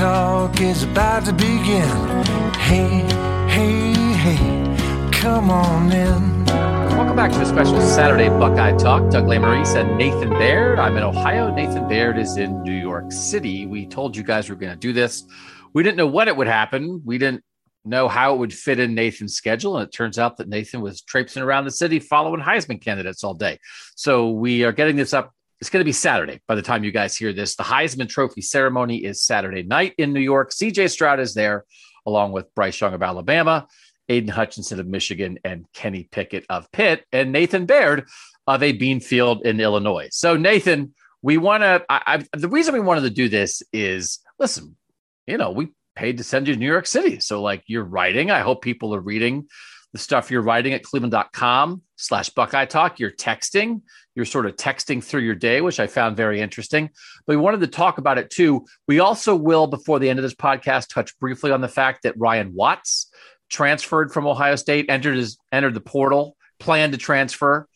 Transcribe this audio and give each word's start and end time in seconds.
Talk 0.00 0.62
is 0.62 0.84
about 0.84 1.26
to 1.26 1.32
begin. 1.34 1.86
Hey, 2.54 3.04
hey, 3.50 3.92
hey, 4.14 5.10
come 5.12 5.50
on 5.50 5.92
in. 5.92 6.46
Welcome 6.96 7.16
back 7.16 7.30
to 7.32 7.38
the 7.38 7.44
special 7.44 7.78
Saturday 7.82 8.30
Buckeye 8.30 8.74
Talk. 8.78 9.10
Doug 9.10 9.26
Lesmerises 9.26 9.78
and 9.78 9.98
Nathan 9.98 10.30
Baird. 10.30 10.78
I'm 10.78 10.96
in 10.96 11.02
Ohio. 11.02 11.54
Nathan 11.54 11.86
Baird 11.86 12.16
is 12.16 12.38
in 12.38 12.62
New 12.62 12.72
York 12.72 13.12
City. 13.12 13.66
We 13.66 13.86
told 13.86 14.16
you 14.16 14.22
guys 14.22 14.48
we 14.48 14.54
were 14.54 14.60
going 14.62 14.72
to 14.72 14.78
do 14.78 14.94
this. 14.94 15.22
We 15.74 15.82
didn't 15.82 15.98
know 15.98 16.06
when 16.06 16.28
it 16.28 16.36
would 16.38 16.46
happen. 16.46 17.02
We 17.04 17.18
didn't 17.18 17.44
know 17.84 18.08
how 18.08 18.32
it 18.34 18.38
would 18.38 18.54
fit 18.54 18.80
in 18.80 18.94
Nathan's 18.94 19.34
schedule. 19.34 19.76
And 19.76 19.86
it 19.86 19.92
turns 19.92 20.18
out 20.18 20.38
that 20.38 20.48
Nathan 20.48 20.80
was 20.80 21.02
traipsing 21.02 21.42
around 21.42 21.66
the 21.66 21.72
city 21.72 21.98
following 21.98 22.40
Heisman 22.40 22.80
candidates 22.80 23.22
all 23.22 23.34
day. 23.34 23.58
So 23.96 24.30
we 24.30 24.64
are 24.64 24.72
getting 24.72 24.96
this 24.96 25.12
up. 25.12 25.34
It's 25.60 25.68
going 25.68 25.80
to 25.80 25.84
be 25.84 25.92
Saturday 25.92 26.40
by 26.48 26.54
the 26.54 26.62
time 26.62 26.84
you 26.84 26.90
guys 26.90 27.14
hear 27.14 27.34
this. 27.34 27.54
The 27.54 27.64
Heisman 27.64 28.08
Trophy 28.08 28.40
ceremony 28.40 29.04
is 29.04 29.22
Saturday 29.22 29.62
night 29.62 29.94
in 29.98 30.14
New 30.14 30.20
York. 30.20 30.52
CJ 30.52 30.90
Stroud 30.90 31.20
is 31.20 31.34
there 31.34 31.66
along 32.06 32.32
with 32.32 32.54
Bryce 32.54 32.80
Young 32.80 32.94
of 32.94 33.02
Alabama. 33.02 33.68
Aidan 34.08 34.30
Hutchinson 34.30 34.80
of 34.80 34.86
Michigan 34.86 35.38
and 35.44 35.66
Kenny 35.74 36.08
Pickett 36.10 36.46
of 36.48 36.72
Pitt 36.72 37.04
and 37.12 37.30
Nathan 37.30 37.66
Baird 37.66 38.08
of 38.46 38.62
a 38.62 38.76
Beanfield 38.76 39.42
in 39.42 39.60
Illinois. 39.60 40.08
So 40.10 40.36
Nathan, 40.36 40.94
we 41.20 41.36
want 41.36 41.62
to. 41.62 41.84
The 42.32 42.48
reason 42.48 42.72
we 42.72 42.80
wanted 42.80 43.02
to 43.02 43.10
do 43.10 43.28
this 43.28 43.62
is 43.72 44.18
listen. 44.38 44.76
You 45.26 45.36
know, 45.36 45.50
we 45.50 45.68
paid 45.94 46.16
to 46.18 46.24
send 46.24 46.48
you 46.48 46.54
to 46.54 46.58
New 46.58 46.66
York 46.66 46.86
City, 46.86 47.20
so 47.20 47.42
like 47.42 47.62
you're 47.66 47.84
writing. 47.84 48.30
I 48.30 48.40
hope 48.40 48.62
people 48.62 48.94
are 48.94 49.00
reading 49.00 49.46
the 49.92 49.98
stuff 49.98 50.30
you're 50.30 50.42
writing 50.42 50.72
at 50.72 50.82
Cleveland.com 50.82 51.82
slash 51.96 52.30
Buckeye 52.30 52.64
Talk. 52.64 52.98
You're 52.98 53.10
texting. 53.10 53.82
You're 54.14 54.24
sort 54.24 54.46
of 54.46 54.56
texting 54.56 55.02
through 55.02 55.22
your 55.22 55.34
day, 55.34 55.60
which 55.60 55.80
I 55.80 55.86
found 55.86 56.16
very 56.16 56.40
interesting. 56.40 56.90
But 57.26 57.36
we 57.36 57.42
wanted 57.42 57.60
to 57.60 57.66
talk 57.66 57.98
about 57.98 58.18
it 58.18 58.30
too. 58.30 58.66
We 58.86 59.00
also 59.00 59.34
will, 59.34 59.66
before 59.66 59.98
the 59.98 60.08
end 60.08 60.18
of 60.18 60.22
this 60.22 60.34
podcast, 60.34 60.88
touch 60.88 61.18
briefly 61.18 61.50
on 61.50 61.60
the 61.60 61.68
fact 61.68 62.04
that 62.04 62.18
Ryan 62.18 62.54
Watts 62.54 63.10
transferred 63.48 64.12
from 64.12 64.26
Ohio 64.26 64.56
State, 64.56 64.86
entered 64.88 65.16
his 65.16 65.38
entered 65.52 65.74
the 65.74 65.80
portal, 65.80 66.36
planned 66.58 66.92
to 66.92 66.98
transfer 66.98 67.68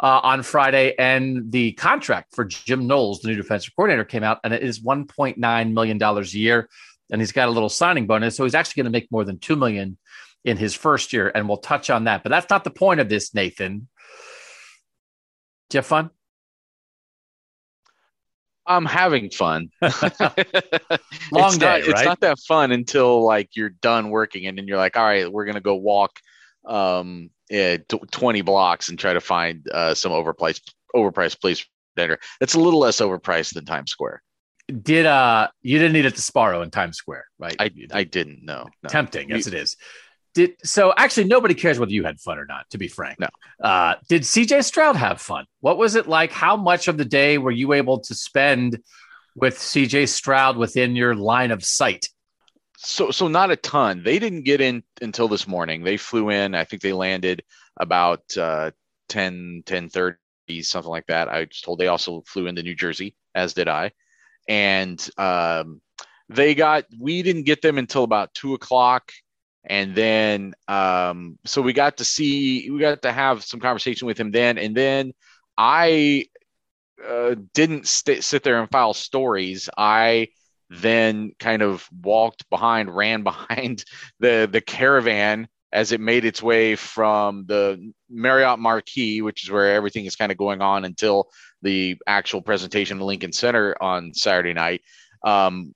uh, 0.00 0.20
on 0.22 0.42
Friday, 0.42 0.94
and 0.98 1.52
the 1.52 1.72
contract 1.72 2.34
for 2.34 2.44
Jim 2.44 2.86
Knowles, 2.86 3.20
the 3.20 3.28
new 3.28 3.36
defensive 3.36 3.74
coordinator, 3.76 4.04
came 4.04 4.24
out, 4.24 4.38
and 4.42 4.54
it 4.54 4.62
is 4.62 4.80
1.9 4.80 5.72
million 5.72 5.98
dollars 5.98 6.34
a 6.34 6.38
year, 6.38 6.68
and 7.10 7.20
he's 7.20 7.32
got 7.32 7.48
a 7.48 7.50
little 7.50 7.68
signing 7.68 8.06
bonus, 8.06 8.36
so 8.36 8.44
he's 8.44 8.54
actually 8.54 8.82
going 8.82 8.92
to 8.92 8.96
make 8.96 9.10
more 9.12 9.24
than 9.24 9.38
two 9.38 9.56
million 9.56 9.98
in 10.44 10.56
his 10.56 10.74
first 10.74 11.12
year, 11.12 11.30
and 11.34 11.48
we'll 11.48 11.58
touch 11.58 11.90
on 11.90 12.04
that. 12.04 12.22
But 12.22 12.30
that's 12.30 12.50
not 12.50 12.64
the 12.64 12.70
point 12.70 13.00
of 13.00 13.08
this, 13.08 13.34
Nathan. 13.34 13.88
Did 15.68 15.74
you 15.74 15.78
have 15.78 15.86
fun? 15.86 16.10
I'm 18.68 18.84
having 18.84 19.30
fun. 19.30 19.70
Long 19.82 19.90
it's 19.92 20.12
day, 20.20 21.32
not, 21.32 21.60
right? 21.60 21.88
It's 21.88 22.04
not 22.04 22.20
that 22.20 22.38
fun 22.46 22.70
until 22.70 23.24
like 23.24 23.56
you're 23.56 23.70
done 23.70 24.10
working 24.10 24.46
and 24.46 24.58
then 24.58 24.68
you're 24.68 24.76
like, 24.76 24.96
all 24.96 25.04
right, 25.04 25.30
we're 25.32 25.46
gonna 25.46 25.60
go 25.60 25.74
walk 25.74 26.12
um 26.66 27.30
yeah, 27.48 27.78
t- 27.78 27.98
20 28.10 28.42
blocks 28.42 28.90
and 28.90 28.98
try 28.98 29.14
to 29.14 29.20
find 29.22 29.66
uh, 29.72 29.94
some 29.94 30.12
overpriced 30.12 30.70
overpriced 30.94 31.40
place 31.40 31.64
dinner. 31.96 32.18
It's 32.42 32.54
a 32.54 32.60
little 32.60 32.80
less 32.80 33.00
overpriced 33.00 33.54
than 33.54 33.64
Times 33.64 33.90
Square. 33.90 34.22
Did 34.82 35.06
uh 35.06 35.48
you 35.62 35.78
didn't 35.78 35.96
eat 35.96 36.04
at 36.04 36.14
the 36.14 36.20
Sbarro 36.20 36.62
in 36.62 36.70
Times 36.70 36.98
Square, 36.98 37.24
right? 37.38 37.56
I 37.58 37.70
I 37.92 38.04
didn't 38.04 38.44
know. 38.44 38.66
No. 38.82 38.88
tempting, 38.90 39.30
yes, 39.30 39.46
it 39.46 39.54
is. 39.54 39.78
Did 40.38 40.54
so 40.62 40.94
actually 40.96 41.24
nobody 41.24 41.52
cares 41.52 41.80
whether 41.80 41.90
you 41.90 42.04
had 42.04 42.20
fun 42.20 42.38
or 42.38 42.44
not, 42.44 42.70
to 42.70 42.78
be 42.78 42.86
frank. 42.86 43.18
No. 43.18 43.26
Uh, 43.60 43.96
did 44.08 44.22
CJ 44.22 44.62
Stroud 44.62 44.94
have 44.94 45.20
fun? 45.20 45.46
What 45.62 45.78
was 45.78 45.96
it 45.96 46.06
like? 46.06 46.30
How 46.30 46.56
much 46.56 46.86
of 46.86 46.96
the 46.96 47.04
day 47.04 47.38
were 47.38 47.50
you 47.50 47.72
able 47.72 47.98
to 47.98 48.14
spend 48.14 48.80
with 49.34 49.58
CJ 49.58 50.06
Stroud 50.06 50.56
within 50.56 50.94
your 50.94 51.16
line 51.16 51.50
of 51.50 51.64
sight? 51.64 52.08
So 52.76 53.10
so 53.10 53.26
not 53.26 53.50
a 53.50 53.56
ton. 53.56 54.04
They 54.04 54.20
didn't 54.20 54.44
get 54.44 54.60
in 54.60 54.84
until 55.02 55.26
this 55.26 55.48
morning. 55.48 55.82
They 55.82 55.96
flew 55.96 56.30
in. 56.30 56.54
I 56.54 56.62
think 56.62 56.82
they 56.82 56.92
landed 56.92 57.42
about 57.76 58.22
uh 58.36 58.70
10 59.08 59.64
10 59.66 59.88
30 59.88 60.18
something 60.62 60.88
like 60.88 61.06
that. 61.08 61.28
I 61.28 61.40
was 61.40 61.60
told 61.60 61.80
they 61.80 61.88
also 61.88 62.22
flew 62.28 62.46
into 62.46 62.62
New 62.62 62.76
Jersey 62.76 63.16
as 63.34 63.54
did 63.54 63.66
I. 63.66 63.90
And 64.48 65.04
um 65.18 65.80
they 66.28 66.54
got 66.54 66.84
we 66.96 67.22
didn't 67.22 67.42
get 67.42 67.60
them 67.60 67.76
until 67.76 68.04
about 68.04 68.34
two 68.34 68.54
o'clock 68.54 69.10
and 69.64 69.94
then 69.94 70.54
um 70.68 71.38
so 71.44 71.60
we 71.60 71.72
got 71.72 71.96
to 71.98 72.04
see 72.04 72.70
we 72.70 72.78
got 72.78 73.02
to 73.02 73.12
have 73.12 73.44
some 73.44 73.60
conversation 73.60 74.06
with 74.06 74.18
him 74.18 74.30
then 74.30 74.58
and 74.58 74.76
then 74.76 75.12
I 75.58 76.26
uh, 77.06 77.34
didn't 77.52 77.86
st- 77.86 78.24
sit 78.24 78.44
there 78.44 78.60
and 78.60 78.70
file 78.70 78.94
stories. 78.94 79.68
I 79.76 80.28
then 80.70 81.32
kind 81.38 81.62
of 81.62 81.86
walked 82.02 82.48
behind, 82.48 82.94
ran 82.94 83.22
behind 83.24 83.84
the 84.20 84.48
the 84.50 84.60
caravan 84.60 85.48
as 85.70 85.92
it 85.92 86.00
made 86.00 86.24
its 86.24 86.42
way 86.42 86.76
from 86.76 87.44
the 87.46 87.92
Marriott 88.08 88.58
Marquis, 88.58 89.20
which 89.20 89.44
is 89.44 89.50
where 89.50 89.74
everything 89.74 90.06
is 90.06 90.16
kind 90.16 90.32
of 90.32 90.38
going 90.38 90.62
on 90.62 90.86
until 90.86 91.28
the 91.60 91.96
actual 92.06 92.40
presentation 92.40 92.98
in 92.98 93.04
Lincoln 93.04 93.32
Center 93.32 93.76
on 93.80 94.14
Saturday 94.14 94.54
night. 94.54 94.80
Um, 95.24 95.74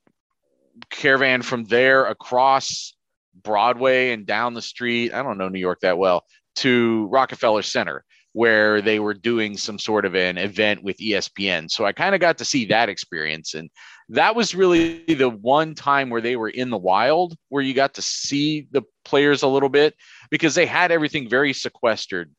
caravan 0.89 1.43
from 1.43 1.65
there 1.65 2.07
across 2.07 2.95
Broadway 3.43 4.13
and 4.13 4.27
down 4.27 4.55
the 4.55 4.63
street. 4.63 5.13
I 5.13 5.23
don't 5.23 5.39
know 5.39 5.49
New 5.49 5.61
York 5.61 5.81
that 5.81 5.99
well 5.99 6.25
to 6.57 7.09
Rockefeller 7.11 7.63
Center 7.63 8.05
where 8.33 8.81
they 8.81 8.99
were 8.99 9.15
doing 9.15 9.57
some 9.57 9.79
sort 9.79 10.05
of 10.05 10.15
an 10.15 10.39
event 10.39 10.83
with 10.83 10.97
ESPN. 10.99 11.71
So 11.71 11.85
I 11.85 11.93
kind 11.93 12.15
of 12.15 12.21
got 12.21 12.39
to 12.39 12.45
see 12.45 12.65
that 12.67 12.89
experience. 12.89 13.55
And 13.55 13.71
that 14.09 14.35
was 14.35 14.55
really 14.55 15.05
the 15.05 15.29
one 15.29 15.75
time 15.75 16.09
where 16.09 16.21
they 16.21 16.37
were 16.37 16.49
in 16.49 16.71
the 16.71 16.79
wild, 16.79 17.37
where 17.51 17.63
you 17.63 17.75
got 17.75 17.95
to 17.95 18.03
see 18.03 18.69
the 18.71 18.83
players 19.05 19.43
a 19.43 19.49
little 19.49 19.69
bit 19.69 19.95
because 20.31 20.55
they 20.55 20.67
had 20.67 20.91
everything 20.91 21.29
very 21.29 21.53
sequestered 21.53 22.33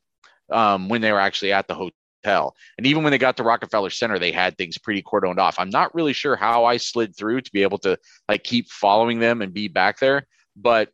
um, 0.50 0.88
when 0.88 1.00
they 1.00 1.12
were 1.12 1.20
actually 1.20 1.52
at 1.52 1.68
the 1.68 1.74
hotel. 1.74 2.54
And 2.76 2.86
even 2.86 3.04
when 3.04 3.12
they 3.12 3.18
got 3.18 3.36
to 3.36 3.44
Rockefeller 3.44 3.90
Center, 3.90 4.18
they 4.18 4.32
had 4.32 4.58
things 4.58 4.78
pretty 4.78 5.02
cordoned 5.02 5.38
off. 5.38 5.56
I'm 5.58 5.70
not 5.70 5.94
really 5.94 6.12
sure 6.12 6.34
how 6.34 6.64
I 6.64 6.76
slid 6.76 7.16
through 7.16 7.42
to 7.42 7.52
be 7.52 7.62
able 7.62 7.78
to 7.78 7.98
like 8.28 8.42
keep 8.42 8.68
following 8.68 9.20
them 9.20 9.42
and 9.42 9.54
be 9.54 9.68
back 9.68 10.00
there, 10.00 10.26
but 10.56 10.90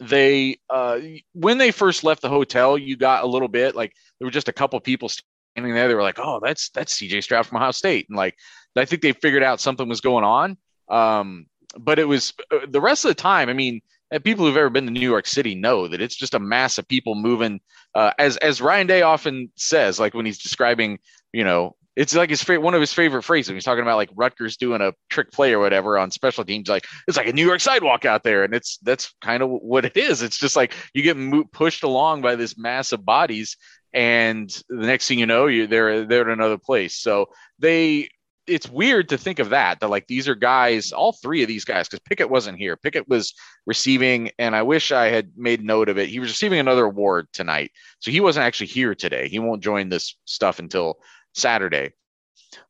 they 0.00 0.58
uh 0.70 1.00
when 1.32 1.58
they 1.58 1.72
first 1.72 2.04
left 2.04 2.22
the 2.22 2.28
hotel 2.28 2.78
you 2.78 2.96
got 2.96 3.24
a 3.24 3.26
little 3.26 3.48
bit 3.48 3.74
like 3.74 3.92
there 4.18 4.26
were 4.26 4.32
just 4.32 4.48
a 4.48 4.52
couple 4.52 4.78
people 4.80 5.08
standing 5.08 5.74
there. 5.74 5.88
They 5.88 5.94
were 5.94 6.02
like 6.02 6.20
oh 6.20 6.40
that's 6.42 6.70
that's 6.70 6.94
cj 6.94 7.22
stroud 7.22 7.46
from 7.46 7.56
ohio 7.56 7.72
state. 7.72 8.06
And 8.08 8.16
like 8.16 8.36
i 8.76 8.84
think 8.84 9.02
they 9.02 9.12
figured 9.12 9.42
out 9.42 9.60
something 9.60 9.88
was 9.88 10.00
going 10.00 10.24
on. 10.24 10.56
Um 10.88 11.46
but 11.76 11.98
it 11.98 12.04
was 12.04 12.32
uh, 12.50 12.60
the 12.68 12.80
rest 12.80 13.04
of 13.04 13.10
the 13.10 13.14
time 13.14 13.48
i 13.48 13.52
mean 13.52 13.80
people 14.24 14.46
who've 14.46 14.56
ever 14.56 14.70
been 14.70 14.86
to 14.86 14.90
new 14.90 15.00
york 15.00 15.26
city 15.26 15.54
know 15.54 15.86
that 15.86 16.00
it's 16.00 16.16
just 16.16 16.34
a 16.34 16.38
mass 16.38 16.78
of 16.78 16.88
people 16.88 17.14
moving 17.14 17.60
uh, 17.94 18.10
as 18.18 18.36
as 18.38 18.60
ryan 18.60 18.86
day 18.86 19.02
often 19.02 19.50
says 19.56 20.00
like 20.00 20.14
when 20.14 20.24
he's 20.24 20.38
describing 20.38 20.98
you 21.32 21.44
know 21.44 21.76
it's 21.98 22.14
like 22.14 22.30
his 22.30 22.46
one 22.46 22.74
of 22.74 22.80
his 22.80 22.92
favorite 22.92 23.24
phrases. 23.24 23.52
He's 23.52 23.64
talking 23.64 23.82
about 23.82 23.96
like 23.96 24.10
Rutgers 24.14 24.56
doing 24.56 24.80
a 24.80 24.92
trick 25.10 25.32
play 25.32 25.52
or 25.52 25.58
whatever 25.58 25.98
on 25.98 26.12
special 26.12 26.44
teams. 26.44 26.68
Like 26.68 26.86
it's 27.08 27.16
like 27.16 27.26
a 27.26 27.32
New 27.32 27.44
York 27.44 27.60
sidewalk 27.60 28.04
out 28.04 28.22
there, 28.22 28.44
and 28.44 28.54
it's 28.54 28.78
that's 28.82 29.12
kind 29.20 29.42
of 29.42 29.50
what 29.50 29.84
it 29.84 29.96
is. 29.96 30.22
It's 30.22 30.38
just 30.38 30.54
like 30.54 30.76
you 30.94 31.02
get 31.02 31.16
mo- 31.16 31.42
pushed 31.52 31.82
along 31.82 32.22
by 32.22 32.36
this 32.36 32.56
mass 32.56 32.92
of 32.92 33.04
bodies, 33.04 33.56
and 33.92 34.48
the 34.68 34.86
next 34.86 35.08
thing 35.08 35.18
you 35.18 35.26
know, 35.26 35.48
you 35.48 35.66
they're 35.66 36.06
they're 36.06 36.22
in 36.22 36.30
another 36.30 36.56
place. 36.56 36.94
So 36.94 37.30
they 37.58 38.10
it's 38.46 38.70
weird 38.70 39.08
to 39.08 39.18
think 39.18 39.40
of 39.40 39.50
that 39.50 39.80
that 39.80 39.90
like 39.90 40.06
these 40.06 40.28
are 40.28 40.34
guys 40.34 40.92
all 40.92 41.12
three 41.12 41.42
of 41.42 41.48
these 41.48 41.64
guys 41.64 41.86
because 41.86 42.00
pickett 42.00 42.30
wasn't 42.30 42.56
here 42.56 42.78
pickett 42.78 43.06
was 43.06 43.34
receiving 43.66 44.30
and 44.38 44.56
i 44.56 44.62
wish 44.62 44.90
i 44.90 45.08
had 45.08 45.30
made 45.36 45.62
note 45.62 45.90
of 45.90 45.98
it 45.98 46.08
he 46.08 46.18
was 46.18 46.30
receiving 46.30 46.58
another 46.58 46.86
award 46.86 47.28
tonight 47.34 47.70
so 47.98 48.10
he 48.10 48.20
wasn't 48.20 48.44
actually 48.44 48.66
here 48.66 48.94
today 48.94 49.28
he 49.28 49.38
won't 49.38 49.62
join 49.62 49.90
this 49.90 50.16
stuff 50.24 50.58
until 50.58 50.98
saturday 51.38 51.92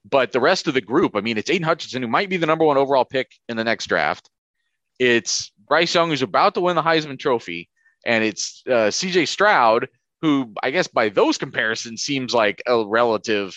but 0.05 0.33
the 0.33 0.41
rest 0.41 0.67
of 0.69 0.75
the 0.75 0.81
group 0.81 1.17
i 1.17 1.21
mean 1.21 1.39
it's 1.39 1.51
aidan 1.51 1.65
hutchinson 1.65 2.03
who 2.03 2.09
might 2.09 2.29
be 2.29 2.37
the 2.37 2.47
number 2.47 2.65
one 2.65 2.77
overall 2.77 3.05
pick 3.05 3.31
in 3.49 3.57
the 3.57 3.65
next 3.65 3.87
draft 3.87 4.31
it's 4.99 5.53
bryce 5.67 5.95
young 5.95 6.11
who's 6.11 6.23
about 6.23 6.55
to 6.55 6.61
win 6.61 6.77
the 6.77 6.83
heisman 6.83 7.19
trophy 7.19 7.69
and 8.07 8.25
it's 8.25 8.63
uh, 8.69 8.89
cj 8.89 9.27
stroud 9.27 9.89
who 10.23 10.53
i 10.63 10.71
guess 10.71 10.89
by 10.89 11.09
those 11.09 11.39
comparisons 11.39 12.03
seems 12.03 12.35
like 12.35 12.63
a 12.67 12.87
relative 12.87 13.55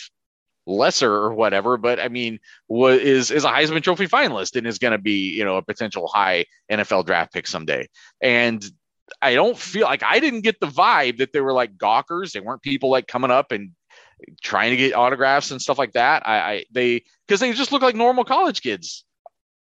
lesser 0.66 1.12
or 1.12 1.34
whatever, 1.34 1.76
but 1.76 1.98
I 1.98 2.08
mean, 2.08 2.38
is 2.70 3.30
is 3.30 3.44
a 3.44 3.48
Heisman 3.48 3.82
Trophy 3.82 4.06
finalist 4.06 4.56
and 4.56 4.66
is 4.66 4.78
going 4.78 4.92
to 4.92 4.98
be 4.98 5.30
you 5.30 5.44
know 5.44 5.56
a 5.56 5.62
potential 5.62 6.08
high 6.08 6.46
NFL 6.70 7.06
draft 7.06 7.32
pick 7.32 7.46
someday. 7.46 7.88
And 8.20 8.64
I 9.20 9.34
don't 9.34 9.58
feel 9.58 9.84
like 9.84 10.02
I 10.02 10.20
didn't 10.20 10.40
get 10.42 10.60
the 10.60 10.66
vibe 10.66 11.18
that 11.18 11.32
they 11.32 11.40
were 11.40 11.52
like 11.52 11.76
gawkers. 11.76 12.32
They 12.32 12.40
weren't 12.40 12.62
people 12.62 12.90
like 12.90 13.06
coming 13.06 13.30
up 13.30 13.52
and 13.52 13.70
trying 14.42 14.70
to 14.70 14.76
get 14.76 14.94
autographs 14.94 15.50
and 15.50 15.60
stuff 15.60 15.78
like 15.78 15.92
that. 15.92 16.26
I, 16.26 16.38
I 16.38 16.64
they 16.72 17.04
because 17.26 17.40
they 17.40 17.52
just 17.52 17.72
look 17.72 17.82
like 17.82 17.94
normal 17.94 18.24
college 18.24 18.62
kids 18.62 19.04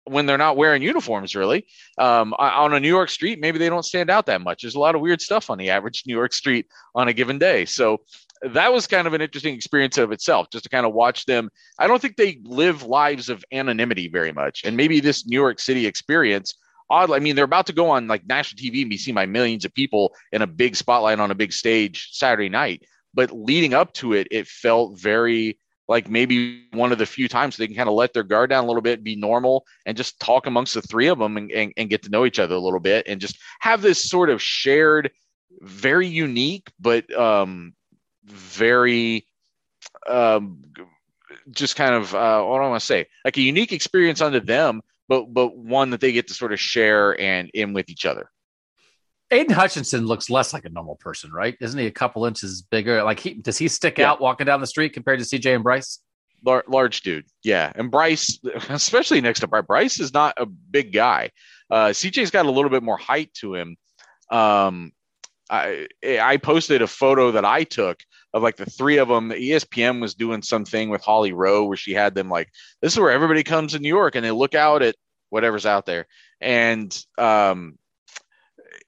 when 0.05 0.25
they're 0.25 0.37
not 0.37 0.57
wearing 0.57 0.81
uniforms 0.81 1.33
really 1.33 1.65
um, 1.97 2.33
on 2.33 2.73
a 2.73 2.79
new 2.81 2.89
york 2.89 3.09
street 3.09 3.39
maybe 3.39 3.57
they 3.57 3.69
don't 3.69 3.85
stand 3.85 4.09
out 4.09 4.25
that 4.25 4.41
much 4.41 4.61
there's 4.61 4.75
a 4.75 4.79
lot 4.79 4.95
of 4.95 4.99
weird 4.99 5.21
stuff 5.21 5.49
on 5.49 5.57
the 5.57 5.69
average 5.69 6.03
new 6.05 6.13
york 6.13 6.33
street 6.33 6.67
on 6.93 7.07
a 7.07 7.13
given 7.13 7.39
day 7.39 7.63
so 7.63 8.01
that 8.43 8.73
was 8.73 8.87
kind 8.87 9.07
of 9.07 9.13
an 9.13 9.21
interesting 9.21 9.55
experience 9.55 9.97
of 9.97 10.11
itself, 10.11 10.47
just 10.51 10.63
to 10.63 10.69
kind 10.69 10.85
of 10.85 10.93
watch 10.93 11.25
them. 11.25 11.49
I 11.79 11.87
don't 11.87 12.01
think 12.01 12.17
they 12.17 12.39
live 12.43 12.83
lives 12.83 13.29
of 13.29 13.43
anonymity 13.51 14.09
very 14.09 14.31
much, 14.31 14.63
and 14.65 14.75
maybe 14.75 14.99
this 14.99 15.25
New 15.25 15.39
York 15.39 15.59
City 15.59 15.85
experience. 15.85 16.55
Oddly, 16.89 17.15
I 17.15 17.19
mean, 17.19 17.35
they're 17.35 17.45
about 17.45 17.65
to 17.67 17.73
go 17.73 17.89
on 17.89 18.07
like 18.07 18.27
national 18.27 18.61
TV 18.61 18.81
and 18.81 18.89
be 18.89 18.97
seen 18.97 19.15
by 19.15 19.25
millions 19.25 19.65
of 19.65 19.73
people 19.73 20.13
in 20.31 20.41
a 20.41 20.47
big 20.47 20.75
spotlight 20.75 21.19
on 21.19 21.31
a 21.31 21.35
big 21.35 21.53
stage 21.53 22.09
Saturday 22.11 22.49
night. 22.49 22.83
But 23.13 23.31
leading 23.31 23.73
up 23.73 23.93
to 23.93 24.13
it, 24.13 24.27
it 24.31 24.47
felt 24.47 24.99
very 24.99 25.57
like 25.87 26.09
maybe 26.09 26.65
one 26.71 26.91
of 26.91 26.97
the 26.97 27.05
few 27.05 27.27
times 27.27 27.57
they 27.57 27.67
can 27.67 27.75
kind 27.75 27.89
of 27.89 27.95
let 27.95 28.13
their 28.13 28.23
guard 28.23 28.49
down 28.49 28.63
a 28.63 28.67
little 28.67 28.81
bit, 28.81 29.03
be 29.03 29.15
normal, 29.15 29.65
and 29.85 29.97
just 29.97 30.19
talk 30.19 30.47
amongst 30.47 30.73
the 30.73 30.81
three 30.81 31.07
of 31.07 31.19
them 31.19 31.35
and, 31.35 31.51
and, 31.51 31.73
and 31.75 31.89
get 31.89 32.03
to 32.03 32.09
know 32.09 32.25
each 32.25 32.39
other 32.39 32.55
a 32.55 32.59
little 32.59 32.79
bit 32.79 33.05
and 33.07 33.19
just 33.19 33.37
have 33.59 33.81
this 33.81 34.01
sort 34.01 34.29
of 34.29 34.41
shared, 34.41 35.11
very 35.59 36.07
unique, 36.07 36.71
but 36.79 37.13
um, 37.17 37.73
very 38.25 39.27
um, 40.07 40.63
just 41.51 41.75
kind 41.75 41.93
of 41.93 42.13
uh, 42.15 42.43
what 42.43 42.57
do 42.57 42.63
I 42.63 42.69
want 42.69 42.79
to 42.79 42.85
say, 42.85 43.07
like 43.25 43.37
a 43.37 43.41
unique 43.41 43.73
experience 43.73 44.21
unto 44.21 44.39
them, 44.39 44.81
but 45.07 45.33
but 45.33 45.57
one 45.57 45.89
that 45.91 46.01
they 46.01 46.11
get 46.11 46.27
to 46.29 46.33
sort 46.33 46.53
of 46.53 46.59
share 46.59 47.19
and 47.19 47.49
in 47.53 47.73
with 47.73 47.89
each 47.89 48.05
other. 48.05 48.29
Aidan 49.33 49.55
Hutchinson 49.55 50.05
looks 50.05 50.29
less 50.29 50.53
like 50.53 50.65
a 50.65 50.69
normal 50.69 50.95
person, 50.95 51.31
right? 51.31 51.55
Isn't 51.59 51.79
he 51.79 51.87
a 51.87 51.91
couple 51.91 52.25
inches 52.25 52.61
bigger? 52.61 53.03
Like 53.03 53.19
he 53.19 53.33
does 53.33 53.57
he 53.57 53.67
stick 53.67 53.97
yeah. 53.97 54.11
out 54.11 54.21
walking 54.21 54.45
down 54.45 54.61
the 54.61 54.67
street 54.67 54.93
compared 54.93 55.19
to 55.19 55.25
CJ 55.25 55.55
and 55.55 55.63
Bryce? 55.63 55.99
Lar- 56.45 56.65
large 56.67 57.01
dude, 57.01 57.25
yeah. 57.43 57.71
And 57.75 57.89
Bryce, 57.89 58.39
especially 58.69 59.21
next 59.21 59.39
to 59.41 59.47
Bryce, 59.47 59.65
Bryce 59.65 59.99
is 59.99 60.13
not 60.13 60.33
a 60.37 60.45
big 60.45 60.93
guy. 60.93 61.31
Uh, 61.69 61.87
CJ's 61.87 62.31
got 62.31 62.45
a 62.45 62.51
little 62.51 62.69
bit 62.69 62.83
more 62.83 62.97
height 62.97 63.33
to 63.35 63.55
him. 63.55 63.77
Um, 64.29 64.91
I 65.49 65.87
I 66.03 66.37
posted 66.37 66.81
a 66.81 66.87
photo 66.87 67.31
that 67.31 67.45
I 67.45 67.63
took 67.63 67.99
of 68.33 68.43
like 68.43 68.57
the 68.57 68.65
three 68.65 68.97
of 68.97 69.07
them. 69.07 69.29
The 69.29 69.35
ESPN 69.35 70.01
was 70.01 70.15
doing 70.15 70.41
something 70.41 70.89
with 70.89 71.03
Holly 71.03 71.33
Rowe 71.33 71.65
where 71.65 71.77
she 71.77 71.93
had 71.93 72.15
them 72.15 72.29
like 72.29 72.49
this 72.81 72.93
is 72.93 72.99
where 72.99 73.11
everybody 73.11 73.43
comes 73.43 73.75
in 73.75 73.81
New 73.81 73.89
York 73.89 74.15
and 74.15 74.25
they 74.25 74.31
look 74.31 74.55
out 74.55 74.81
at 74.81 74.95
whatever's 75.29 75.65
out 75.65 75.87
there 75.87 76.05
and 76.39 77.03
um 77.17 77.77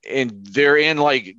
and 0.09 0.45
they're 0.45 0.77
in 0.77 0.97
like 0.97 1.35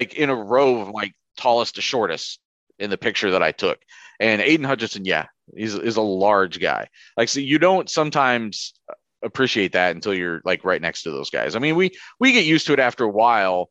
like 0.00 0.14
in 0.14 0.30
a 0.30 0.34
row 0.34 0.80
of 0.80 0.88
like 0.90 1.12
tallest 1.36 1.76
to 1.76 1.80
shortest 1.80 2.40
in 2.78 2.90
the 2.90 2.98
picture 2.98 3.30
that 3.32 3.42
I 3.42 3.52
took. 3.52 3.78
And 4.20 4.40
Aidan 4.40 4.64
Hutchinson, 4.64 5.04
yeah, 5.04 5.26
he's 5.54 5.74
is 5.74 5.96
a 5.96 6.02
large 6.02 6.60
guy. 6.60 6.88
Like 7.16 7.28
so 7.28 7.40
you 7.40 7.58
don't 7.58 7.88
sometimes 7.88 8.74
appreciate 9.22 9.72
that 9.72 9.94
until 9.94 10.14
you're 10.14 10.42
like 10.44 10.64
right 10.64 10.82
next 10.82 11.02
to 11.02 11.10
those 11.10 11.30
guys. 11.30 11.54
I 11.54 11.58
mean, 11.58 11.76
we 11.76 11.92
we 12.18 12.32
get 12.32 12.44
used 12.44 12.66
to 12.66 12.72
it 12.72 12.80
after 12.80 13.04
a 13.04 13.08
while 13.08 13.70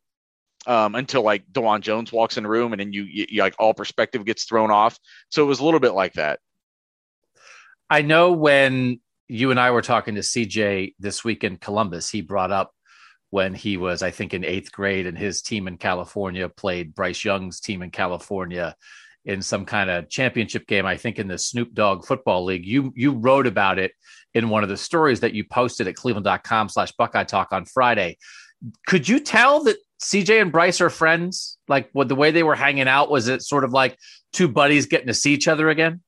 um, 0.68 0.96
until 0.96 1.24
like 1.24 1.46
Dawand 1.52 1.82
Jones 1.82 2.12
walks 2.12 2.38
in 2.38 2.44
the 2.44 2.50
room 2.50 2.74
and 2.74 2.80
then 2.80 2.94
you, 2.94 3.04
you, 3.04 3.26
you 3.30 3.42
like 3.42 3.56
all 3.60 3.74
perspective 3.74 4.26
gets 4.26 4.46
thrown 4.46 4.72
off. 4.72 4.98
So 5.30 5.44
it 5.44 5.48
was 5.48 5.60
a 5.60 5.66
little 5.66 5.80
bit 5.80 5.94
like 5.94 6.14
that. 6.14 6.40
I 7.90 8.04
know 8.04 8.32
when 8.32 9.02
you 9.28 9.52
and 9.52 9.60
I 9.60 9.72
were 9.72 9.82
talking 9.82 10.16
to 10.16 10.22
CJ 10.22 10.96
this 11.00 11.24
week 11.24 11.44
in 11.44 11.58
Columbus, 11.58 12.10
he 12.10 12.22
brought 12.22 12.52
up 12.52 12.72
when 13.32 13.54
he 13.54 13.78
was, 13.78 14.04
I 14.04 14.12
think, 14.12 14.34
in 14.34 14.46
eighth 14.46 14.72
grade 14.72 15.08
and 15.08 15.18
his 15.18 15.42
team 15.42 15.68
in 15.68 15.78
California 15.78 16.48
played 16.48 16.94
Bryce 16.94 17.26
Young's 17.26 17.60
team 17.60 17.82
in 17.82 17.90
California 17.90 18.76
in 19.26 19.42
some 19.42 19.66
kind 19.66 19.90
of 19.90 20.10
championship 20.10 20.68
game, 20.68 20.86
I 20.86 20.98
think 20.98 21.18
in 21.18 21.28
the 21.28 21.38
Snoop 21.38 21.74
Dogg 21.74 22.06
Football 22.06 22.46
League. 22.46 22.66
You 22.66 22.92
you 22.96 23.12
wrote 23.12 23.48
about 23.48 23.80
it 23.80 23.94
in 24.34 24.50
one 24.50 24.64
of 24.64 24.70
the 24.70 24.78
stories 24.78 25.22
that 25.22 25.34
you 25.34 25.44
posted 25.44 25.88
at 25.88 25.96
cleveland.com 25.96 26.70
slash 26.70 26.92
Buckeye 26.94 27.24
Talk 27.24 27.50
on 27.52 27.66
Friday. 27.66 28.18
Could 28.86 29.08
you 29.08 29.20
tell 29.20 29.64
that 29.64 29.78
CJ 30.02 30.42
and 30.42 30.52
Bryce 30.52 30.82
are 30.82 30.90
friends? 30.90 31.58
Like, 31.68 31.90
what 31.94 32.10
the 32.10 32.16
way 32.16 32.32
they 32.32 32.44
were 32.44 32.56
hanging 32.56 32.88
out 32.88 33.10
was 33.10 33.28
it 33.28 33.44
sort 33.44 33.64
of 33.64 33.72
like 33.72 33.98
two 34.34 34.48
buddies 34.48 34.88
getting 34.88 35.08
to 35.08 35.14
see 35.14 35.34
each 35.34 35.48
other 35.48 35.70
again? 35.70 36.02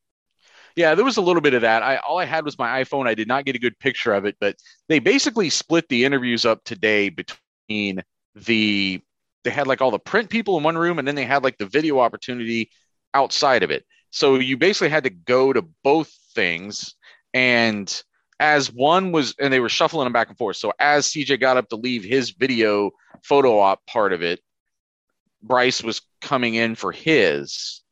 Yeah, 0.76 0.96
there 0.96 1.06
was 1.06 1.18
a 1.18 1.22
little 1.22 1.42
bit 1.42 1.54
of 1.54 1.62
that. 1.62 1.84
I 1.84 1.98
all 1.98 2.18
I 2.18 2.26
had 2.26 2.46
was 2.46 2.58
my 2.58 2.84
iPhone. 2.84 3.08
I 3.08 3.14
did 3.14 3.28
not 3.28 3.46
get 3.46 3.56
a 3.56 3.60
good 3.60 3.78
picture 3.80 4.14
of 4.14 4.26
it, 4.26 4.36
but 4.40 4.56
they 4.90 5.00
basically 5.00 5.50
split 5.50 5.88
the 5.88 6.04
interviews 6.04 6.46
up 6.46 6.64
today 6.64 7.10
between 7.10 8.04
the 8.36 9.02
they 9.44 9.52
had 9.52 9.68
like 9.68 9.82
all 9.82 9.92
the 9.92 10.00
print 10.00 10.30
people 10.30 10.58
in 10.58 10.64
one 10.64 10.78
room 10.78 11.00
and 11.00 11.08
then 11.08 11.16
they 11.16 11.26
had 11.26 11.44
like 11.44 11.58
the 11.58 11.66
video 11.66 12.00
opportunity 12.00 12.72
outside 13.14 13.62
of 13.62 13.72
it. 13.72 13.86
So 14.10 14.36
you 14.36 14.58
basically 14.58 14.90
had 14.90 15.04
to 15.04 15.10
go 15.10 15.54
to 15.54 15.64
both 15.84 16.12
things 16.34 16.96
and 17.34 18.04
as 18.40 18.72
one 18.72 19.12
was 19.12 19.36
and 19.40 19.54
they 19.54 19.60
were 19.60 19.70
shuffling 19.70 20.06
them 20.06 20.14
back 20.14 20.30
and 20.30 20.38
forth. 20.38 20.58
So 20.58 20.74
as 20.80 21.08
CJ 21.08 21.40
got 21.40 21.58
up 21.58 21.70
to 21.70 21.76
leave 21.76 22.04
his 22.04 22.32
video 22.32 22.92
photo 23.24 23.60
op 23.60 23.86
part 23.86 24.14
of 24.14 24.24
it, 24.24 24.40
Bryce 25.42 25.84
was 25.84 26.02
coming 26.22 26.56
in 26.56 26.76
for 26.76 26.92
his. 26.92 27.83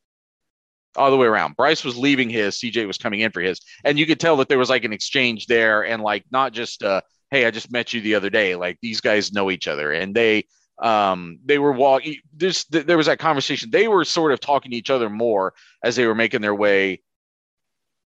All 0.95 1.09
the 1.09 1.17
way 1.17 1.27
around. 1.27 1.55
Bryce 1.55 1.83
was 1.83 1.97
leaving 1.97 2.29
his, 2.29 2.57
CJ 2.57 2.85
was 2.85 2.97
coming 2.97 3.21
in 3.21 3.31
for 3.31 3.41
his. 3.41 3.61
And 3.83 3.97
you 3.97 4.05
could 4.05 4.19
tell 4.19 4.37
that 4.37 4.49
there 4.49 4.57
was 4.57 4.69
like 4.69 4.83
an 4.83 4.93
exchange 4.93 5.45
there 5.47 5.85
and 5.85 6.03
like 6.03 6.25
not 6.31 6.51
just 6.53 6.83
uh 6.83 7.01
hey, 7.29 7.45
I 7.45 7.51
just 7.51 7.71
met 7.71 7.93
you 7.93 8.01
the 8.01 8.15
other 8.15 8.29
day. 8.29 8.55
Like 8.55 8.77
these 8.81 8.99
guys 8.99 9.31
know 9.31 9.49
each 9.51 9.67
other 9.67 9.91
and 9.91 10.13
they 10.13 10.47
um 10.81 11.39
they 11.45 11.59
were 11.59 11.71
walking 11.71 12.17
this 12.35 12.65
there 12.65 12.97
was 12.97 13.05
that 13.05 13.19
conversation. 13.19 13.69
They 13.71 13.87
were 13.87 14.03
sort 14.03 14.33
of 14.33 14.39
talking 14.39 14.71
to 14.71 14.77
each 14.77 14.89
other 14.89 15.09
more 15.09 15.53
as 15.83 15.95
they 15.95 16.05
were 16.05 16.15
making 16.15 16.41
their 16.41 16.55
way 16.55 17.01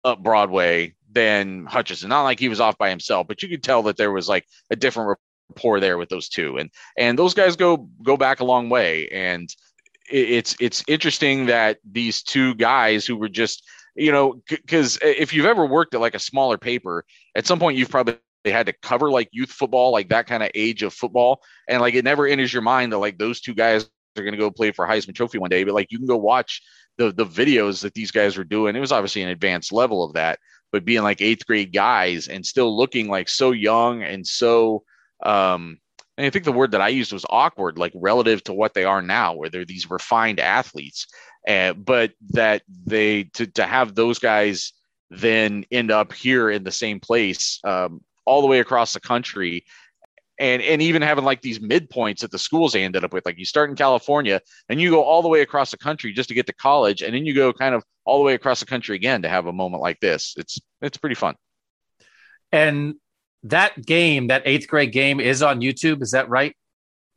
up 0.04 0.22
Broadway 0.22 0.96
than 1.12 1.66
Hutchinson. 1.66 2.10
Not 2.10 2.24
like 2.24 2.40
he 2.40 2.50
was 2.50 2.60
off 2.60 2.78
by 2.78 2.90
himself, 2.90 3.28
but 3.28 3.42
you 3.42 3.50
could 3.50 3.63
tell 3.63 3.84
that 3.84 3.98
there 3.98 4.12
was 4.12 4.28
like 4.28 4.46
a 4.70 4.75
different 4.75 5.18
rapport 5.50 5.80
there 5.80 5.98
with 5.98 6.10
those 6.10 6.30
two, 6.30 6.58
and 6.58 6.70
and 6.98 7.18
those 7.18 7.34
guys 7.34 7.56
go 7.56 7.90
go 8.04 8.18
back 8.18 8.40
a 8.40 8.46
long 8.46 8.70
way. 8.70 9.08
And 9.10 9.50
it's 10.10 10.55
it's 10.60 10.83
interesting 10.88 11.45
that 11.48 11.77
these 11.89 12.24
two 12.24 12.55
guys 12.55 13.05
who 13.05 13.15
were 13.15 13.29
just 13.29 13.63
you 13.95 14.12
know 14.12 14.41
because 14.50 14.98
if 15.01 15.33
you've 15.33 15.45
ever 15.45 15.65
worked 15.65 15.93
at 15.93 16.01
like 16.01 16.15
a 16.15 16.19
smaller 16.19 16.57
paper, 16.57 17.05
at 17.36 17.45
some 17.45 17.60
point 17.60 17.77
you've 17.77 17.89
probably 17.89 18.17
had 18.45 18.65
to 18.65 18.74
cover 18.74 19.10
like 19.10 19.29
youth 19.31 19.51
football, 19.51 19.91
like 19.91 20.10
that 20.10 20.27
kind 20.27 20.43
of 20.43 20.50
age 20.53 20.83
of 20.83 20.93
football, 20.93 21.41
and 21.67 21.81
like 21.81 21.93
it 21.93 22.03
never 22.03 22.27
enters 22.27 22.51
your 22.51 22.62
mind 22.62 22.91
that 22.91 22.98
like 22.98 23.17
those 23.17 23.39
two 23.39 23.53
guys 23.53 23.89
are 24.17 24.24
going 24.24 24.33
to 24.33 24.38
go 24.38 24.51
play 24.51 24.72
for 24.72 24.86
Heisman 24.86 25.15
Trophy 25.15 25.39
one 25.39 25.50
day. 25.50 25.63
But 25.63 25.74
like 25.74 25.91
you 25.91 25.98
can 25.98 26.07
go 26.07 26.17
watch 26.17 26.62
the 26.98 27.12
the 27.12 27.25
videos 27.25 27.81
that 27.81 27.93
these 27.93 28.12
guys 28.12 28.38
were 28.38 28.43
doing. 28.43 28.75
It 28.75 28.79
was 28.81 28.91
obviously 28.91 29.22
an 29.24 29.29
advanced 29.29 29.72
level 29.72 30.03
of 30.03 30.13
that, 30.13 30.39
but 30.72 30.86
being 30.86 31.03
like 31.03 31.22
eighth 31.22 31.45
grade 31.45 31.74
guys 31.74 32.27
and 32.27 32.45
still 32.45 32.75
looking 32.75 33.07
like 33.07 33.29
so 33.29 33.51
young 33.51 34.03
and 34.03 34.25
so 34.25 34.83
um 35.24 35.77
I 36.17 36.29
think 36.29 36.46
the 36.46 36.51
word 36.51 36.72
that 36.72 36.82
I 36.82 36.89
used 36.89 37.12
was 37.12 37.25
awkward, 37.29 37.77
like 37.77 37.91
relative 37.96 38.43
to 38.43 38.53
what 38.53 38.74
they 38.74 38.86
are 38.86 39.01
now, 39.01 39.34
where 39.34 39.50
they're 39.50 39.65
these 39.65 39.89
refined 39.89 40.39
athletes. 40.39 41.08
Uh, 41.48 41.74
but 41.74 42.13
that 42.29 42.62
they 42.86 43.24
to 43.34 43.48
to 43.48 43.65
have 43.65 43.96
those 43.96 44.20
guys 44.20 44.74
then 45.10 45.65
end 45.72 45.91
up 45.91 46.13
here 46.13 46.50
in 46.50 46.63
the 46.63 46.72
same 46.72 47.00
place 47.00 47.60
um, 47.65 48.01
all 48.25 48.41
the 48.41 48.48
way 48.48 48.60
across 48.60 48.93
the 48.93 49.00
country 49.00 49.65
and 50.39 50.62
and 50.62 50.82
even 50.82 51.01
having 51.01 51.24
like 51.24 51.41
these 51.41 51.60
midpoints 51.60 52.20
that 52.20 52.32
the 52.32 52.39
schools 52.39 52.74
they 52.74 52.84
ended 52.84 53.03
up 53.03 53.13
with. 53.13 53.25
Like 53.25 53.38
you 53.38 53.46
start 53.46 53.70
in 53.70 53.75
California 53.75 54.41
and 54.70 54.82
you 54.82 54.89
go 54.89 55.03
all 55.03 55.22
the 55.22 55.27
way 55.27 55.41
across 55.41 55.72
the 55.72 55.77
country 55.77 56.13
just 56.13 56.29
to 56.29 56.36
get 56.36 56.48
to 56.48 56.53
college, 56.53 57.01
and 57.01 57.13
then 57.13 57.25
you 57.25 57.34
go 57.34 57.53
kind 57.53 57.75
of 57.75 57.84
all 58.05 58.17
the 58.17 58.24
way 58.24 58.34
across 58.34 58.60
the 58.60 58.65
country 58.65 58.96
again 58.96 59.22
to 59.22 59.29
have 59.29 59.48
a 59.48 59.53
moment 59.53 59.82
like 59.82 60.00
this. 60.00 60.34
It's 60.38 60.60
it's 60.82 60.98
pretty 60.98 61.15
fun. 61.15 61.36
And 62.51 62.96
that 63.43 63.85
game, 63.85 64.27
that 64.27 64.43
eighth 64.45 64.67
grade 64.67 64.91
game, 64.91 65.19
is 65.19 65.41
on 65.41 65.62
YouTube. 65.62 66.01
Is 66.01 66.12
that 66.12 66.29
right? 66.29 66.55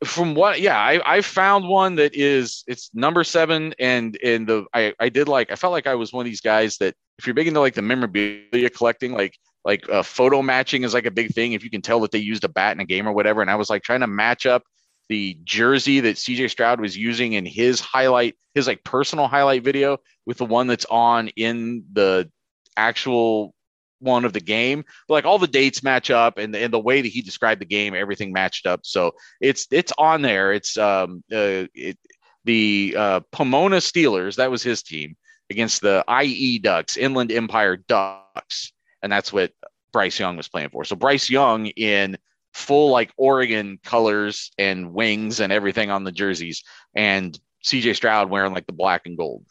From 0.05 0.35
what, 0.35 0.61
yeah, 0.61 0.77
I, 0.77 1.17
I 1.17 1.21
found 1.21 1.67
one 1.67 1.95
that 1.95 2.13
is 2.13 2.63
it's 2.67 2.91
number 2.93 3.23
seven, 3.23 3.73
and 3.79 4.17
and 4.23 4.45
the 4.47 4.65
I 4.73 4.93
I 4.99 5.09
did 5.09 5.27
like 5.27 5.51
I 5.51 5.55
felt 5.55 5.71
like 5.71 5.87
I 5.87 5.95
was 5.95 6.13
one 6.13 6.25
of 6.25 6.29
these 6.29 6.41
guys 6.41 6.77
that 6.77 6.95
if 7.17 7.25
you're 7.25 7.33
big 7.33 7.47
into 7.47 7.59
like 7.59 7.73
the 7.73 7.81
memorabilia 7.81 8.69
collecting, 8.69 9.13
like 9.13 9.37
like 9.65 9.89
uh, 9.89 10.03
photo 10.03 10.41
matching 10.41 10.83
is 10.83 10.93
like 10.93 11.05
a 11.05 11.11
big 11.11 11.33
thing. 11.33 11.53
If 11.53 11.63
you 11.63 11.69
can 11.69 11.81
tell 11.81 11.99
that 12.01 12.11
they 12.11 12.19
used 12.19 12.43
a 12.43 12.49
bat 12.49 12.75
in 12.75 12.79
a 12.79 12.85
game 12.85 13.07
or 13.07 13.11
whatever, 13.13 13.41
and 13.41 13.49
I 13.49 13.55
was 13.55 13.69
like 13.69 13.83
trying 13.83 14.01
to 14.01 14.07
match 14.07 14.45
up 14.45 14.63
the 15.09 15.37
jersey 15.43 15.99
that 16.01 16.17
CJ 16.17 16.49
Stroud 16.49 16.79
was 16.79 16.97
using 16.97 17.33
in 17.33 17.45
his 17.45 17.79
highlight, 17.79 18.35
his 18.53 18.67
like 18.67 18.83
personal 18.83 19.27
highlight 19.27 19.63
video 19.63 19.97
with 20.25 20.37
the 20.37 20.45
one 20.45 20.67
that's 20.67 20.85
on 20.85 21.29
in 21.29 21.85
the 21.93 22.29
actual 22.75 23.53
one 23.99 24.25
of 24.25 24.33
the 24.33 24.39
game. 24.39 24.83
But 25.07 25.15
like 25.15 25.25
all 25.25 25.39
the 25.39 25.47
dates 25.47 25.83
match 25.83 26.09
up 26.09 26.37
and, 26.37 26.55
and 26.55 26.73
the 26.73 26.79
way 26.79 27.01
that 27.01 27.07
he 27.07 27.21
described 27.21 27.61
the 27.61 27.65
game, 27.65 27.95
everything 27.95 28.31
matched 28.31 28.65
up. 28.65 28.81
So 28.83 29.13
it's 29.41 29.67
it's 29.71 29.93
on 29.97 30.21
there. 30.21 30.53
It's 30.53 30.77
um 30.77 31.23
uh, 31.31 31.67
it, 31.73 31.97
the 32.43 32.95
uh, 32.97 33.19
Pomona 33.31 33.77
Steelers, 33.77 34.37
that 34.37 34.49
was 34.49 34.63
his 34.63 34.81
team, 34.81 35.17
against 35.49 35.81
the 35.81 36.03
IE 36.23 36.59
Ducks, 36.59 36.95
Inland 36.95 37.31
Empire 37.31 37.75
Ducks. 37.75 38.71
And 39.03 39.11
that's 39.11 39.33
what 39.33 39.51
Bryce 39.91 40.19
Young 40.19 40.37
was 40.37 40.47
playing 40.47 40.69
for. 40.69 40.85
So 40.85 40.95
Bryce 40.95 41.29
Young 41.29 41.67
in 41.67 42.17
full 42.53 42.89
like 42.89 43.11
Oregon 43.17 43.79
colors 43.83 44.51
and 44.57 44.93
wings 44.93 45.39
and 45.39 45.51
everything 45.53 45.91
on 45.91 46.03
the 46.03 46.11
jerseys, 46.11 46.63
and 46.95 47.37
CJ 47.63 47.95
Stroud 47.95 48.29
wearing 48.29 48.53
like 48.53 48.65
the 48.65 48.73
black 48.73 49.05
and 49.05 49.17
gold. 49.17 49.45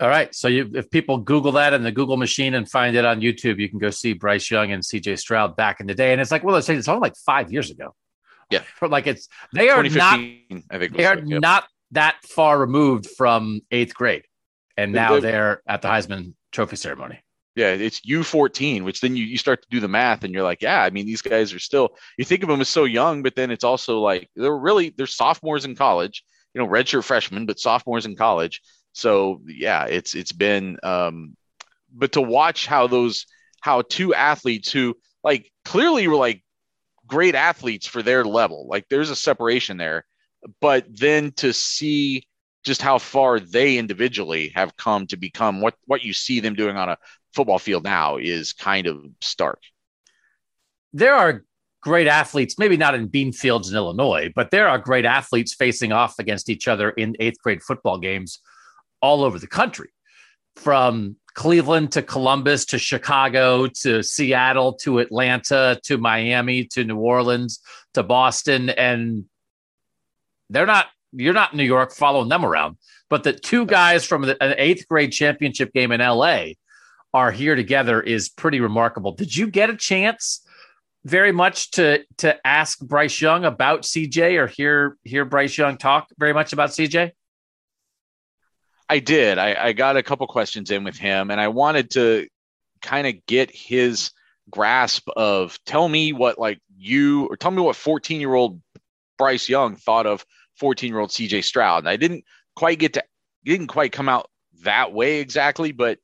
All 0.00 0.08
right. 0.08 0.34
So 0.34 0.48
you, 0.48 0.70
if 0.74 0.90
people 0.90 1.18
Google 1.18 1.52
that 1.52 1.74
in 1.74 1.82
the 1.82 1.92
Google 1.92 2.16
machine 2.16 2.54
and 2.54 2.68
find 2.68 2.96
it 2.96 3.04
on 3.04 3.20
YouTube, 3.20 3.58
you 3.58 3.68
can 3.68 3.78
go 3.78 3.90
see 3.90 4.14
Bryce 4.14 4.50
Young 4.50 4.72
and 4.72 4.82
CJ 4.82 5.18
Stroud 5.18 5.56
back 5.56 5.80
in 5.80 5.86
the 5.86 5.94
day. 5.94 6.12
And 6.12 6.20
it's 6.20 6.30
like, 6.30 6.42
well, 6.42 6.56
it's, 6.56 6.70
it's 6.70 6.88
only 6.88 7.00
like 7.00 7.16
five 7.16 7.52
years 7.52 7.70
ago. 7.70 7.94
Yeah. 8.50 8.62
like 8.82 9.06
it's, 9.06 9.28
they 9.52 9.68
are 9.68 9.82
not, 9.82 10.18
I 10.18 10.78
think 10.78 10.96
they 10.96 11.04
are 11.04 11.16
like, 11.16 11.28
yep. 11.28 11.42
not 11.42 11.64
that 11.90 12.16
far 12.24 12.58
removed 12.58 13.08
from 13.16 13.60
eighth 13.70 13.94
grade. 13.94 14.24
And 14.78 14.92
now 14.92 15.14
they, 15.14 15.32
they're 15.32 15.62
at 15.66 15.82
the 15.82 15.88
Heisman 15.88 16.32
Trophy 16.50 16.76
ceremony. 16.76 17.20
Yeah, 17.54 17.72
it's 17.72 18.00
U14, 18.00 18.84
which 18.84 19.02
then 19.02 19.16
you, 19.16 19.24
you 19.24 19.36
start 19.36 19.60
to 19.60 19.68
do 19.70 19.80
the 19.80 19.88
math 19.88 20.24
and 20.24 20.32
you're 20.32 20.44
like, 20.44 20.62
yeah, 20.62 20.82
I 20.82 20.88
mean, 20.88 21.04
these 21.04 21.20
guys 21.20 21.52
are 21.52 21.58
still, 21.58 21.90
you 22.16 22.24
think 22.24 22.42
of 22.42 22.48
them 22.48 22.60
as 22.60 22.70
so 22.70 22.84
young, 22.84 23.22
but 23.22 23.34
then 23.34 23.50
it's 23.50 23.64
also 23.64 24.00
like 24.00 24.30
they're 24.34 24.56
really, 24.56 24.94
they're 24.96 25.06
sophomores 25.06 25.66
in 25.66 25.74
college, 25.74 26.24
you 26.54 26.62
know, 26.62 26.68
redshirt 26.68 27.04
freshmen, 27.04 27.44
but 27.44 27.58
sophomores 27.58 28.06
in 28.06 28.16
college 28.16 28.62
so 28.92 29.40
yeah, 29.46 29.86
it's 29.86 30.14
it's 30.14 30.32
been 30.32 30.78
um 30.82 31.36
but 31.92 32.12
to 32.12 32.20
watch 32.20 32.66
how 32.66 32.86
those 32.86 33.26
how 33.60 33.82
two 33.82 34.14
athletes 34.14 34.72
who 34.72 34.96
like 35.22 35.50
clearly 35.64 36.08
were 36.08 36.16
like 36.16 36.42
great 37.06 37.34
athletes 37.34 37.86
for 37.86 38.02
their 38.02 38.24
level, 38.24 38.66
like 38.68 38.86
there's 38.88 39.10
a 39.10 39.16
separation 39.16 39.76
there, 39.76 40.04
but 40.60 40.84
then 40.88 41.32
to 41.32 41.52
see 41.52 42.26
just 42.64 42.82
how 42.82 42.98
far 42.98 43.40
they 43.40 43.78
individually 43.78 44.52
have 44.54 44.76
come 44.76 45.06
to 45.06 45.16
become 45.16 45.60
what 45.60 45.74
what 45.86 46.02
you 46.02 46.12
see 46.12 46.40
them 46.40 46.54
doing 46.54 46.76
on 46.76 46.88
a 46.88 46.98
football 47.34 47.58
field 47.58 47.84
now 47.84 48.16
is 48.16 48.52
kind 48.52 48.86
of 48.86 49.04
stark. 49.20 49.60
There 50.92 51.14
are 51.14 51.44
great 51.80 52.08
athletes, 52.08 52.58
maybe 52.58 52.76
not 52.76 52.94
in 52.94 53.08
Beanfields 53.08 53.70
in 53.70 53.76
Illinois, 53.76 54.30
but 54.34 54.50
there 54.50 54.68
are 54.68 54.78
great 54.78 55.04
athletes 55.04 55.54
facing 55.54 55.92
off 55.92 56.18
against 56.18 56.50
each 56.50 56.68
other 56.68 56.90
in 56.90 57.16
eighth 57.20 57.40
grade 57.42 57.62
football 57.62 57.98
games 57.98 58.40
all 59.00 59.24
over 59.24 59.38
the 59.38 59.46
country 59.46 59.90
from 60.56 61.16
Cleveland 61.34 61.92
to 61.92 62.02
Columbus 62.02 62.66
to 62.66 62.78
Chicago 62.78 63.66
to 63.66 64.02
Seattle 64.02 64.74
to 64.74 64.98
Atlanta 64.98 65.78
to 65.84 65.98
Miami 65.98 66.64
to 66.66 66.84
New 66.84 66.98
Orleans 66.98 67.60
to 67.94 68.02
Boston. 68.02 68.70
And 68.70 69.24
they're 70.48 70.66
not, 70.66 70.86
you're 71.12 71.34
not 71.34 71.54
New 71.54 71.64
York 71.64 71.92
following 71.94 72.28
them 72.28 72.44
around, 72.44 72.76
but 73.08 73.22
the 73.22 73.32
two 73.32 73.64
guys 73.64 74.04
from 74.04 74.22
the, 74.22 74.42
an 74.42 74.54
eighth 74.58 74.86
grade 74.88 75.12
championship 75.12 75.72
game 75.72 75.92
in 75.92 76.00
LA 76.00 76.52
are 77.14 77.30
here 77.30 77.56
together 77.56 78.00
is 78.00 78.28
pretty 78.28 78.60
remarkable. 78.60 79.12
Did 79.12 79.36
you 79.36 79.46
get 79.48 79.70
a 79.70 79.76
chance? 79.76 80.44
very 81.04 81.32
much 81.32 81.70
to 81.72 82.04
to 82.18 82.46
ask 82.46 82.78
Bryce 82.80 83.20
Young 83.20 83.44
about 83.44 83.82
CJ 83.82 84.38
or 84.38 84.46
hear 84.46 84.96
hear 85.04 85.24
Bryce 85.24 85.56
Young 85.56 85.76
talk 85.76 86.08
very 86.18 86.32
much 86.32 86.52
about 86.52 86.70
CJ? 86.70 87.12
I 88.90 88.98
did. 88.98 89.38
I, 89.38 89.54
I 89.66 89.72
got 89.72 89.96
a 89.96 90.02
couple 90.02 90.26
questions 90.26 90.72
in 90.72 90.82
with 90.82 90.98
him, 90.98 91.30
and 91.30 91.40
I 91.40 91.46
wanted 91.46 91.90
to 91.92 92.26
kind 92.82 93.06
of 93.06 93.24
get 93.24 93.48
his 93.52 94.10
grasp 94.50 95.08
of 95.16 95.56
tell 95.64 95.88
me 95.88 96.12
what 96.12 96.40
like 96.40 96.58
you 96.76 97.26
or 97.26 97.36
tell 97.36 97.52
me 97.52 97.62
what 97.62 97.76
14 97.76 98.20
year 98.20 98.34
old 98.34 98.60
Bryce 99.16 99.48
Young 99.48 99.76
thought 99.76 100.06
of 100.06 100.26
14 100.56 100.90
year 100.90 100.98
old 100.98 101.10
CJ 101.10 101.44
Stroud. 101.44 101.84
And 101.84 101.88
I 101.88 101.94
didn't 101.94 102.24
quite 102.56 102.80
get 102.80 102.94
to 102.94 103.04
didn't 103.44 103.68
quite 103.68 103.92
come 103.92 104.08
out 104.08 104.28
that 104.64 104.92
way 104.92 105.20
exactly, 105.20 105.70
but 105.70 106.00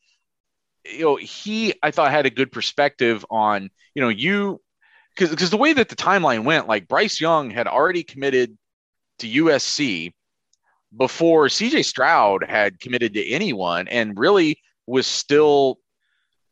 you 0.84 1.00
know, 1.00 1.16
he 1.16 1.74
I 1.82 1.90
thought 1.90 2.12
had 2.12 2.26
a 2.26 2.30
good 2.30 2.52
perspective 2.52 3.26
on, 3.28 3.68
you 3.96 4.02
know, 4.02 4.10
you 4.10 4.60
because 5.12 5.30
because 5.30 5.50
the 5.50 5.56
way 5.56 5.72
that 5.72 5.88
the 5.88 5.96
timeline 5.96 6.44
went, 6.44 6.68
like 6.68 6.86
Bryce 6.86 7.20
Young 7.20 7.50
had 7.50 7.66
already 7.66 8.04
committed 8.04 8.56
to 9.18 9.26
USC 9.26 10.12
before 10.94 11.46
CJ 11.46 11.84
Stroud 11.84 12.44
had 12.44 12.80
committed 12.80 13.14
to 13.14 13.28
anyone 13.28 13.88
and 13.88 14.18
really 14.18 14.60
was 14.86 15.06
still 15.06 15.78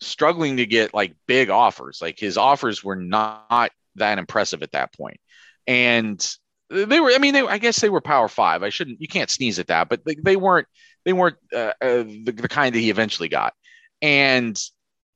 struggling 0.01 0.57
to 0.59 0.67
get 0.67 0.95
like 0.95 1.15
big 1.27 1.51
offers. 1.51 2.01
Like 2.03 2.19
his 2.19 2.37
offers 2.37 2.83
were 2.83 2.97
not 2.97 3.73
that 3.97 4.19
impressive 4.19 4.63
at 4.63 4.73
that 4.73 4.93
point. 4.93 5.19
And 5.67 6.25
they 6.71 7.01
were, 7.01 7.11
I 7.11 7.19
mean, 7.19 7.35
they, 7.35 7.43
I 7.43 7.59
guess 7.59 7.81
they 7.81 7.89
were 7.89 8.01
power 8.01 8.29
five. 8.29 8.63
I 8.63 8.71
shouldn't, 8.71 9.01
you 9.01 9.09
can't 9.09 9.31
sneeze 9.31 9.59
at 9.59 9.69
that, 9.69 9.89
but 9.89 10.05
they, 10.05 10.17
they 10.17 10.37
weren't, 10.37 10.67
they 11.05 11.13
weren't 11.13 11.37
uh, 11.53 11.73
uh, 11.81 12.03
the, 12.03 12.35
the 12.37 12.49
kind 12.49 12.75
that 12.75 12.81
he 12.81 12.91
eventually 12.91 13.29
got. 13.29 13.55
And 14.03 14.61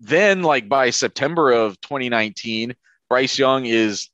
then 0.00 0.42
like 0.42 0.68
by 0.68 0.90
September 0.90 1.50
of 1.50 1.80
2019, 1.80 2.74
Bryce 3.08 3.38
Young 3.38 3.66
is 3.66 4.08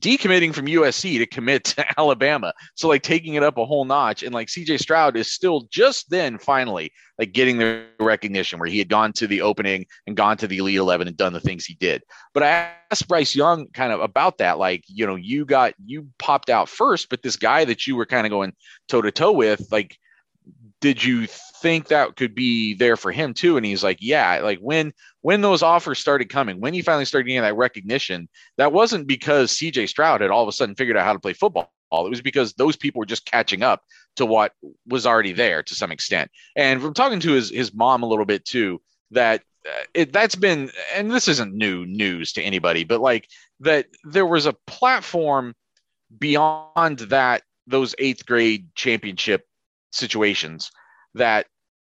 decommitting 0.00 0.54
from 0.54 0.66
USC 0.66 1.18
to 1.18 1.26
commit 1.26 1.64
to 1.64 1.84
Alabama. 1.98 2.52
So 2.74 2.88
like 2.88 3.02
taking 3.02 3.34
it 3.34 3.42
up 3.42 3.58
a 3.58 3.66
whole 3.66 3.84
notch. 3.84 4.22
And 4.22 4.34
like 4.34 4.48
CJ 4.48 4.80
Stroud 4.80 5.16
is 5.16 5.30
still 5.30 5.68
just 5.70 6.10
then 6.10 6.38
finally 6.38 6.92
like 7.18 7.32
getting 7.32 7.58
the 7.58 7.84
recognition 8.00 8.58
where 8.58 8.68
he 8.68 8.78
had 8.78 8.88
gone 8.88 9.12
to 9.14 9.26
the 9.26 9.42
opening 9.42 9.86
and 10.06 10.16
gone 10.16 10.36
to 10.38 10.46
the 10.46 10.58
Elite 10.58 10.76
11 10.76 11.08
and 11.08 11.16
done 11.16 11.32
the 11.32 11.40
things 11.40 11.64
he 11.64 11.74
did. 11.74 12.02
But 12.32 12.42
I 12.42 12.72
asked 12.90 13.06
Bryce 13.06 13.36
Young 13.36 13.66
kind 13.74 13.92
of 13.92 14.00
about 14.00 14.38
that. 14.38 14.58
Like, 14.58 14.84
you 14.86 15.06
know, 15.06 15.16
you 15.16 15.44
got, 15.44 15.74
you 15.84 16.08
popped 16.18 16.50
out 16.50 16.68
first, 16.68 17.10
but 17.10 17.22
this 17.22 17.36
guy 17.36 17.64
that 17.64 17.86
you 17.86 17.96
were 17.96 18.06
kind 18.06 18.26
of 18.26 18.30
going 18.30 18.54
toe 18.88 19.02
to 19.02 19.10
toe 19.10 19.32
with, 19.32 19.68
like, 19.70 19.96
did 20.80 21.02
you 21.02 21.26
think 21.26 21.88
that 21.88 22.16
could 22.16 22.34
be 22.34 22.74
there 22.74 22.96
for 22.96 23.12
him 23.12 23.32
too? 23.34 23.56
And 23.56 23.64
he's 23.64 23.84
like, 23.84 23.98
yeah, 24.00 24.40
like 24.42 24.58
when 24.58 24.92
when 25.20 25.40
those 25.40 25.62
offers 25.62 26.00
started 26.00 26.28
coming, 26.28 26.60
when 26.60 26.74
he 26.74 26.82
finally 26.82 27.04
started 27.04 27.28
getting 27.28 27.42
that 27.42 27.56
recognition, 27.56 28.28
that 28.58 28.72
wasn't 28.72 29.06
because 29.06 29.52
CJ 29.52 29.88
Stroud 29.88 30.20
had 30.20 30.30
all 30.30 30.42
of 30.42 30.48
a 30.48 30.52
sudden 30.52 30.74
figured 30.74 30.96
out 30.96 31.04
how 31.04 31.12
to 31.12 31.20
play 31.20 31.32
football. 31.32 31.70
It 31.92 32.10
was 32.10 32.20
because 32.20 32.54
those 32.54 32.76
people 32.76 32.98
were 32.98 33.06
just 33.06 33.26
catching 33.26 33.62
up 33.62 33.82
to 34.16 34.26
what 34.26 34.52
was 34.86 35.06
already 35.06 35.32
there 35.32 35.62
to 35.62 35.74
some 35.74 35.92
extent. 35.92 36.30
And 36.56 36.82
from 36.82 36.94
talking 36.94 37.20
to 37.20 37.32
his 37.32 37.50
his 37.50 37.72
mom 37.72 38.02
a 38.02 38.08
little 38.08 38.24
bit 38.24 38.44
too, 38.44 38.80
that 39.12 39.42
uh, 39.64 39.84
it, 39.94 40.12
that's 40.12 40.34
been, 40.34 40.70
and 40.94 41.12
this 41.12 41.28
isn't 41.28 41.54
new 41.54 41.86
news 41.86 42.32
to 42.32 42.42
anybody, 42.42 42.82
but 42.82 43.00
like 43.00 43.28
that 43.60 43.86
there 44.02 44.26
was 44.26 44.46
a 44.46 44.56
platform 44.66 45.54
beyond 46.18 46.98
that 46.98 47.42
those 47.68 47.94
eighth 47.98 48.26
grade 48.26 48.66
championship 48.74 49.46
situations 49.92 50.70
that 51.14 51.46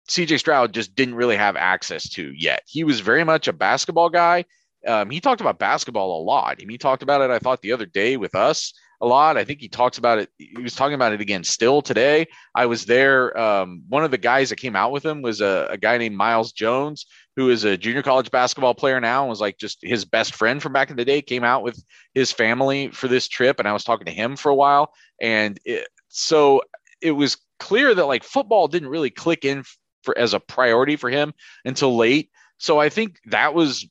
CJ 0.09 0.39
Stroud 0.39 0.73
just 0.73 0.95
didn't 0.95 1.15
really 1.15 1.37
have 1.37 1.55
access 1.55 2.09
to 2.09 2.31
yet. 2.35 2.61
He 2.67 2.83
was 2.83 2.99
very 2.99 3.23
much 3.23 3.47
a 3.47 3.53
basketball 3.53 4.09
guy. 4.09 4.45
Um, 4.85 5.09
he 5.09 5.21
talked 5.21 5.41
about 5.41 5.59
basketball 5.59 6.21
a 6.21 6.23
lot. 6.23 6.57
I 6.59 6.65
mean, 6.65 6.71
he 6.71 6.77
talked 6.77 7.03
about 7.03 7.21
it, 7.21 7.31
I 7.31 7.39
thought, 7.39 7.61
the 7.61 7.71
other 7.71 7.85
day 7.85 8.17
with 8.17 8.35
us 8.35 8.73
a 9.03 9.05
lot. 9.05 9.37
I 9.37 9.43
think 9.43 9.59
he 9.59 9.67
talks 9.67 9.97
about 9.97 10.19
it. 10.19 10.29
He 10.37 10.61
was 10.61 10.75
talking 10.75 10.93
about 10.93 11.13
it 11.13 11.21
again 11.21 11.43
still 11.43 11.81
today. 11.81 12.27
I 12.55 12.65
was 12.65 12.85
there. 12.85 13.37
Um, 13.37 13.83
one 13.89 14.03
of 14.03 14.11
the 14.11 14.17
guys 14.17 14.49
that 14.49 14.57
came 14.57 14.75
out 14.75 14.91
with 14.91 15.05
him 15.05 15.21
was 15.21 15.41
a, 15.41 15.67
a, 15.71 15.77
guy 15.77 15.97
named 15.97 16.15
Miles 16.15 16.53
Jones, 16.53 17.05
who 17.35 17.49
is 17.49 17.65
a 17.65 17.77
junior 17.77 18.01
college 18.01 18.31
basketball 18.31 18.73
player 18.73 19.01
now 19.01 19.23
and 19.23 19.29
was 19.29 19.41
like 19.41 19.57
just 19.57 19.79
his 19.81 20.05
best 20.05 20.35
friend 20.35 20.61
from 20.61 20.71
back 20.71 20.89
in 20.89 20.95
the 20.95 21.05
day, 21.05 21.21
came 21.21 21.43
out 21.43 21.63
with 21.63 21.83
his 22.13 22.31
family 22.31 22.89
for 22.89 23.09
this 23.09 23.27
trip. 23.27 23.59
And 23.59 23.67
I 23.67 23.73
was 23.73 23.83
talking 23.83 24.05
to 24.05 24.11
him 24.11 24.37
for 24.37 24.49
a 24.49 24.55
while. 24.55 24.93
And 25.21 25.59
it, 25.65 25.87
so 26.07 26.61
it 27.03 27.11
was 27.11 27.37
clear 27.59 27.93
that 27.93 28.05
like 28.05 28.23
football 28.23 28.67
didn't 28.67 28.89
really 28.89 29.09
click 29.09 29.45
in 29.45 29.63
for 30.03 30.17
as 30.17 30.33
a 30.33 30.39
priority 30.39 30.95
for 30.95 31.09
him 31.09 31.33
until 31.65 31.95
late. 31.95 32.31
So 32.57 32.79
I 32.79 32.89
think 32.89 33.19
that 33.25 33.53
was 33.53 33.87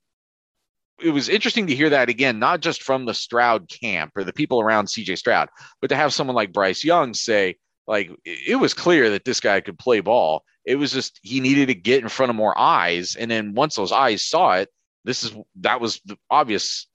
it 1.01 1.11
was 1.11 1.29
interesting 1.29 1.67
to 1.67 1.75
hear 1.75 1.91
that 1.91 2.09
again, 2.09 2.39
not 2.39 2.61
just 2.61 2.83
from 2.83 3.05
the 3.05 3.15
Stroud 3.15 3.69
camp 3.69 4.13
or 4.17 4.25
the 4.25 4.33
people 4.33 4.61
around 4.61 4.87
CJ 4.87 5.19
Stroud, 5.19 5.49
but 5.81 5.89
to 5.89 5.97
have 5.97 6.15
someone 6.15 6.37
like 6.37 6.53
Bryce 6.53 6.85
Young 6.85 7.13
say, 7.13 7.57
like, 7.87 8.11
it 8.25 8.61
was 8.61 8.75
clear 8.75 9.11
that 9.11 9.25
this 9.25 9.41
guy 9.41 9.61
could 9.61 9.79
play 9.79 10.01
ball. 10.01 10.45
It 10.65 10.77
was 10.77 10.93
just 10.93 11.19
he 11.23 11.41
needed 11.41 11.67
to 11.67 11.75
get 11.75 12.03
in 12.03 12.09
front 12.09 12.31
of 12.31 12.37
more 12.37 12.57
eyes. 12.57 13.17
And 13.17 13.31
then 13.31 13.55
once 13.55 13.75
those 13.75 13.91
eyes 13.91 14.25
saw 14.25 14.55
it, 14.55 14.69
this 15.05 15.25
is 15.25 15.35
that 15.61 15.81
was 15.81 16.01
the 16.05 16.17
obvious 16.31 16.87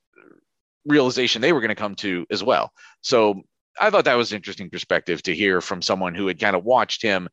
realization 0.85 1.41
they 1.41 1.51
were 1.51 1.59
going 1.59 1.69
to 1.69 1.75
come 1.75 1.95
to 1.95 2.25
as 2.31 2.43
well. 2.43 2.71
So 3.01 3.43
I 3.79 3.89
thought 3.89 4.05
that 4.05 4.15
was 4.15 4.31
an 4.31 4.37
interesting 4.37 4.69
perspective 4.69 5.21
to 5.23 5.35
hear 5.35 5.61
from 5.61 5.81
someone 5.81 6.15
who 6.15 6.27
had 6.27 6.39
kind 6.39 6.55
of 6.55 6.63
watched 6.63 7.01
him 7.01 7.29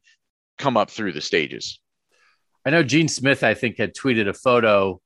come 0.58 0.76
up 0.76 0.90
through 0.90 1.12
the 1.12 1.20
stages. 1.20 1.80
I 2.64 2.70
know 2.70 2.82
Gene 2.82 3.08
Smith, 3.08 3.42
I 3.42 3.54
think, 3.54 3.78
had 3.78 3.94
tweeted 3.94 4.28
a 4.28 4.34
photo. 4.34 5.00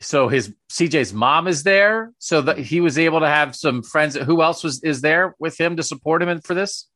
So 0.00 0.28
his 0.28 0.54
CJ's 0.70 1.12
mom 1.12 1.46
is 1.46 1.62
there, 1.62 2.12
so 2.18 2.42
that 2.42 2.58
he 2.58 2.80
was 2.80 2.98
able 2.98 3.20
to 3.20 3.28
have 3.28 3.54
some 3.54 3.82
friends. 3.82 4.16
Who 4.16 4.42
else 4.42 4.64
was 4.64 4.82
is 4.82 5.00
there 5.00 5.34
with 5.38 5.58
him 5.58 5.76
to 5.76 5.82
support 5.82 6.22
him 6.22 6.28
in 6.28 6.40
for 6.40 6.54
this? 6.54 6.88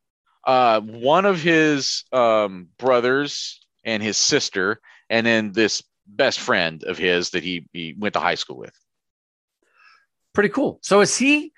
Uh, 0.45 0.81
one 0.81 1.25
of 1.25 1.41
his 1.41 2.03
um, 2.11 2.69
brothers 2.77 3.59
and 3.83 4.03
his 4.03 4.17
sister, 4.17 4.79
and 5.09 5.25
then 5.25 5.51
this 5.51 5.81
best 6.05 6.39
friend 6.39 6.83
of 6.83 6.97
his 6.97 7.31
that 7.31 7.43
he, 7.43 7.67
he 7.71 7.95
went 7.97 8.13
to 8.13 8.19
high 8.19 8.35
school 8.35 8.57
with. 8.57 8.73
Pretty 10.33 10.49
cool. 10.49 10.79
So 10.81 11.01
is 11.01 11.15
he? 11.17 11.53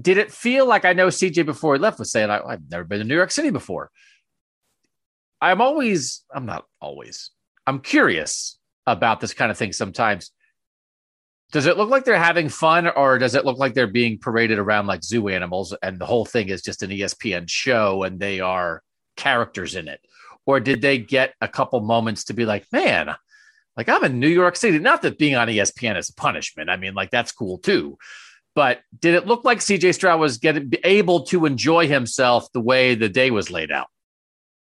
Did 0.00 0.18
it 0.18 0.30
feel 0.30 0.66
like 0.66 0.84
I 0.84 0.92
know 0.92 1.08
CJ 1.08 1.46
before 1.46 1.74
he 1.74 1.80
left 1.80 1.98
was 1.98 2.10
saying 2.12 2.30
I, 2.30 2.40
I've 2.40 2.70
never 2.70 2.84
been 2.84 2.98
to 2.98 3.04
New 3.04 3.16
York 3.16 3.30
City 3.30 3.50
before. 3.50 3.90
I'm 5.40 5.60
always, 5.60 6.24
I'm 6.34 6.46
not 6.46 6.64
always, 6.80 7.30
I'm 7.66 7.80
curious 7.80 8.58
about 8.86 9.20
this 9.20 9.34
kind 9.34 9.50
of 9.50 9.58
thing 9.58 9.72
sometimes. 9.72 10.30
Does 11.52 11.66
it 11.66 11.78
look 11.78 11.88
like 11.88 12.04
they're 12.04 12.18
having 12.18 12.48
fun 12.48 12.88
or 12.88 13.18
does 13.18 13.34
it 13.34 13.44
look 13.44 13.58
like 13.58 13.72
they're 13.72 13.86
being 13.86 14.18
paraded 14.18 14.58
around 14.58 14.86
like 14.86 15.02
zoo 15.02 15.28
animals 15.28 15.74
and 15.82 15.98
the 15.98 16.06
whole 16.06 16.26
thing 16.26 16.48
is 16.48 16.62
just 16.62 16.82
an 16.82 16.90
ESPN 16.90 17.48
show 17.48 18.02
and 18.02 18.20
they 18.20 18.40
are 18.40 18.82
characters 19.16 19.74
in 19.74 19.88
it? 19.88 20.00
Or 20.44 20.60
did 20.60 20.82
they 20.82 20.98
get 20.98 21.34
a 21.40 21.48
couple 21.48 21.80
moments 21.80 22.24
to 22.24 22.34
be 22.34 22.44
like, 22.44 22.66
man, 22.72 23.14
like 23.76 23.88
I'm 23.88 24.04
in 24.04 24.20
New 24.20 24.28
York 24.28 24.56
City? 24.56 24.78
Not 24.78 25.02
that 25.02 25.18
being 25.18 25.36
on 25.36 25.48
ESPN 25.48 25.96
is 25.96 26.10
a 26.10 26.14
punishment. 26.14 26.68
I 26.68 26.76
mean, 26.76 26.94
like 26.94 27.10
that's 27.10 27.32
cool 27.32 27.58
too. 27.58 27.98
But 28.58 28.80
did 28.98 29.14
it 29.14 29.24
look 29.24 29.44
like 29.44 29.60
CJ 29.60 29.94
Stroud 29.94 30.18
was 30.18 30.38
getting 30.38 30.72
able 30.82 31.22
to 31.26 31.46
enjoy 31.46 31.86
himself 31.86 32.50
the 32.50 32.60
way 32.60 32.96
the 32.96 33.08
day 33.08 33.30
was 33.30 33.52
laid 33.52 33.70
out? 33.70 33.86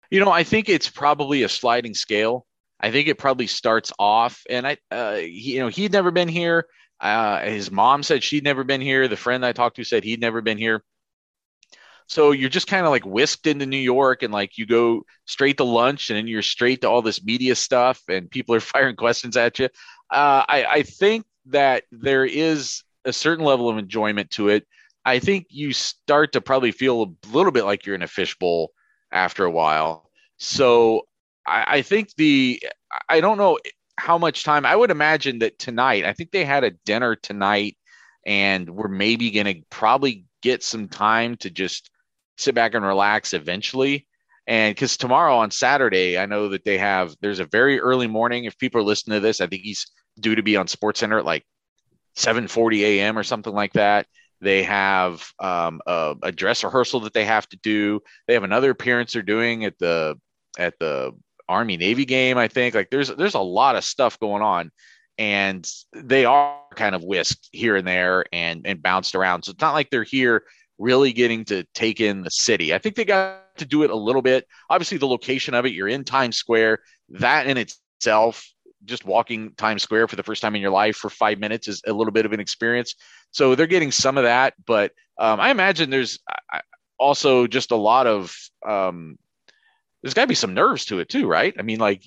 You 0.09 0.21
know, 0.21 0.31
I 0.31 0.45
think 0.45 0.69
it's 0.69 0.89
probably 0.89 1.43
a 1.43 1.49
sliding 1.49 1.95
scale. 1.95 2.47
I 2.79 2.93
think 2.93 3.09
it 3.09 3.19
probably 3.19 3.49
starts 3.49 3.93
off, 3.99 4.41
and 4.49 4.69
I, 4.69 4.77
uh, 4.93 5.17
he, 5.17 5.55
you 5.55 5.59
know, 5.59 5.67
he'd 5.67 5.91
never 5.91 6.13
been 6.13 6.29
here. 6.29 6.67
Uh, 7.01 7.41
his 7.41 7.73
mom 7.73 8.05
said 8.05 8.23
she'd 8.23 8.45
never 8.45 8.63
been 8.63 8.81
here. 8.81 9.09
The 9.09 9.17
friend 9.17 9.45
I 9.45 9.51
talked 9.51 9.75
to 9.79 9.83
said 9.83 10.05
he'd 10.05 10.21
never 10.21 10.43
been 10.43 10.59
here. 10.59 10.85
So 12.07 12.31
you're 12.31 12.51
just 12.51 12.69
kind 12.69 12.87
of 12.87 12.93
like 12.93 13.05
whisked 13.05 13.49
into 13.49 13.67
New 13.67 13.77
York, 13.79 14.23
and 14.23 14.33
like 14.33 14.59
you 14.59 14.65
go 14.65 15.03
straight 15.25 15.57
to 15.57 15.65
lunch, 15.65 16.09
and 16.09 16.17
then 16.17 16.29
you're 16.29 16.43
straight 16.43 16.83
to 16.83 16.89
all 16.89 17.03
this 17.03 17.25
media 17.25 17.57
stuff, 17.57 18.01
and 18.09 18.31
people 18.31 18.55
are 18.55 18.61
firing 18.75 18.95
questions 18.95 19.37
at 19.37 19.59
you. 19.59 19.65
Uh, 20.09 20.47
I, 20.49 20.67
I 20.71 20.83
think 20.85 21.27
that 21.47 21.83
there 21.91 22.25
is 22.25 22.85
a 23.05 23.13
certain 23.13 23.45
level 23.45 23.69
of 23.69 23.79
enjoyment 23.79 24.31
to 24.33 24.49
it. 24.49 24.67
I 25.05 25.19
think 25.19 25.47
you 25.51 25.73
start 25.73 26.33
to 26.33 26.41
probably 26.41 26.73
feel 26.73 27.03
a 27.03 27.29
little 27.37 27.53
bit 27.53 27.65
like 27.65 27.85
you're 27.85 27.95
in 27.95 28.03
a 28.03 28.09
fishbowl 28.09 28.73
after 29.11 29.45
a 29.45 29.51
while. 29.51 30.11
So 30.39 31.03
I, 31.47 31.65
I 31.69 31.83
think 31.83 32.15
the 32.17 32.63
I 33.09 33.21
don't 33.21 33.39
know 33.39 33.59
how 33.99 34.19
much 34.19 34.45
time. 34.45 34.67
I 34.67 34.77
would 34.77 34.91
imagine 34.91 35.41
that 35.41 35.59
tonight. 35.59 36.05
I 36.05 36.13
think 36.13 36.31
they 36.31 36.45
had 36.45 36.65
a 36.65 36.73
dinner 36.85 37.15
tonight, 37.17 37.77
and 38.27 38.69
we're 38.71 38.89
maybe 38.89 39.31
going 39.31 39.47
to 39.47 39.63
probably 39.71 40.25
get 40.43 40.63
some 40.63 40.89
time 40.89 41.37
to 41.39 41.51
just 41.51 41.91
sit 42.39 42.55
back 42.55 42.75
and 42.75 42.85
relax 42.85 43.33
eventually. 43.35 44.07
And 44.47 44.75
because 44.75 44.97
tomorrow 44.97 45.37
on 45.37 45.51
Saturday, 45.51 46.19
I 46.19 46.27
know 46.27 46.49
that 46.49 46.65
they 46.65 46.79
have 46.79 47.15
there's 47.21 47.39
a 47.39 47.45
very 47.45 47.79
early 47.81 48.09
morning. 48.09 48.45
If 48.45 48.59
people 48.59 48.81
are 48.81 48.85
listening 48.85 49.17
to 49.17 49.21
this, 49.21 49.41
I 49.41 49.47
think 49.47 49.63
he's 49.63 49.87
due 50.19 50.35
to 50.35 50.43
be 50.43 50.57
on 50.57 50.67
Sports 50.67 51.01
Center 51.01 51.19
at 51.19 51.25
like 51.25 51.47
7:40 52.17 52.81
a.m. 52.81 53.19
or 53.19 53.23
something 53.23 53.53
like 53.53 53.73
that. 53.75 54.07
They 54.41 54.65
have 54.65 55.25
um, 55.39 55.81
a, 55.87 56.17
a, 56.25 56.33
dress 56.33 56.65
rehearsal 56.65 57.01
that 57.01 57.15
they 57.15 57.25
have 57.25 57.49
to 57.51 57.57
do. 57.63 58.01
They 58.27 58.35
have 58.35 58.43
another 58.43 58.71
appearance 58.71 59.13
they're 59.13 59.23
doing 59.23 59.65
at 59.65 59.79
the 59.79 60.19
at 60.59 60.75
the 60.81 61.13
Army 61.49 61.77
Navy 61.77 62.05
game. 62.05 62.39
I 62.39 62.49
think 62.49 62.75
like 62.75 62.91
there's 62.91 63.09
there's 63.09 63.35
a 63.35 63.41
lot 63.41 63.77
of 63.77 63.85
stuff 63.85 64.19
going 64.19 64.43
on, 64.43 64.73
and 65.17 65.69
they 65.95 66.25
are 66.25 66.59
kind 66.75 66.97
of 66.97 67.05
whisked 67.05 67.51
here 67.53 67.77
and 67.77 67.87
there 67.87 68.25
and 68.33 68.67
and 68.67 68.83
bounced 68.83 69.15
around. 69.15 69.45
So 69.45 69.53
it's 69.53 69.61
not 69.61 69.75
like 69.75 69.91
they're 69.91 70.03
here 70.03 70.43
really 70.79 71.13
getting 71.13 71.45
to 71.45 71.65
take 71.75 72.01
in 72.01 72.23
the 72.23 72.31
city. 72.31 72.75
I 72.75 72.79
think 72.79 72.97
they 72.97 73.05
got 73.05 73.57
to 73.59 73.65
do 73.65 73.85
it 73.85 73.91
a 73.91 73.97
little 73.97 74.23
bit. 74.23 74.47
Obviously, 74.69 74.99
the 74.99 75.07
location 75.07 75.55
of 75.55 75.67
it, 75.67 75.73
you're 75.73 75.89
in 75.89 76.03
Times 76.03 76.37
Square. 76.37 76.81
That 77.11 77.47
in 77.47 77.59
itself 77.59 78.45
just 78.85 79.05
walking 79.05 79.53
Times 79.55 79.83
Square 79.83 80.09
for 80.09 80.17
the 80.17 80.23
first 80.23 80.43
time 80.43 80.55
in 80.55 80.63
your 80.63 80.71
life 80.71 80.97
for 80.97 81.11
five 81.11 81.39
minutes 81.39 81.69
is 81.69 81.83
a 81.87 81.93
little 81.93 82.13
bit 82.13 82.27
of 82.27 82.33
an 82.33 82.41
experience. 82.41 82.95
So 83.31 83.55
they're 83.55 83.67
getting 83.67 83.93
some 83.93 84.19
of 84.19 84.25
that, 84.25 84.55
but 84.67 84.93
um, 85.19 85.41
I 85.41 85.51
imagine 85.51 85.91
there's 85.91 86.19
also 86.99 87.47
just 87.47 87.71
a 87.71 87.77
lot 87.77 88.07
of 88.07 88.37
um, 88.67 89.19
there's 90.03 90.15
got 90.15 90.23
to 90.23 90.29
be 90.29 90.35
some 90.35 90.55
nerves 90.55 90.87
to 90.87 90.99
it 91.01 91.09
too, 91.09 91.27
right? 91.27 91.55
I 91.59 91.63
mean, 91.63 91.79
like 91.79 92.03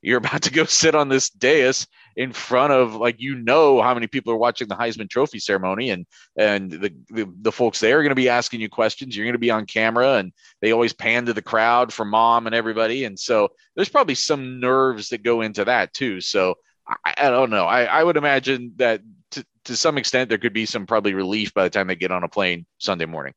you're 0.00 0.18
about 0.24 0.42
to 0.42 0.52
go 0.52 0.64
sit 0.64 0.94
on 0.94 1.08
this 1.08 1.30
dais 1.30 1.86
in 2.16 2.32
front 2.32 2.72
of 2.72 2.94
like 2.94 3.20
you 3.20 3.34
know 3.34 3.80
how 3.80 3.94
many 3.94 4.06
people 4.06 4.32
are 4.32 4.36
watching 4.36 4.68
the 4.68 4.74
Heisman 4.74 5.08
Trophy 5.08 5.38
ceremony 5.38 5.90
and 5.90 6.06
and 6.36 6.70
the 6.70 6.94
the, 7.10 7.32
the 7.40 7.52
folks 7.52 7.80
there 7.80 7.98
are 7.98 8.02
going 8.02 8.10
to 8.10 8.14
be 8.14 8.28
asking 8.28 8.60
you 8.60 8.68
questions. 8.68 9.16
You're 9.16 9.26
going 9.26 9.34
to 9.34 9.38
be 9.38 9.50
on 9.50 9.66
camera, 9.66 10.14
and 10.14 10.32
they 10.60 10.72
always 10.72 10.92
pan 10.92 11.26
to 11.26 11.32
the 11.32 11.42
crowd 11.42 11.92
for 11.92 12.04
mom 12.04 12.46
and 12.46 12.54
everybody, 12.54 13.04
and 13.04 13.18
so 13.18 13.48
there's 13.76 13.88
probably 13.88 14.14
some 14.14 14.60
nerves 14.60 15.08
that 15.10 15.22
go 15.22 15.40
into 15.40 15.64
that 15.64 15.92
too. 15.94 16.20
So 16.20 16.56
I, 16.86 17.14
I 17.16 17.30
don't 17.30 17.50
know. 17.50 17.64
I, 17.64 17.84
I 17.84 18.04
would 18.04 18.16
imagine 18.16 18.72
that 18.76 19.00
to, 19.32 19.44
to 19.64 19.76
some 19.76 19.98
extent 19.98 20.28
there 20.28 20.38
could 20.38 20.52
be 20.52 20.66
some 20.66 20.86
probably 20.86 21.14
relief 21.14 21.54
by 21.54 21.64
the 21.64 21.70
time 21.70 21.86
they 21.86 21.96
get 21.96 22.10
on 22.12 22.24
a 22.24 22.28
plane 22.28 22.66
Sunday 22.78 23.06
morning. 23.06 23.34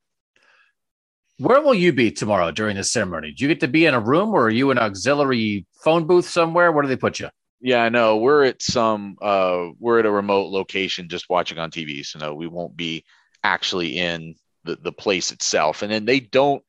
Where 1.38 1.60
will 1.60 1.74
you 1.74 1.92
be 1.92 2.10
tomorrow 2.10 2.50
during 2.50 2.76
the 2.76 2.84
ceremony? 2.84 3.32
Do 3.32 3.44
you 3.44 3.48
get 3.48 3.60
to 3.60 3.68
be 3.68 3.84
in 3.84 3.92
a 3.92 4.00
room 4.00 4.30
or 4.30 4.44
are 4.44 4.50
you 4.50 4.70
in 4.70 4.78
an 4.78 4.84
auxiliary 4.84 5.66
phone 5.84 6.06
booth 6.06 6.26
somewhere? 6.28 6.72
Where 6.72 6.82
do 6.82 6.88
they 6.88 6.96
put 6.96 7.20
you? 7.20 7.28
Yeah, 7.66 7.82
I 7.82 7.88
know. 7.88 8.18
We're 8.18 8.44
at 8.44 8.62
some 8.62 9.16
uh 9.20 9.70
we're 9.80 9.98
at 9.98 10.06
a 10.06 10.10
remote 10.10 10.52
location 10.52 11.08
just 11.08 11.28
watching 11.28 11.58
on 11.58 11.72
TV. 11.72 12.06
So 12.06 12.20
no, 12.20 12.32
we 12.32 12.46
won't 12.46 12.76
be 12.76 13.04
actually 13.42 13.98
in 13.98 14.36
the, 14.62 14.76
the 14.76 14.92
place 14.92 15.32
itself. 15.32 15.82
And 15.82 15.90
then 15.90 16.04
they 16.04 16.20
don't 16.20 16.62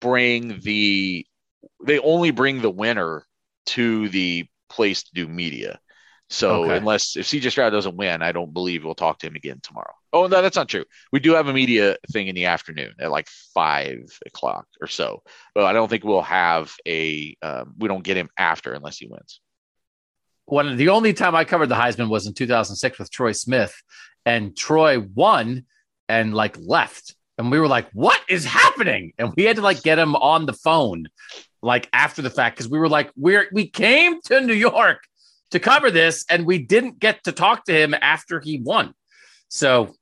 bring 0.00 0.58
the 0.58 1.24
they 1.86 2.00
only 2.00 2.32
bring 2.32 2.60
the 2.60 2.68
winner 2.68 3.24
to 3.66 4.08
the 4.08 4.48
place 4.68 5.04
to 5.04 5.14
do 5.14 5.28
media. 5.28 5.78
So 6.30 6.64
okay. 6.64 6.78
unless 6.78 7.16
if 7.16 7.26
CJ 7.26 7.52
Stroud 7.52 7.70
doesn't 7.70 7.96
win, 7.96 8.20
I 8.20 8.32
don't 8.32 8.52
believe 8.52 8.84
we'll 8.84 8.96
talk 8.96 9.20
to 9.20 9.28
him 9.28 9.36
again 9.36 9.60
tomorrow. 9.62 9.94
Oh 10.12 10.26
no, 10.26 10.42
that's 10.42 10.56
not 10.56 10.68
true. 10.68 10.84
We 11.12 11.20
do 11.20 11.34
have 11.34 11.46
a 11.46 11.52
media 11.52 11.96
thing 12.10 12.26
in 12.26 12.34
the 12.34 12.46
afternoon 12.46 12.94
at 12.98 13.12
like 13.12 13.28
five 13.54 14.00
o'clock 14.26 14.66
or 14.80 14.88
so. 14.88 15.22
But 15.54 15.66
I 15.66 15.72
don't 15.72 15.88
think 15.88 16.02
we'll 16.02 16.22
have 16.22 16.74
a. 16.88 17.36
Um, 17.40 17.74
we 17.78 17.86
don't 17.86 18.02
get 18.02 18.16
him 18.16 18.30
after 18.36 18.72
unless 18.72 18.98
he 18.98 19.06
wins 19.06 19.38
when 20.46 20.76
the 20.76 20.90
only 20.90 21.12
time 21.12 21.34
I 21.34 21.44
covered 21.44 21.68
the 21.68 21.74
Heisman 21.74 22.08
was 22.08 22.26
in 22.26 22.34
2006 22.34 22.98
with 22.98 23.10
Troy 23.10 23.32
Smith, 23.32 23.74
and 24.26 24.56
Troy 24.56 25.00
won 25.00 25.64
and 26.08 26.34
like 26.34 26.56
left, 26.58 27.14
and 27.38 27.50
we 27.50 27.58
were 27.58 27.68
like, 27.68 27.90
"What 27.92 28.20
is 28.28 28.44
happening?" 28.44 29.12
And 29.18 29.32
we 29.36 29.44
had 29.44 29.56
to 29.56 29.62
like 29.62 29.82
get 29.82 29.98
him 29.98 30.14
on 30.16 30.46
the 30.46 30.52
phone, 30.52 31.08
like 31.62 31.88
after 31.92 32.22
the 32.22 32.30
fact, 32.30 32.56
because 32.56 32.70
we 32.70 32.78
were 32.78 32.88
like, 32.88 33.10
"We're 33.16 33.48
we 33.52 33.68
came 33.68 34.20
to 34.22 34.40
New 34.40 34.54
York 34.54 35.02
to 35.50 35.60
cover 35.60 35.90
this, 35.90 36.24
and 36.28 36.46
we 36.46 36.58
didn't 36.58 36.98
get 36.98 37.24
to 37.24 37.32
talk 37.32 37.64
to 37.64 37.72
him 37.72 37.94
after 37.94 38.40
he 38.40 38.58
won." 38.58 38.94
So, 39.48 39.94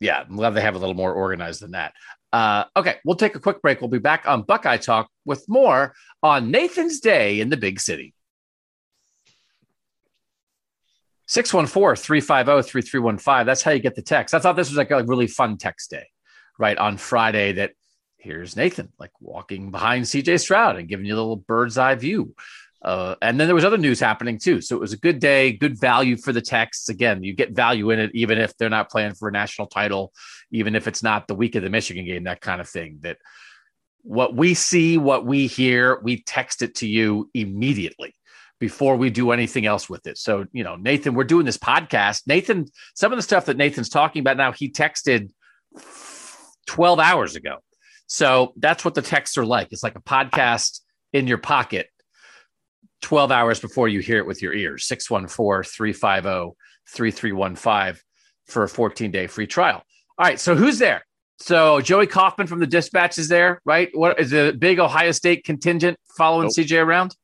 yeah, 0.00 0.24
I'm 0.28 0.36
glad 0.36 0.50
they 0.50 0.62
have 0.62 0.76
a 0.76 0.78
little 0.78 0.94
more 0.94 1.12
organized 1.12 1.60
than 1.60 1.72
that. 1.72 1.92
Uh, 2.32 2.64
okay, 2.76 2.96
we'll 3.04 3.16
take 3.16 3.34
a 3.34 3.40
quick 3.40 3.60
break. 3.60 3.80
We'll 3.80 3.90
be 3.90 3.98
back 3.98 4.26
on 4.26 4.42
Buckeye 4.42 4.78
Talk 4.78 5.10
with 5.26 5.46
more 5.48 5.94
on 6.22 6.50
Nathan's 6.50 7.00
Day 7.00 7.40
in 7.40 7.50
the 7.50 7.56
Big 7.58 7.78
City. 7.78 8.14
614-350-3315. 11.32 13.46
That's 13.46 13.62
how 13.62 13.70
you 13.70 13.78
get 13.78 13.94
the 13.94 14.02
text. 14.02 14.34
I 14.34 14.38
thought 14.38 14.54
this 14.54 14.68
was 14.68 14.76
like 14.76 14.90
a 14.90 15.02
really 15.04 15.26
fun 15.26 15.56
text 15.56 15.90
day, 15.90 16.04
right? 16.58 16.76
On 16.76 16.98
Friday 16.98 17.52
that 17.52 17.72
here's 18.18 18.54
Nathan 18.54 18.92
like 18.98 19.12
walking 19.18 19.70
behind 19.70 20.04
CJ 20.04 20.40
Stroud 20.40 20.76
and 20.76 20.88
giving 20.88 21.06
you 21.06 21.14
a 21.14 21.16
little 21.16 21.36
bird's 21.36 21.78
eye 21.78 21.94
view. 21.94 22.34
Uh, 22.82 23.14
and 23.22 23.40
then 23.40 23.48
there 23.48 23.54
was 23.54 23.64
other 23.64 23.78
news 23.78 23.98
happening 23.98 24.38
too. 24.38 24.60
So 24.60 24.76
it 24.76 24.80
was 24.80 24.92
a 24.92 24.98
good 24.98 25.20
day, 25.20 25.52
good 25.52 25.80
value 25.80 26.18
for 26.18 26.34
the 26.34 26.42
texts. 26.42 26.90
Again, 26.90 27.22
you 27.22 27.32
get 27.32 27.52
value 27.52 27.88
in 27.90 27.98
it, 27.98 28.10
even 28.12 28.36
if 28.38 28.54
they're 28.58 28.68
not 28.68 28.90
playing 28.90 29.14
for 29.14 29.28
a 29.28 29.32
national 29.32 29.68
title, 29.68 30.12
even 30.50 30.74
if 30.74 30.86
it's 30.86 31.02
not 31.02 31.28
the 31.28 31.34
week 31.34 31.54
of 31.54 31.62
the 31.62 31.70
Michigan 31.70 32.04
game, 32.04 32.24
that 32.24 32.42
kind 32.42 32.60
of 32.60 32.68
thing. 32.68 32.98
That 33.00 33.16
what 34.02 34.34
we 34.34 34.52
see, 34.52 34.98
what 34.98 35.24
we 35.24 35.46
hear, 35.46 35.98
we 36.02 36.22
text 36.22 36.60
it 36.60 36.74
to 36.76 36.86
you 36.86 37.30
immediately 37.32 38.14
before 38.62 38.94
we 38.94 39.10
do 39.10 39.32
anything 39.32 39.66
else 39.66 39.90
with 39.90 40.06
it. 40.06 40.16
So, 40.16 40.46
you 40.52 40.62
know, 40.62 40.76
Nathan, 40.76 41.14
we're 41.14 41.24
doing 41.24 41.44
this 41.44 41.58
podcast. 41.58 42.28
Nathan, 42.28 42.68
some 42.94 43.10
of 43.10 43.18
the 43.18 43.22
stuff 43.22 43.46
that 43.46 43.56
Nathan's 43.56 43.88
talking 43.88 44.20
about 44.20 44.36
now, 44.36 44.52
he 44.52 44.70
texted 44.70 45.30
12 46.68 47.00
hours 47.00 47.34
ago. 47.34 47.56
So 48.06 48.52
that's 48.56 48.84
what 48.84 48.94
the 48.94 49.02
texts 49.02 49.36
are 49.36 49.44
like. 49.44 49.72
It's 49.72 49.82
like 49.82 49.96
a 49.96 50.00
podcast 50.00 50.78
in 51.12 51.26
your 51.26 51.38
pocket 51.38 51.88
12 53.00 53.32
hours 53.32 53.58
before 53.58 53.88
you 53.88 53.98
hear 53.98 54.18
it 54.18 54.26
with 54.28 54.40
your 54.40 54.54
ears. 54.54 54.86
614 54.86 55.68
350 55.68 56.56
3315 56.88 58.00
for 58.46 58.62
a 58.62 58.68
14 58.68 59.10
day 59.10 59.26
free 59.26 59.48
trial. 59.48 59.82
All 60.18 60.24
right. 60.24 60.38
So 60.38 60.54
who's 60.54 60.78
there? 60.78 61.02
So 61.40 61.80
Joey 61.80 62.06
Kaufman 62.06 62.46
from 62.46 62.60
the 62.60 62.68
Dispatch 62.68 63.18
is 63.18 63.26
there, 63.26 63.60
right? 63.64 63.88
What 63.92 64.20
is 64.20 64.30
the 64.30 64.54
big 64.56 64.78
Ohio 64.78 65.10
State 65.10 65.42
contingent 65.42 65.98
following 66.16 66.44
nope. 66.44 66.64
CJ 66.64 66.80
around? 66.80 67.16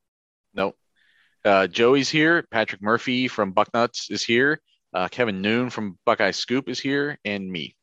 Uh, 1.44 1.66
Joey's 1.66 2.08
here. 2.08 2.46
Patrick 2.50 2.82
Murphy 2.82 3.28
from 3.28 3.52
Bucknuts 3.52 4.10
is 4.10 4.22
here. 4.22 4.60
Uh, 4.92 5.08
Kevin 5.08 5.42
Noon 5.42 5.70
from 5.70 5.98
Buckeye 6.06 6.30
Scoop 6.30 6.68
is 6.68 6.80
here, 6.80 7.18
and 7.24 7.50
me. 7.50 7.74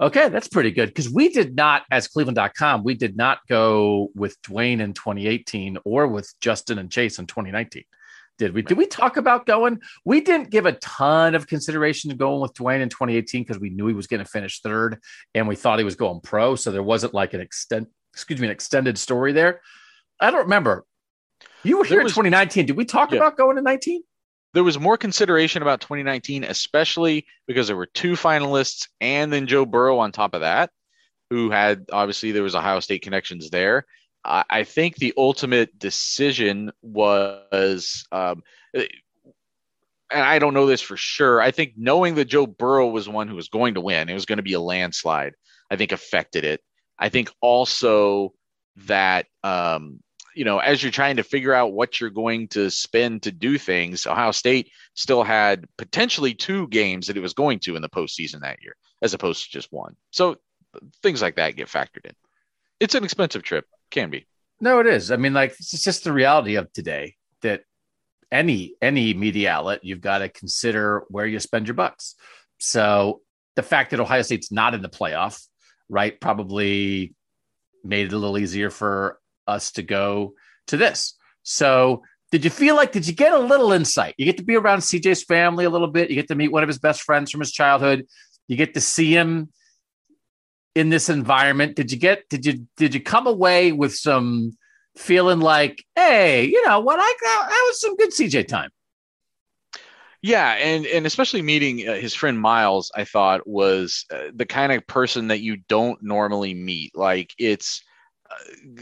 Okay, 0.00 0.30
that's 0.30 0.48
pretty 0.48 0.70
good 0.70 0.88
because 0.88 1.10
we 1.10 1.28
did 1.28 1.54
not, 1.54 1.82
as 1.90 2.08
Cleveland.com, 2.08 2.84
we 2.84 2.94
did 2.94 3.16
not 3.16 3.40
go 3.48 4.08
with 4.14 4.40
Dwayne 4.42 4.80
in 4.80 4.94
2018 4.94 5.76
or 5.84 6.06
with 6.06 6.32
Justin 6.40 6.78
and 6.78 6.90
Chase 6.90 7.18
in 7.18 7.26
2019. 7.26 7.84
Did 8.38 8.54
we? 8.54 8.62
Did 8.62 8.78
we 8.78 8.86
talk 8.86 9.18
about 9.18 9.44
going? 9.44 9.80
We 10.06 10.22
didn't 10.22 10.48
give 10.48 10.64
a 10.64 10.72
ton 10.72 11.34
of 11.34 11.46
consideration 11.46 12.08
to 12.08 12.16
going 12.16 12.40
with 12.40 12.54
Dwayne 12.54 12.80
in 12.80 12.88
2018 12.88 13.42
because 13.42 13.60
we 13.60 13.68
knew 13.68 13.86
he 13.86 13.92
was 13.92 14.06
going 14.06 14.24
to 14.24 14.30
finish 14.30 14.62
third 14.62 14.98
and 15.34 15.46
we 15.46 15.56
thought 15.56 15.78
he 15.78 15.84
was 15.84 15.96
going 15.96 16.20
pro. 16.20 16.56
So 16.56 16.72
there 16.72 16.82
wasn't 16.82 17.12
like 17.12 17.34
an 17.34 17.42
extent, 17.42 17.88
excuse 18.14 18.40
me, 18.40 18.46
an 18.46 18.52
extended 18.52 18.96
story 18.96 19.32
there. 19.32 19.60
I 20.18 20.30
don't 20.30 20.44
remember. 20.44 20.86
You 21.62 21.78
were 21.78 21.84
here 21.84 22.00
in 22.00 22.06
2019. 22.06 22.66
Did 22.66 22.76
we 22.76 22.84
talk 22.84 23.10
yeah. 23.10 23.18
about 23.18 23.36
going 23.36 23.56
to 23.56 23.62
19? 23.62 24.02
There 24.52 24.64
was 24.64 24.78
more 24.78 24.96
consideration 24.96 25.62
about 25.62 25.80
2019, 25.80 26.44
especially 26.44 27.26
because 27.46 27.66
there 27.66 27.76
were 27.76 27.86
two 27.86 28.12
finalists 28.12 28.88
and 29.00 29.32
then 29.32 29.46
Joe 29.46 29.64
Burrow 29.64 29.98
on 29.98 30.10
top 30.10 30.34
of 30.34 30.40
that, 30.40 30.70
who 31.28 31.50
had 31.50 31.86
obviously 31.92 32.32
there 32.32 32.42
was 32.42 32.56
Ohio 32.56 32.80
State 32.80 33.02
connections 33.02 33.50
there. 33.50 33.86
I, 34.24 34.44
I 34.50 34.64
think 34.64 34.96
the 34.96 35.14
ultimate 35.16 35.78
decision 35.78 36.72
was, 36.82 38.04
um, 38.10 38.42
and 38.74 38.88
I 40.10 40.40
don't 40.40 40.54
know 40.54 40.66
this 40.66 40.80
for 40.80 40.96
sure. 40.96 41.40
I 41.40 41.52
think 41.52 41.74
knowing 41.76 42.16
that 42.16 42.24
Joe 42.24 42.46
Burrow 42.46 42.88
was 42.88 43.08
one 43.08 43.28
who 43.28 43.36
was 43.36 43.48
going 43.48 43.74
to 43.74 43.80
win, 43.80 44.08
it 44.08 44.14
was 44.14 44.26
going 44.26 44.38
to 44.38 44.42
be 44.42 44.54
a 44.54 44.60
landslide. 44.60 45.34
I 45.70 45.76
think 45.76 45.92
affected 45.92 46.44
it. 46.44 46.60
I 46.98 47.08
think 47.08 47.30
also 47.40 48.34
that 48.86 49.26
um, 49.44 50.00
you 50.34 50.44
know, 50.44 50.58
as 50.58 50.82
you're 50.82 50.92
trying 50.92 51.16
to 51.16 51.22
figure 51.22 51.52
out 51.52 51.72
what 51.72 52.00
you're 52.00 52.10
going 52.10 52.48
to 52.48 52.70
spend 52.70 53.22
to 53.22 53.32
do 53.32 53.58
things, 53.58 54.06
Ohio 54.06 54.30
State 54.30 54.70
still 54.94 55.22
had 55.22 55.66
potentially 55.76 56.34
two 56.34 56.68
games 56.68 57.06
that 57.06 57.16
it 57.16 57.20
was 57.20 57.34
going 57.34 57.58
to 57.60 57.76
in 57.76 57.82
the 57.82 57.88
postseason 57.88 58.40
that 58.40 58.62
year, 58.62 58.76
as 59.02 59.14
opposed 59.14 59.44
to 59.44 59.50
just 59.50 59.72
one. 59.72 59.96
So 60.10 60.36
things 61.02 61.22
like 61.22 61.36
that 61.36 61.56
get 61.56 61.68
factored 61.68 62.04
in. 62.04 62.14
It's 62.78 62.94
an 62.94 63.04
expensive 63.04 63.42
trip, 63.42 63.66
can 63.90 64.10
be. 64.10 64.26
No, 64.60 64.80
it 64.80 64.86
is. 64.86 65.10
I 65.10 65.16
mean, 65.16 65.34
like 65.34 65.52
it's 65.52 65.82
just 65.82 66.04
the 66.04 66.12
reality 66.12 66.56
of 66.56 66.72
today 66.72 67.16
that 67.42 67.62
any 68.30 68.74
any 68.80 69.12
media 69.14 69.50
outlet 69.50 69.84
you've 69.84 70.00
got 70.00 70.18
to 70.18 70.28
consider 70.28 71.04
where 71.08 71.26
you 71.26 71.40
spend 71.40 71.66
your 71.66 71.74
bucks. 71.74 72.14
So 72.58 73.22
the 73.56 73.62
fact 73.62 73.90
that 73.90 74.00
Ohio 74.00 74.22
State's 74.22 74.52
not 74.52 74.74
in 74.74 74.82
the 74.82 74.88
playoff, 74.88 75.44
right, 75.88 76.18
probably 76.20 77.14
made 77.82 78.06
it 78.06 78.12
a 78.12 78.18
little 78.18 78.38
easier 78.38 78.70
for 78.70 79.18
us 79.50 79.72
to 79.72 79.82
go 79.82 80.34
to 80.68 80.76
this. 80.76 81.14
So, 81.42 82.02
did 82.32 82.44
you 82.44 82.50
feel 82.50 82.76
like, 82.76 82.92
did 82.92 83.06
you 83.06 83.12
get 83.12 83.32
a 83.32 83.38
little 83.38 83.72
insight? 83.72 84.14
You 84.16 84.24
get 84.24 84.36
to 84.36 84.44
be 84.44 84.56
around 84.56 84.80
CJ's 84.80 85.24
family 85.24 85.64
a 85.64 85.70
little 85.70 85.88
bit. 85.88 86.10
You 86.10 86.16
get 86.16 86.28
to 86.28 86.36
meet 86.36 86.52
one 86.52 86.62
of 86.62 86.68
his 86.68 86.78
best 86.78 87.02
friends 87.02 87.30
from 87.30 87.40
his 87.40 87.50
childhood. 87.50 88.06
You 88.46 88.56
get 88.56 88.74
to 88.74 88.80
see 88.80 89.12
him 89.12 89.50
in 90.76 90.90
this 90.90 91.08
environment. 91.08 91.74
Did 91.74 91.90
you 91.90 91.98
get, 91.98 92.28
did 92.28 92.46
you, 92.46 92.68
did 92.76 92.94
you 92.94 93.00
come 93.00 93.26
away 93.26 93.72
with 93.72 93.96
some 93.96 94.56
feeling 94.96 95.40
like, 95.40 95.84
hey, 95.96 96.44
you 96.44 96.64
know 96.64 96.78
what? 96.78 97.00
I 97.00 97.14
got, 97.20 97.48
that 97.48 97.64
was 97.68 97.80
some 97.80 97.96
good 97.96 98.10
CJ 98.10 98.46
time. 98.46 98.70
Yeah, 100.22 100.50
and 100.52 100.84
and 100.84 101.06
especially 101.06 101.40
meeting 101.40 101.88
uh, 101.88 101.94
his 101.94 102.14
friend 102.14 102.38
Miles, 102.38 102.92
I 102.94 103.04
thought 103.04 103.46
was 103.46 104.04
uh, 104.12 104.24
the 104.34 104.44
kind 104.44 104.70
of 104.70 104.86
person 104.86 105.28
that 105.28 105.40
you 105.40 105.56
don't 105.68 106.02
normally 106.02 106.52
meet. 106.52 106.94
Like 106.94 107.32
it's 107.38 107.82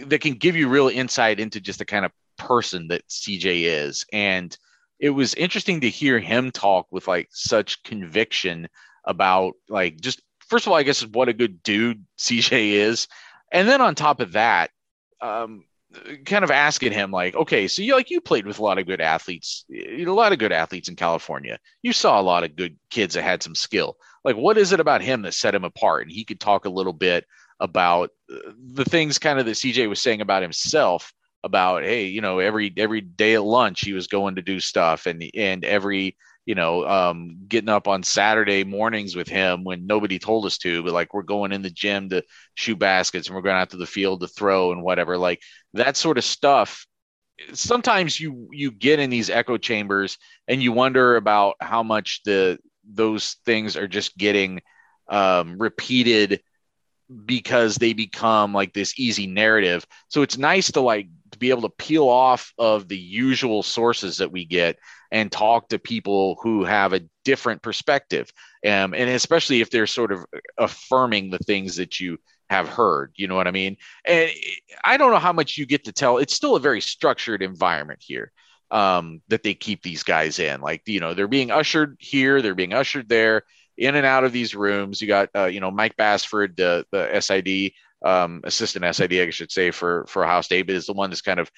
that 0.06 0.20
can 0.20 0.34
give 0.34 0.56
you 0.56 0.68
real 0.68 0.88
insight 0.88 1.40
into 1.40 1.60
just 1.60 1.78
the 1.78 1.84
kind 1.84 2.04
of 2.04 2.12
person 2.36 2.88
that 2.88 3.06
CJ 3.08 3.62
is. 3.62 4.04
And 4.12 4.56
it 4.98 5.10
was 5.10 5.34
interesting 5.34 5.80
to 5.82 5.90
hear 5.90 6.18
him 6.18 6.50
talk 6.50 6.86
with 6.90 7.08
like 7.08 7.28
such 7.30 7.82
conviction 7.82 8.68
about 9.04 9.54
like 9.68 10.00
just 10.00 10.20
first 10.48 10.66
of 10.66 10.72
all, 10.72 10.78
I 10.78 10.82
guess 10.82 11.06
what 11.06 11.28
a 11.28 11.32
good 11.32 11.62
dude 11.62 12.04
CJ 12.18 12.72
is, 12.72 13.08
and 13.52 13.68
then 13.68 13.80
on 13.80 13.94
top 13.94 14.20
of 14.20 14.32
that, 14.32 14.70
um, 15.20 15.64
kind 16.26 16.44
of 16.44 16.50
asking 16.50 16.92
him 16.92 17.10
like, 17.10 17.34
okay, 17.34 17.66
so 17.68 17.82
you 17.82 17.94
like 17.94 18.10
you 18.10 18.20
played 18.20 18.46
with 18.46 18.58
a 18.58 18.62
lot 18.62 18.78
of 18.78 18.86
good 18.86 19.00
athletes, 19.00 19.64
a 19.72 20.04
lot 20.04 20.32
of 20.32 20.38
good 20.38 20.52
athletes 20.52 20.88
in 20.88 20.96
California. 20.96 21.58
You 21.82 21.92
saw 21.92 22.20
a 22.20 22.22
lot 22.22 22.44
of 22.44 22.56
good 22.56 22.76
kids 22.90 23.14
that 23.14 23.22
had 23.22 23.42
some 23.42 23.54
skill. 23.54 23.96
Like, 24.24 24.36
what 24.36 24.58
is 24.58 24.72
it 24.72 24.80
about 24.80 25.00
him 25.00 25.22
that 25.22 25.34
set 25.34 25.54
him 25.54 25.64
apart? 25.64 26.02
And 26.02 26.12
he 26.12 26.24
could 26.24 26.40
talk 26.40 26.66
a 26.66 26.70
little 26.70 26.92
bit 26.92 27.24
about 27.60 28.10
the 28.28 28.84
things 28.84 29.18
kind 29.18 29.38
of 29.38 29.46
that 29.46 29.52
CJ 29.52 29.88
was 29.88 30.00
saying 30.00 30.20
about 30.20 30.42
himself 30.42 31.12
about 31.44 31.82
hey 31.84 32.06
you 32.06 32.20
know 32.20 32.38
every 32.40 32.72
every 32.76 33.00
day 33.00 33.34
at 33.34 33.42
lunch 33.42 33.80
he 33.80 33.92
was 33.92 34.06
going 34.06 34.36
to 34.36 34.42
do 34.42 34.58
stuff 34.58 35.06
and 35.06 35.22
and 35.34 35.64
every 35.64 36.16
you 36.46 36.54
know 36.54 36.86
um, 36.88 37.36
getting 37.46 37.68
up 37.68 37.86
on 37.86 38.02
Saturday 38.02 38.64
mornings 38.64 39.14
with 39.14 39.28
him 39.28 39.64
when 39.64 39.86
nobody 39.86 40.18
told 40.18 40.46
us 40.46 40.58
to 40.58 40.82
but 40.82 40.92
like 40.92 41.12
we're 41.12 41.22
going 41.22 41.52
in 41.52 41.62
the 41.62 41.70
gym 41.70 42.08
to 42.08 42.22
shoot 42.54 42.78
baskets 42.78 43.28
and 43.28 43.36
we're 43.36 43.42
going 43.42 43.56
out 43.56 43.70
to 43.70 43.76
the 43.76 43.86
field 43.86 44.20
to 44.20 44.28
throw 44.28 44.72
and 44.72 44.82
whatever. 44.82 45.18
Like 45.18 45.40
that 45.74 45.96
sort 45.96 46.18
of 46.18 46.24
stuff 46.24 46.86
sometimes 47.52 48.18
you 48.18 48.48
you 48.50 48.70
get 48.70 48.98
in 48.98 49.10
these 49.10 49.30
echo 49.30 49.58
chambers 49.58 50.18
and 50.48 50.62
you 50.62 50.72
wonder 50.72 51.16
about 51.16 51.54
how 51.60 51.82
much 51.82 52.22
the 52.24 52.58
those 52.90 53.36
things 53.44 53.76
are 53.76 53.86
just 53.86 54.16
getting 54.16 54.60
um, 55.08 55.58
repeated 55.58 56.40
because 57.24 57.76
they 57.76 57.92
become 57.92 58.52
like 58.52 58.72
this 58.72 58.98
easy 58.98 59.26
narrative. 59.26 59.86
So 60.08 60.22
it's 60.22 60.36
nice 60.36 60.70
to 60.72 60.80
like 60.80 61.08
to 61.32 61.38
be 61.38 61.50
able 61.50 61.62
to 61.62 61.70
peel 61.70 62.08
off 62.08 62.52
of 62.58 62.88
the 62.88 62.98
usual 62.98 63.62
sources 63.62 64.18
that 64.18 64.32
we 64.32 64.44
get 64.44 64.78
and 65.10 65.32
talk 65.32 65.68
to 65.68 65.78
people 65.78 66.38
who 66.42 66.64
have 66.64 66.92
a 66.92 67.02
different 67.24 67.62
perspective. 67.62 68.30
Um, 68.66 68.94
and 68.94 69.10
especially 69.10 69.60
if 69.60 69.70
they're 69.70 69.86
sort 69.86 70.12
of 70.12 70.24
affirming 70.58 71.30
the 71.30 71.38
things 71.38 71.76
that 71.76 71.98
you 71.98 72.18
have 72.50 72.68
heard, 72.68 73.12
you 73.16 73.26
know 73.26 73.36
what 73.36 73.48
I 73.48 73.52
mean? 73.52 73.76
And 74.04 74.30
I 74.84 74.96
don't 74.96 75.12
know 75.12 75.18
how 75.18 75.32
much 75.32 75.56
you 75.56 75.66
get 75.66 75.84
to 75.84 75.92
tell. 75.92 76.18
It's 76.18 76.34
still 76.34 76.56
a 76.56 76.60
very 76.60 76.80
structured 76.80 77.42
environment 77.42 78.00
here 78.02 78.32
um, 78.70 79.22
that 79.28 79.42
they 79.42 79.54
keep 79.54 79.82
these 79.82 80.02
guys 80.02 80.38
in. 80.38 80.60
Like, 80.60 80.82
you 80.86 81.00
know, 81.00 81.14
they're 81.14 81.28
being 81.28 81.50
ushered 81.50 81.96
here, 82.00 82.42
they're 82.42 82.54
being 82.54 82.74
ushered 82.74 83.08
there 83.08 83.44
in 83.78 83.94
and 83.94 84.04
out 84.04 84.24
of 84.24 84.32
these 84.32 84.54
rooms. 84.54 85.00
You 85.00 85.08
got, 85.08 85.30
uh, 85.34 85.44
you 85.46 85.60
know, 85.60 85.70
Mike 85.70 85.96
Bassford, 85.96 86.56
the, 86.56 86.84
the 86.90 87.20
SID, 87.20 87.72
um, 88.04 88.40
assistant 88.44 88.94
SID, 88.94 89.12
I 89.14 89.30
should 89.30 89.52
say, 89.52 89.70
for, 89.70 90.04
for 90.08 90.24
Ohio 90.24 90.40
State, 90.42 90.66
but 90.66 90.74
is 90.74 90.86
the 90.86 90.92
one 90.92 91.10
that's 91.10 91.22
kind 91.22 91.40
of 91.40 91.50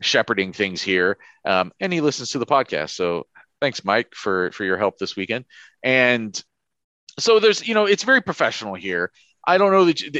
shepherding 0.00 0.52
things 0.52 0.80
here. 0.80 1.18
Um, 1.44 1.72
and 1.80 1.92
he 1.92 2.00
listens 2.00 2.30
to 2.30 2.38
the 2.38 2.46
podcast. 2.46 2.90
So 2.90 3.26
thanks, 3.60 3.84
Mike, 3.84 4.14
for, 4.14 4.52
for 4.52 4.64
your 4.64 4.78
help 4.78 4.98
this 4.98 5.16
weekend. 5.16 5.44
And 5.82 6.40
so 7.18 7.40
there's, 7.40 7.66
you 7.66 7.74
know, 7.74 7.86
it's 7.86 8.04
very 8.04 8.22
professional 8.22 8.74
here. 8.74 9.10
I 9.46 9.58
don't 9.58 9.72
know 9.72 9.84
that 9.86 10.00
you, 10.00 10.10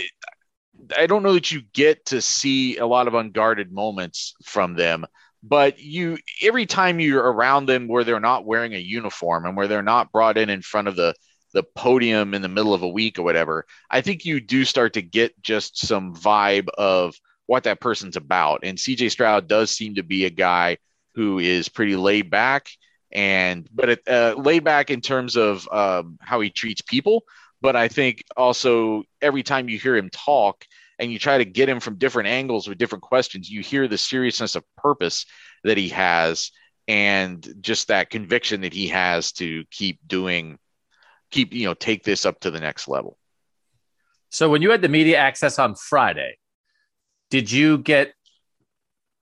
I 0.96 1.06
don't 1.06 1.22
know 1.22 1.34
that 1.34 1.52
you 1.52 1.62
get 1.72 2.06
to 2.06 2.20
see 2.20 2.78
a 2.78 2.86
lot 2.86 3.06
of 3.06 3.14
unguarded 3.14 3.72
moments 3.72 4.34
from 4.44 4.74
them 4.74 5.06
but 5.46 5.78
you 5.78 6.16
every 6.40 6.64
time 6.64 6.98
you're 6.98 7.22
around 7.22 7.66
them 7.66 7.86
where 7.86 8.02
they're 8.02 8.18
not 8.18 8.46
wearing 8.46 8.74
a 8.74 8.78
uniform 8.78 9.44
and 9.44 9.56
where 9.56 9.68
they're 9.68 9.82
not 9.82 10.10
brought 10.10 10.38
in 10.38 10.48
in 10.48 10.62
front 10.62 10.88
of 10.88 10.96
the 10.96 11.14
the 11.54 11.62
podium 11.62 12.34
in 12.34 12.42
the 12.42 12.48
middle 12.48 12.74
of 12.74 12.82
a 12.82 12.88
week 12.88 13.18
or 13.18 13.22
whatever, 13.22 13.64
I 13.88 14.02
think 14.02 14.24
you 14.24 14.40
do 14.40 14.64
start 14.64 14.92
to 14.94 15.02
get 15.02 15.40
just 15.40 15.78
some 15.78 16.14
vibe 16.14 16.68
of 16.76 17.14
what 17.46 17.64
that 17.64 17.80
person's 17.80 18.16
about. 18.16 18.60
And 18.64 18.76
CJ 18.76 19.10
Stroud 19.10 19.48
does 19.48 19.70
seem 19.70 19.94
to 19.94 20.02
be 20.02 20.24
a 20.24 20.30
guy 20.30 20.78
who 21.14 21.38
is 21.38 21.68
pretty 21.68 21.96
laid 21.96 22.28
back 22.28 22.68
and 23.12 23.68
but 23.72 23.88
it, 23.90 24.08
uh, 24.08 24.34
laid 24.36 24.64
back 24.64 24.90
in 24.90 25.00
terms 25.00 25.36
of 25.36 25.68
um, 25.70 26.18
how 26.20 26.40
he 26.40 26.50
treats 26.50 26.82
people. 26.82 27.24
But 27.60 27.76
I 27.76 27.88
think 27.88 28.24
also 28.36 29.04
every 29.22 29.44
time 29.44 29.68
you 29.68 29.78
hear 29.78 29.96
him 29.96 30.10
talk 30.10 30.66
and 30.98 31.12
you 31.12 31.18
try 31.18 31.38
to 31.38 31.44
get 31.44 31.68
him 31.68 31.80
from 31.80 31.96
different 31.96 32.28
angles 32.28 32.68
with 32.68 32.78
different 32.78 33.02
questions, 33.02 33.48
you 33.48 33.60
hear 33.60 33.86
the 33.86 33.96
seriousness 33.96 34.56
of 34.56 34.64
purpose 34.76 35.24
that 35.62 35.78
he 35.78 35.90
has 35.90 36.50
and 36.88 37.54
just 37.60 37.88
that 37.88 38.10
conviction 38.10 38.62
that 38.62 38.72
he 38.72 38.88
has 38.88 39.32
to 39.32 39.64
keep 39.70 39.98
doing 40.06 40.58
keep 41.34 41.52
you 41.52 41.66
know 41.66 41.74
take 41.74 42.04
this 42.04 42.24
up 42.24 42.38
to 42.40 42.50
the 42.50 42.60
next 42.60 42.86
level. 42.86 43.18
So 44.30 44.48
when 44.48 44.62
you 44.62 44.70
had 44.70 44.82
the 44.82 44.88
media 44.88 45.18
access 45.18 45.58
on 45.58 45.74
Friday, 45.74 46.38
did 47.30 47.50
you 47.50 47.78
get 47.78 48.14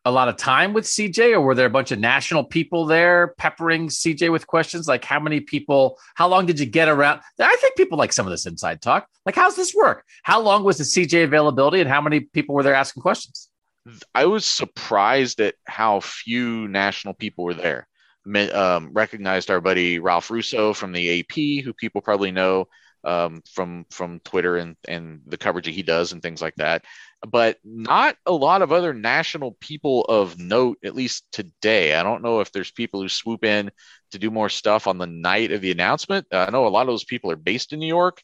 a 0.04 0.10
lot 0.10 0.28
of 0.28 0.36
time 0.36 0.72
with 0.72 0.84
CJ, 0.84 1.32
or 1.32 1.40
were 1.40 1.54
there 1.54 1.66
a 1.66 1.70
bunch 1.70 1.90
of 1.90 1.98
national 1.98 2.44
people 2.44 2.86
there 2.86 3.34
peppering 3.38 3.88
CJ 3.88 4.30
with 4.30 4.46
questions? 4.46 4.88
Like, 4.88 5.04
how 5.04 5.20
many 5.20 5.40
people? 5.40 5.98
How 6.14 6.28
long 6.28 6.44
did 6.44 6.60
you 6.60 6.66
get 6.66 6.88
around? 6.88 7.20
I 7.40 7.56
think 7.56 7.76
people 7.76 7.96
like 7.96 8.12
some 8.12 8.26
of 8.26 8.30
this 8.30 8.46
inside 8.46 8.82
talk. 8.82 9.06
Like, 9.24 9.36
how's 9.36 9.56
this 9.56 9.74
work? 9.74 10.04
How 10.22 10.40
long 10.40 10.64
was 10.64 10.78
the 10.78 10.84
CJ 10.84 11.24
availability, 11.24 11.80
and 11.80 11.88
how 11.88 12.02
many 12.02 12.20
people 12.20 12.54
were 12.54 12.62
there 12.62 12.74
asking 12.74 13.02
questions? 13.02 13.48
I 14.14 14.26
was 14.26 14.44
surprised 14.44 15.40
at 15.40 15.54
how 15.66 16.00
few 16.00 16.68
national 16.68 17.14
people 17.14 17.44
were 17.44 17.54
there. 17.54 17.88
Um, 18.24 18.90
recognized 18.92 19.50
our 19.50 19.60
buddy 19.60 19.98
Ralph 19.98 20.30
Russo 20.30 20.72
from 20.72 20.92
the 20.92 21.20
AP, 21.20 21.64
who 21.64 21.72
people 21.72 22.00
probably 22.00 22.30
know 22.30 22.68
um, 23.04 23.42
from 23.50 23.84
from 23.90 24.20
Twitter 24.20 24.56
and 24.56 24.76
and 24.86 25.20
the 25.26 25.36
coverage 25.36 25.64
that 25.64 25.72
he 25.72 25.82
does 25.82 26.12
and 26.12 26.22
things 26.22 26.40
like 26.40 26.54
that. 26.56 26.84
But 27.26 27.58
not 27.64 28.16
a 28.26 28.32
lot 28.32 28.62
of 28.62 28.72
other 28.72 28.94
national 28.94 29.56
people 29.60 30.04
of 30.04 30.38
note, 30.38 30.78
at 30.84 30.94
least 30.94 31.24
today. 31.32 31.94
I 31.94 32.02
don't 32.02 32.22
know 32.22 32.40
if 32.40 32.52
there's 32.52 32.70
people 32.70 33.00
who 33.00 33.08
swoop 33.08 33.44
in 33.44 33.70
to 34.12 34.18
do 34.18 34.30
more 34.30 34.48
stuff 34.48 34.86
on 34.86 34.98
the 34.98 35.06
night 35.06 35.52
of 35.52 35.60
the 35.60 35.72
announcement. 35.72 36.26
Uh, 36.32 36.44
I 36.46 36.50
know 36.50 36.66
a 36.66 36.68
lot 36.68 36.82
of 36.82 36.88
those 36.88 37.04
people 37.04 37.30
are 37.30 37.36
based 37.36 37.72
in 37.72 37.80
New 37.80 37.86
York. 37.86 38.22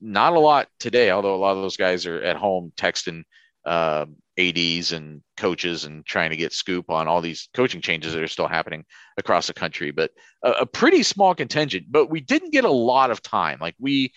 Not 0.00 0.32
a 0.32 0.38
lot 0.38 0.68
today, 0.78 1.10
although 1.10 1.34
a 1.34 1.36
lot 1.36 1.56
of 1.56 1.62
those 1.62 1.76
guys 1.76 2.06
are 2.06 2.22
at 2.22 2.36
home 2.36 2.72
texting 2.76 3.24
uh, 3.64 4.06
ads 4.38 4.92
and 4.92 5.22
coaches 5.36 5.84
and 5.84 6.06
trying 6.06 6.30
to 6.30 6.36
get 6.36 6.52
scoop 6.52 6.90
on 6.90 7.08
all 7.08 7.20
these 7.20 7.48
coaching 7.54 7.80
changes 7.80 8.12
that 8.12 8.22
are 8.22 8.28
still 8.28 8.48
happening 8.48 8.84
across 9.16 9.48
the 9.48 9.54
country 9.54 9.90
but 9.90 10.12
a, 10.42 10.50
a 10.50 10.66
pretty 10.66 11.02
small 11.02 11.34
contingent. 11.34 11.86
But 11.90 12.10
we 12.10 12.20
didn't 12.20 12.52
get 12.52 12.64
a 12.64 12.70
lot 12.70 13.10
of 13.10 13.22
time. 13.22 13.58
Like 13.60 13.74
we 13.78 14.12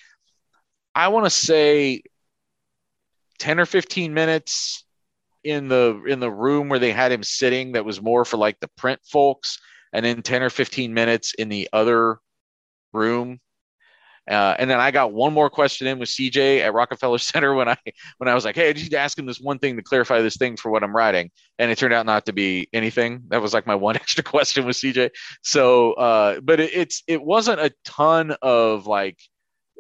i 0.94 1.08
want 1.08 1.26
to 1.26 1.30
say 1.30 2.04
10 3.40 3.60
or 3.60 3.66
15 3.66 4.14
minutes 4.14 4.86
in 5.44 5.68
the 5.68 6.04
in 6.08 6.20
the 6.20 6.30
room 6.30 6.70
where 6.70 6.80
they 6.80 6.92
had 6.92 7.12
him 7.12 7.24
sitting 7.24 7.72
that 7.72 7.86
was 7.86 8.02
more 8.02 8.26
for 8.26 8.38
like 8.38 8.60
the 8.60 8.70
print 8.78 9.00
folks 9.04 9.58
and 9.94 10.06
then 10.06 10.22
10 10.22 10.44
or 10.44 10.50
15 10.50 10.94
minutes 10.94 11.34
in 11.34 11.50
the 11.50 11.68
other 11.74 12.20
room 12.94 13.40
uh, 14.30 14.56
and 14.60 14.70
then 14.70 14.80
I 14.80 14.92
got 14.92 15.14
one 15.14 15.34
more 15.34 15.50
question 15.50 15.88
in 15.88 15.98
with 15.98 16.10
CJ 16.10 16.62
at 16.62 16.74
Rockefeller 16.74 17.18
Center 17.20 17.54
when 17.54 17.68
I 17.68 17.78
when 18.18 18.28
I 18.28 18.36
was 18.36 18.46
like, 18.46 18.56
hey, 18.56 18.70
I 18.70 18.74
just 18.74 18.94
ask 18.94 19.18
him 19.18 19.26
this 19.26 19.40
one 19.40 19.60
thing 19.60 19.76
to 19.78 19.84
clarify 19.84 20.22
this 20.22 20.38
thing 20.38 20.58
for 20.58 20.72
what 20.72 20.84
I'm 20.84 20.96
writing, 20.96 21.32
and 21.58 21.72
it 21.72 21.78
turned 21.78 21.94
out 21.94 22.06
not 22.06 22.26
to 22.28 22.34
be 22.34 22.70
anything. 22.74 23.24
That 23.30 23.42
was 23.42 23.54
like 23.54 23.66
my 23.66 23.76
one 23.88 23.96
extra 23.96 24.24
question 24.24 24.66
with 24.66 24.78
CJ. 24.78 25.12
So, 25.42 25.94
uh, 25.94 26.40
but 26.42 26.60
it, 26.60 26.74
it's 26.74 27.04
it 27.08 27.22
wasn't 27.22 27.60
a 27.60 27.74
ton 27.84 28.36
of 28.42 28.86
like 28.86 29.18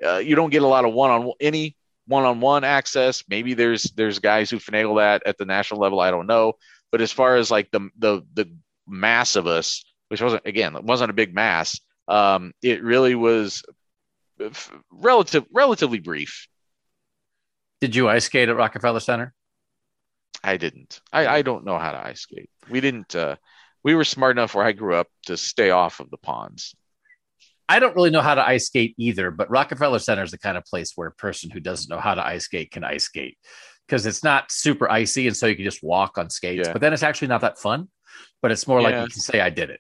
uh, 0.04 0.18
you 0.18 0.36
don't 0.36 0.50
get 0.50 0.64
a 0.64 0.68
lot 0.68 0.86
of 0.86 0.94
one 0.94 1.12
on 1.12 1.32
any 1.40 1.76
one-on-one 2.08 2.64
access. 2.64 3.24
Maybe 3.30 3.54
there's 3.54 3.84
there's 3.96 4.20
guys 4.20 4.50
who 4.50 4.58
finagle 4.58 4.98
that 4.98 5.24
at 5.26 5.38
the 5.38 5.46
national 5.46 5.80
level. 5.80 6.00
I 6.00 6.12
don't 6.12 6.28
know, 6.28 6.54
but 6.92 7.02
as 7.02 7.12
far 7.12 7.36
as 7.36 7.52
like 7.52 7.70
the 7.72 7.90
the 8.00 8.22
the 8.34 8.52
mass 8.88 9.36
of 9.36 9.48
us, 9.48 9.84
which 10.10 10.22
wasn't 10.22 10.46
again, 10.46 10.76
it 10.76 10.84
wasn't 10.84 11.12
a 11.12 11.14
big 11.14 11.34
mass. 11.34 11.80
Um, 12.08 12.54
it 12.62 12.84
really 12.84 13.16
was 13.16 13.64
relative 14.92 15.46
relatively 15.52 16.00
brief. 16.00 16.48
Did 17.80 17.96
you 17.96 18.10
ice 18.10 18.26
skate 18.26 18.50
at 18.50 18.56
Rockefeller 18.56 19.00
Center? 19.00 19.34
I 20.44 20.58
didn't. 20.58 21.02
I, 21.12 21.28
I 21.28 21.42
don't 21.42 21.66
know 21.66 21.78
how 21.78 21.92
to 21.92 22.06
ice 22.06 22.22
skate. 22.22 22.50
We 22.70 22.82
didn't. 22.82 23.16
Uh, 23.16 23.36
we 23.84 23.96
were 23.96 24.04
smart 24.04 24.38
enough 24.38 24.54
where 24.54 24.66
I 24.66 24.72
grew 24.72 24.96
up 24.96 25.08
to 25.26 25.38
stay 25.38 25.72
off 25.72 26.00
of 26.00 26.10
the 26.10 26.18
ponds. 26.18 26.76
I 27.68 27.80
don't 27.80 27.96
really 27.96 28.10
know 28.10 28.22
how 28.22 28.36
to 28.36 28.46
ice 28.46 28.66
skate 28.66 28.96
either, 28.98 29.32
but 29.32 29.50
Rockefeller 29.50 30.00
Center 30.00 30.24
is 30.24 30.32
the 30.32 30.38
kind 30.38 30.58
of 30.58 30.66
place 30.66 30.92
where 30.96 31.08
a 31.08 31.14
person 31.14 31.50
who 31.50 31.60
doesn't 31.60 31.90
know 31.90 32.02
how 32.02 32.16
to 32.16 32.26
ice 32.26 32.44
skate 32.46 32.72
can 32.72 32.84
ice 32.84 33.06
skate 33.06 33.38
because 33.88 34.06
it's 34.06 34.24
not 34.24 34.52
super 34.52 34.90
icy, 34.90 35.28
and 35.28 35.36
so 35.36 35.48
you 35.48 35.56
can 35.56 35.66
just 35.66 35.84
walk 35.84 36.18
on 36.18 36.30
skates. 36.30 36.68
Yeah. 36.68 36.74
But 36.74 36.82
then 36.82 36.94
it's 36.94 37.04
actually 37.04 37.30
not 37.30 37.42
that 37.42 37.60
fun. 37.60 37.88
But 38.42 38.52
it's 38.52 38.68
more 38.68 38.82
yeah. 38.82 38.88
like 38.88 38.96
you 39.04 39.12
can 39.12 39.22
say 39.22 39.40
I 39.40 39.50
did 39.50 39.70
it. 39.70 39.80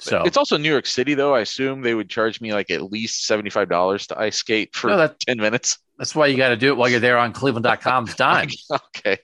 So 0.00 0.22
it's 0.22 0.36
also 0.36 0.56
New 0.56 0.70
York 0.70 0.86
City, 0.86 1.14
though. 1.14 1.34
I 1.34 1.40
assume 1.40 1.82
they 1.82 1.94
would 1.94 2.08
charge 2.08 2.40
me 2.40 2.52
like 2.52 2.70
at 2.70 2.90
least 2.90 3.26
seventy 3.26 3.50
five 3.50 3.68
dollars 3.68 4.06
to 4.08 4.18
ice 4.18 4.36
skate 4.36 4.74
for 4.74 4.88
no, 4.88 4.96
that, 4.96 5.20
ten 5.26 5.36
minutes. 5.38 5.78
That's 5.98 6.14
why 6.14 6.26
you 6.26 6.36
got 6.36 6.48
to 6.48 6.56
do 6.56 6.68
it 6.68 6.76
while 6.76 6.88
you're 6.88 7.00
there 7.00 7.18
on 7.18 7.32
Cleveland.com's 7.32 8.14
dime. 8.16 8.48
okay. 8.72 9.18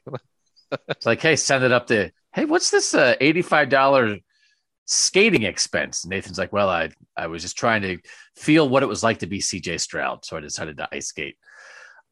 it's 0.88 1.06
like, 1.06 1.20
hey, 1.22 1.36
send 1.36 1.64
it 1.64 1.72
up 1.72 1.86
to 1.86 2.10
hey, 2.34 2.44
what's 2.44 2.70
this 2.70 2.94
uh, 2.94 3.14
eighty 3.20 3.42
five 3.42 3.70
dollar 3.70 4.18
skating 4.84 5.44
expense? 5.44 6.04
Nathan's 6.04 6.38
like, 6.38 6.52
well, 6.52 6.68
I 6.68 6.90
I 7.16 7.26
was 7.28 7.42
just 7.42 7.56
trying 7.56 7.82
to 7.82 7.98
feel 8.36 8.68
what 8.68 8.82
it 8.82 8.86
was 8.86 9.02
like 9.02 9.20
to 9.20 9.26
be 9.26 9.38
CJ 9.38 9.80
Stroud, 9.80 10.24
so 10.24 10.36
I 10.36 10.40
decided 10.40 10.76
to 10.76 10.88
ice 10.92 11.08
skate. 11.08 11.36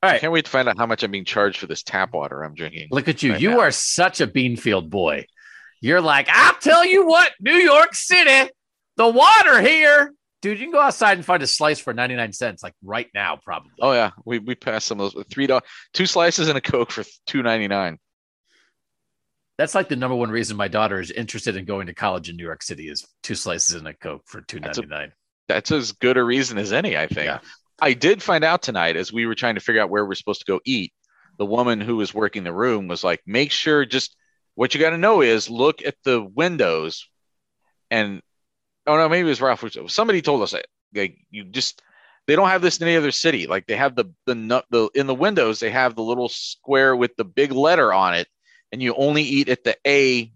All 0.03 0.11
right. 0.11 0.17
I 0.17 0.19
can't 0.19 0.33
wait 0.33 0.45
to 0.45 0.51
find 0.51 0.69
out 0.69 0.77
how 0.77 0.87
much 0.87 1.03
I'm 1.03 1.11
being 1.11 1.25
charged 1.25 1.59
for 1.59 1.67
this 1.67 1.83
tap 1.83 2.13
water 2.13 2.43
I'm 2.43 2.55
drinking. 2.55 2.89
Look 2.91 3.09
at 3.09 3.23
you. 3.23 3.33
Right 3.33 3.41
you 3.41 3.51
now. 3.53 3.61
are 3.61 3.71
such 3.71 4.21
a 4.21 4.27
Beanfield 4.27 4.91
boy. 4.91 5.27
You're 5.85 6.01
like, 6.01 6.31
I'll 6.31 6.57
tell 6.61 6.83
you 6.83 7.07
what, 7.07 7.33
New 7.41 7.57
York 7.57 7.95
City, 7.95 8.51
the 8.97 9.07
water 9.07 9.61
here. 9.61 10.15
Dude, 10.41 10.59
you 10.59 10.65
can 10.65 10.73
go 10.73 10.81
outside 10.81 11.19
and 11.19 11.27
find 11.27 11.43
a 11.43 11.47
slice 11.47 11.79
for 11.79 11.93
99 11.93 12.33
cents, 12.33 12.63
like 12.63 12.73
right 12.83 13.09
now, 13.15 13.39
probably. 13.45 13.73
Oh, 13.83 13.93
yeah. 13.93 14.13
We, 14.25 14.39
we 14.39 14.55
passed 14.55 14.87
some 14.87 14.99
of 14.99 15.13
those 15.13 15.27
three 15.31 15.47
dollars, 15.47 15.65
two 15.93 16.07
slices 16.07 16.49
and 16.49 16.57
a 16.57 16.63
Coke 16.63 16.91
for 16.91 17.05
two 17.27 17.43
ninety 17.43 17.69
nine. 17.69 17.99
That's 19.59 19.75
like 19.75 19.91
the 19.91 19.97
number 19.97 20.17
one 20.17 20.31
reason 20.31 20.57
my 20.57 20.69
daughter 20.69 21.01
is 21.01 21.11
interested 21.11 21.55
in 21.55 21.67
going 21.67 21.89
to 21.89 21.95
college 21.95 22.31
in 22.31 22.37
New 22.37 22.45
York 22.45 22.63
City 22.63 22.89
is 22.89 23.07
two 23.23 23.35
slices 23.35 23.77
and 23.77 23.87
a 23.87 23.93
Coke 23.93 24.23
for 24.25 24.41
two 24.41 24.61
ninety 24.61 24.87
nine. 24.87 25.13
That's, 25.49 25.69
that's 25.69 25.91
as 25.91 25.93
good 25.93 26.17
a 26.17 26.25
reason 26.25 26.57
as 26.57 26.73
any, 26.73 26.97
I 26.97 27.09
think. 27.09 27.27
Yeah. 27.27 27.41
I 27.79 27.93
did 27.93 28.23
find 28.23 28.43
out 28.43 28.63
tonight 28.63 28.97
as 28.97 29.13
we 29.13 29.27
were 29.27 29.35
trying 29.35 29.57
to 29.57 29.61
figure 29.61 29.83
out 29.83 29.91
where 29.91 30.07
we're 30.07 30.15
supposed 30.15 30.47
to 30.47 30.51
go 30.51 30.61
eat. 30.65 30.95
The 31.37 31.45
woman 31.45 31.83
who 31.83 31.97
was 31.97 32.15
working 32.15 32.43
the 32.43 32.55
room 32.55 32.89
was 32.89 33.05
like, 33.05 33.21
make 33.27 33.53
sure 33.53 33.85
just 33.85 34.17
what 34.55 34.75
you 34.75 34.81
got 34.81 34.91
to 34.91 34.99
know 34.99 35.21
is 35.21 35.51
look 35.51 35.85
at 35.85 35.97
the 36.05 36.23
windows 36.23 37.09
and 37.91 38.23
oh 38.87 38.97
no 38.97 39.09
maybe 39.09 39.27
it 39.27 39.31
was 39.31 39.41
ralph 39.41 39.65
somebody 39.89 40.23
told 40.23 40.43
us 40.43 40.53
that 40.53 40.67
like 40.95 41.17
you 41.31 41.45
just 41.45 41.83
they 42.27 42.37
don't 42.37 42.49
have 42.49 42.63
this 42.63 42.79
in 42.79 42.87
any 42.87 42.97
other 42.97 43.11
city. 43.11 43.47
Like 43.47 43.67
they 43.67 43.77
have 43.77 43.97
the 43.97 44.07
the 44.27 44.65
the 44.71 44.89
in 44.95 45.07
the 45.07 45.15
windows 45.15 45.61
they 45.61 45.71
have 45.71 45.95
the 45.95 46.03
little 46.03 46.29
square 46.29 46.97
with 46.97 47.15
the 47.17 47.25
big 47.25 47.53
letter 47.53 47.93
on 47.93 48.15
it 48.15 48.29
and 48.73 48.83
you 48.83 48.95
only 48.95 49.23
eat 49.23 49.49
at 49.49 49.65
the 49.65 49.77
a 49.87 50.33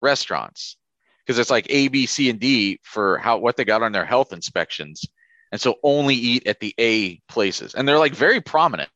restaurants. 0.00 0.76
Because 1.24 1.38
it's 1.38 1.50
like 1.50 1.66
a 1.70 1.88
b 1.88 2.06
c 2.06 2.30
and 2.30 2.40
d 2.40 2.78
for 2.82 3.18
how 3.18 3.38
what 3.38 3.56
they 3.56 3.64
got 3.64 3.82
on 3.82 3.92
their 3.92 4.04
health 4.04 4.32
inspections. 4.32 5.04
And 5.50 5.60
so 5.60 5.76
only 5.82 6.14
eat 6.14 6.46
at 6.46 6.60
the 6.60 6.74
a 6.78 7.18
places. 7.28 7.74
And 7.74 7.86
they're 7.86 7.98
like 7.98 8.14
very 8.14 8.40
prominent. 8.40 8.88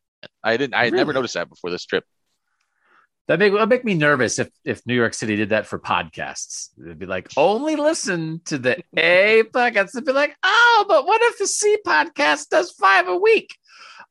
I 0.42 0.56
didn't 0.56 0.74
i 0.74 0.84
had 0.84 0.92
really? 0.92 1.00
never 1.00 1.12
noticed 1.12 1.34
that 1.34 1.48
before 1.48 1.70
this 1.70 1.84
trip 1.84 2.04
that 3.28 3.38
make 3.38 3.52
that 3.52 3.68
make 3.68 3.84
me 3.84 3.94
nervous 3.94 4.38
if 4.38 4.50
if 4.64 4.86
New 4.86 4.94
York 4.94 5.14
City 5.14 5.36
did 5.36 5.48
that 5.48 5.66
for 5.66 5.78
podcasts. 5.78 6.68
It'd 6.80 6.98
be 6.98 7.06
like 7.06 7.28
only 7.36 7.76
listen 7.76 8.40
to 8.46 8.58
the 8.58 8.82
A 8.96 9.42
podcast. 9.54 9.90
It'd 9.94 10.04
be 10.04 10.12
like, 10.12 10.36
oh, 10.42 10.84
but 10.88 11.06
what 11.06 11.20
if 11.22 11.38
the 11.38 11.46
C 11.46 11.78
podcast 11.84 12.48
does 12.48 12.70
five 12.72 13.08
a 13.08 13.16
week? 13.16 13.56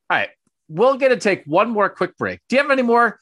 All 0.10 0.18
right, 0.18 0.30
we're 0.68 0.98
gonna 0.98 1.18
take 1.18 1.44
one 1.46 1.70
more 1.70 1.90
quick 1.90 2.18
break. 2.18 2.42
Do 2.50 2.56
you 2.56 2.62
have 2.62 2.72
any 2.72 2.82
more 2.82 3.20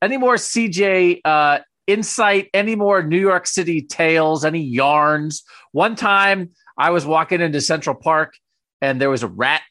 any 0.00 0.16
more 0.16 0.36
CJ 0.36 1.20
uh, 1.24 1.58
insight? 1.86 2.48
Any 2.54 2.76
more 2.76 3.02
New 3.02 3.20
York 3.20 3.46
City 3.46 3.82
tales? 3.82 4.44
Any 4.44 4.62
yarns? 4.62 5.42
One 5.72 5.96
time 5.96 6.50
I 6.78 6.90
was 6.90 7.04
walking 7.04 7.40
into 7.40 7.60
Central 7.60 7.96
Park 7.96 8.34
and 8.80 9.00
there 9.00 9.10
was 9.10 9.22
a 9.22 9.28
rat 9.28 9.62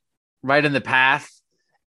right 0.44 0.64
in 0.64 0.74
the 0.74 0.82
path 0.82 1.30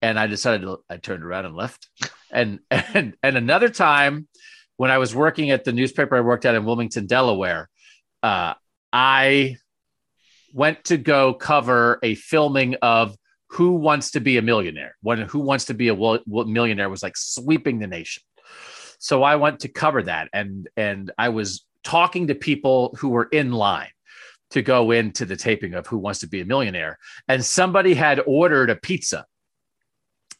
and 0.01 0.19
I 0.19 0.27
decided 0.27 0.61
to, 0.61 0.79
I 0.89 0.97
turned 0.97 1.23
around 1.23 1.45
and 1.45 1.55
left. 1.55 1.89
And 2.35 2.59
and 2.69 3.15
and 3.23 3.37
another 3.37 3.69
time 3.69 4.27
when 4.77 4.91
I 4.91 4.97
was 4.97 5.15
working 5.15 5.51
at 5.51 5.63
the 5.63 5.71
newspaper 5.71 6.15
I 6.15 6.21
worked 6.21 6.45
at 6.45 6.53
in 6.53 6.65
Wilmington, 6.65 7.07
Delaware, 7.07 7.69
uh, 8.21 8.53
I 8.91 9.57
went 10.53 10.83
to 10.85 10.97
go 10.97 11.33
cover 11.33 11.99
a 12.03 12.15
filming 12.15 12.75
of 12.81 13.15
Who 13.51 13.75
Wants 13.75 14.11
to 14.11 14.19
Be 14.19 14.37
a 14.37 14.41
Millionaire. 14.41 14.95
When 15.01 15.19
Who 15.19 15.39
Wants 15.39 15.65
to 15.65 15.73
Be 15.73 15.87
a 15.87 15.95
Millionaire 15.95 16.89
was 16.89 17.03
like 17.03 17.17
sweeping 17.17 17.79
the 17.79 17.87
nation. 17.87 18.23
So 18.99 19.23
I 19.23 19.35
went 19.35 19.61
to 19.61 19.67
cover 19.67 20.03
that, 20.03 20.29
and 20.33 20.67
and 20.75 21.11
I 21.17 21.29
was 21.29 21.65
talking 21.83 22.27
to 22.27 22.35
people 22.35 22.95
who 22.99 23.09
were 23.09 23.29
in 23.31 23.51
line 23.51 23.89
to 24.51 24.61
go 24.61 24.91
into 24.91 25.25
the 25.25 25.35
taping 25.35 25.73
of 25.73 25.87
Who 25.87 25.97
Wants 25.97 26.19
to 26.19 26.27
Be 26.27 26.41
a 26.41 26.45
Millionaire, 26.45 26.97
and 27.27 27.43
somebody 27.43 27.93
had 27.93 28.21
ordered 28.25 28.69
a 28.69 28.75
pizza 28.75 29.25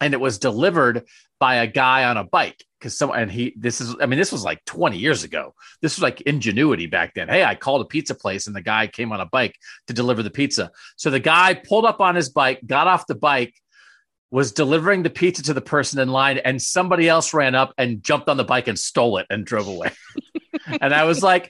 and 0.02 0.14
it 0.14 0.20
was 0.20 0.40
delivered 0.40 1.06
by 1.40 1.56
a 1.56 1.68
guy 1.68 2.06
on 2.06 2.18
a 2.18 2.24
bike 2.24 2.64
because 2.80 2.98
some 2.98 3.12
and 3.12 3.32
he 3.32 3.54
this 3.58 3.82
is 3.82 3.96
I 4.00 4.06
mean 4.06 4.20
this 4.20 4.32
was 4.32 4.44
like 4.44 4.64
20 4.66 4.98
years 4.98 5.24
ago. 5.24 5.54
This 5.82 5.96
was 5.96 6.04
like 6.04 6.22
ingenuity 6.22 6.86
back 6.86 7.14
then. 7.14 7.28
Hey, 7.28 7.44
I 7.44 7.56
called 7.56 7.82
a 7.82 7.86
pizza 7.86 8.16
place 8.16 8.48
and 8.48 8.56
the 8.56 8.62
guy 8.62 8.88
came 8.88 9.12
on 9.12 9.20
a 9.20 9.26
bike 9.26 9.56
to 9.88 9.94
deliver 9.94 10.24
the 10.24 10.30
pizza. 10.30 10.72
So 10.96 11.10
the 11.10 11.20
guy 11.20 11.54
pulled 11.56 11.86
up 11.86 12.00
on 12.00 12.16
his 12.16 12.30
bike, 12.30 12.62
got 12.66 12.88
off 12.88 13.08
the 13.08 13.16
bike, 13.16 13.54
was 14.32 14.52
delivering 14.52 15.04
the 15.04 15.10
pizza 15.10 15.44
to 15.44 15.54
the 15.54 15.62
person 15.62 16.00
in 16.00 16.10
line, 16.10 16.38
and 16.40 16.62
somebody 16.62 17.08
else 17.08 17.34
ran 17.34 17.56
up 17.56 17.74
and 17.78 18.04
jumped 18.04 18.28
on 18.28 18.38
the 18.38 18.44
bike 18.44 18.68
and 18.68 18.78
stole 18.78 19.18
it 19.18 19.26
and 19.30 19.46
drove 19.46 19.68
away. 19.68 19.92
and 20.82 20.94
I 20.94 21.06
was 21.06 21.24
like, 21.24 21.50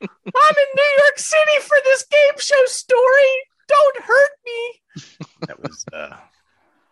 I'm 0.00 0.08
in 0.08 0.66
New 0.76 0.96
York 0.98 1.18
City 1.18 1.60
for 1.60 1.76
this 1.84 2.06
game 2.06 2.38
show 2.38 2.64
story. 2.66 3.32
Don't 3.68 3.96
hurt 4.04 4.30
me. 4.44 5.02
That 5.48 5.60
was 5.60 5.84
uh 5.92 6.16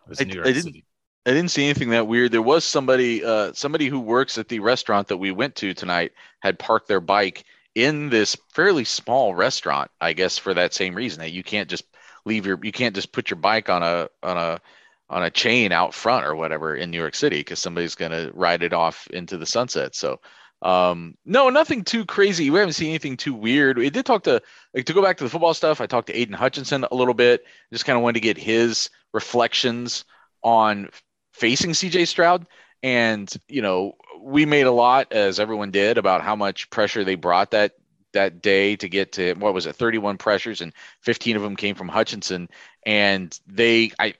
I, 0.07 0.21
I, 0.21 0.23
didn't. 0.23 0.83
I 1.25 1.31
didn't 1.31 1.49
see 1.49 1.65
anything 1.65 1.89
that 1.89 2.07
weird. 2.07 2.31
There 2.31 2.41
was 2.41 2.63
somebody, 2.63 3.23
uh, 3.23 3.53
somebody 3.53 3.87
who 3.87 3.99
works 3.99 4.37
at 4.37 4.47
the 4.47 4.59
restaurant 4.59 5.07
that 5.07 5.17
we 5.17 5.31
went 5.31 5.55
to 5.55 5.73
tonight 5.73 6.11
had 6.39 6.59
parked 6.59 6.87
their 6.87 6.99
bike 6.99 7.45
in 7.73 8.09
this 8.09 8.37
fairly 8.53 8.83
small 8.83 9.33
restaurant. 9.33 9.89
I 9.99 10.13
guess 10.13 10.37
for 10.37 10.53
that 10.53 10.73
same 10.73 10.95
reason 10.95 11.21
that 11.21 11.31
you 11.31 11.43
can't 11.43 11.69
just 11.69 11.85
leave 12.25 12.45
your, 12.45 12.59
you 12.61 12.71
can't 12.71 12.95
just 12.95 13.11
put 13.11 13.29
your 13.29 13.39
bike 13.39 13.69
on 13.69 13.83
a 13.83 14.09
on 14.23 14.37
a 14.37 14.61
on 15.09 15.23
a 15.23 15.29
chain 15.29 15.71
out 15.71 15.93
front 15.93 16.25
or 16.25 16.35
whatever 16.35 16.75
in 16.75 16.89
New 16.89 16.97
York 16.97 17.15
City 17.15 17.39
because 17.39 17.59
somebody's 17.59 17.95
going 17.95 18.11
to 18.11 18.31
ride 18.33 18.63
it 18.63 18.73
off 18.73 19.07
into 19.07 19.37
the 19.37 19.45
sunset. 19.45 19.95
So, 19.95 20.19
um, 20.61 21.15
no, 21.25 21.49
nothing 21.49 21.83
too 21.83 22.05
crazy. 22.05 22.49
We 22.49 22.57
haven't 22.57 22.73
seen 22.73 22.89
anything 22.89 23.17
too 23.17 23.35
weird. 23.35 23.77
We 23.77 23.89
did 23.91 24.05
talk 24.05 24.23
to, 24.23 24.41
like, 24.73 24.85
to 24.85 24.93
go 24.93 25.03
back 25.03 25.17
to 25.17 25.23
the 25.23 25.29
football 25.29 25.53
stuff. 25.53 25.79
I 25.79 25.85
talked 25.85 26.07
to 26.07 26.17
aidan 26.17 26.33
Hutchinson 26.33 26.85
a 26.89 26.95
little 26.95 27.13
bit. 27.13 27.43
Just 27.71 27.85
kind 27.85 27.97
of 27.97 28.03
wanted 28.03 28.15
to 28.15 28.19
get 28.21 28.37
his 28.37 28.89
reflections 29.15 30.05
on 30.43 30.89
facing 31.33 31.71
CJ 31.71 32.07
Stroud. 32.07 32.45
And, 32.83 33.33
you 33.47 33.63
know, 33.63 33.93
we 34.21 34.45
made 34.45 34.67
a 34.67 34.71
lot, 34.71 35.11
as 35.11 35.39
everyone 35.39 35.71
did, 35.71 35.97
about 35.97 36.21
how 36.21 36.35
much 36.35 36.69
pressure 36.69 37.03
they 37.03 37.15
brought 37.15 37.51
that 37.51 37.73
that 38.13 38.41
day 38.41 38.77
to 38.77 38.87
get 38.87 39.11
to 39.11 39.33
what 39.33 39.53
was 39.53 39.65
it 39.65 39.75
31 39.75 40.17
pressures 40.17 40.61
and 40.61 40.71
15 41.01 41.35
of 41.35 41.41
them 41.41 41.57
came 41.57 41.75
from 41.75 41.89
Hutchinson 41.89 42.47
and 42.85 43.37
they 43.45 43.91
I 43.99 44.13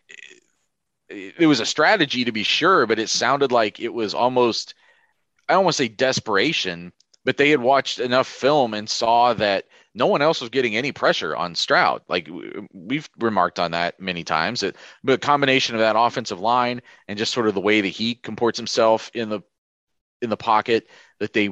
it 1.08 1.48
was 1.48 1.62
a 1.62 1.66
strategy 1.66 2.26
to 2.26 2.34
be 2.34 2.44
sure, 2.44 2.86
but 2.88 3.00
it 3.00 3.08
sounded 3.08 3.54
like 3.54 3.80
it 3.80 3.94
was 3.94 4.14
almost 4.14 4.74
I 5.48 5.54
don't 5.54 5.64
want 5.64 5.76
to 5.76 5.84
say 5.84 5.88
desperation, 5.88 6.92
but 7.24 7.38
they 7.38 7.52
had 7.52 7.62
watched 7.62 8.00
enough 8.00 8.28
film 8.28 8.74
and 8.74 8.90
saw 8.90 9.34
that 9.36 9.66
no 9.96 10.08
one 10.08 10.22
else 10.22 10.42
was 10.42 10.50
getting 10.50 10.76
any 10.76 10.92
pressure 10.92 11.36
on 11.36 11.56
Stroud. 11.56 12.02
Like 12.10 12.30
we've 12.74 13.10
remarked 13.18 13.60
on 13.60 13.72
that 13.72 14.00
many 14.00 14.24
times. 14.26 14.60
That 14.60 14.76
but 15.04 15.14
a 15.14 15.18
combination 15.18 15.74
of 15.74 15.82
that 15.82 15.96
offensive 15.98 16.40
line 16.40 16.82
and 17.08 17.18
just 17.18 17.34
sort 17.34 17.48
of 17.48 17.56
the 17.56 17.62
way 17.62 17.82
that 17.82 17.88
he 17.88 18.14
comports 18.14 18.60
himself 18.60 19.10
in 19.14 19.30
the 19.30 19.42
in 20.22 20.30
the 20.30 20.38
pocket 20.38 20.88
that 21.20 21.34
they 21.34 21.50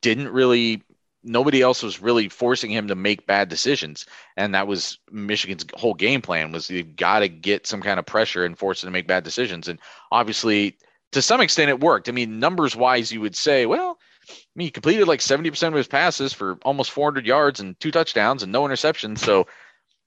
didn't 0.00 0.28
really 0.28 0.82
nobody 1.22 1.62
else 1.62 1.82
was 1.82 2.02
really 2.02 2.28
forcing 2.28 2.70
him 2.70 2.88
to 2.88 2.94
make 2.94 3.26
bad 3.26 3.48
decisions 3.48 4.04
and 4.36 4.54
that 4.54 4.66
was 4.66 4.98
michigan's 5.10 5.64
whole 5.74 5.94
game 5.94 6.20
plan 6.20 6.52
was 6.52 6.68
you've 6.68 6.96
got 6.96 7.20
to 7.20 7.28
get 7.28 7.66
some 7.66 7.80
kind 7.80 7.98
of 7.98 8.04
pressure 8.04 8.44
and 8.44 8.58
force 8.58 8.82
him 8.82 8.88
to 8.88 8.92
make 8.92 9.08
bad 9.08 9.24
decisions 9.24 9.66
and 9.66 9.78
obviously 10.12 10.76
to 11.12 11.22
some 11.22 11.40
extent 11.40 11.70
it 11.70 11.80
worked 11.80 12.08
i 12.08 12.12
mean 12.12 12.38
numbers 12.38 12.76
wise 12.76 13.10
you 13.10 13.20
would 13.22 13.34
say 13.34 13.64
well 13.64 13.98
I 14.28 14.34
mean, 14.54 14.66
he 14.66 14.70
completed 14.70 15.08
like 15.08 15.20
70% 15.20 15.68
of 15.68 15.74
his 15.74 15.88
passes 15.88 16.32
for 16.32 16.58
almost 16.64 16.90
400 16.90 17.26
yards 17.26 17.60
and 17.60 17.78
two 17.80 17.90
touchdowns 17.90 18.42
and 18.42 18.52
no 18.52 18.62
interceptions. 18.62 19.18
So 19.18 19.46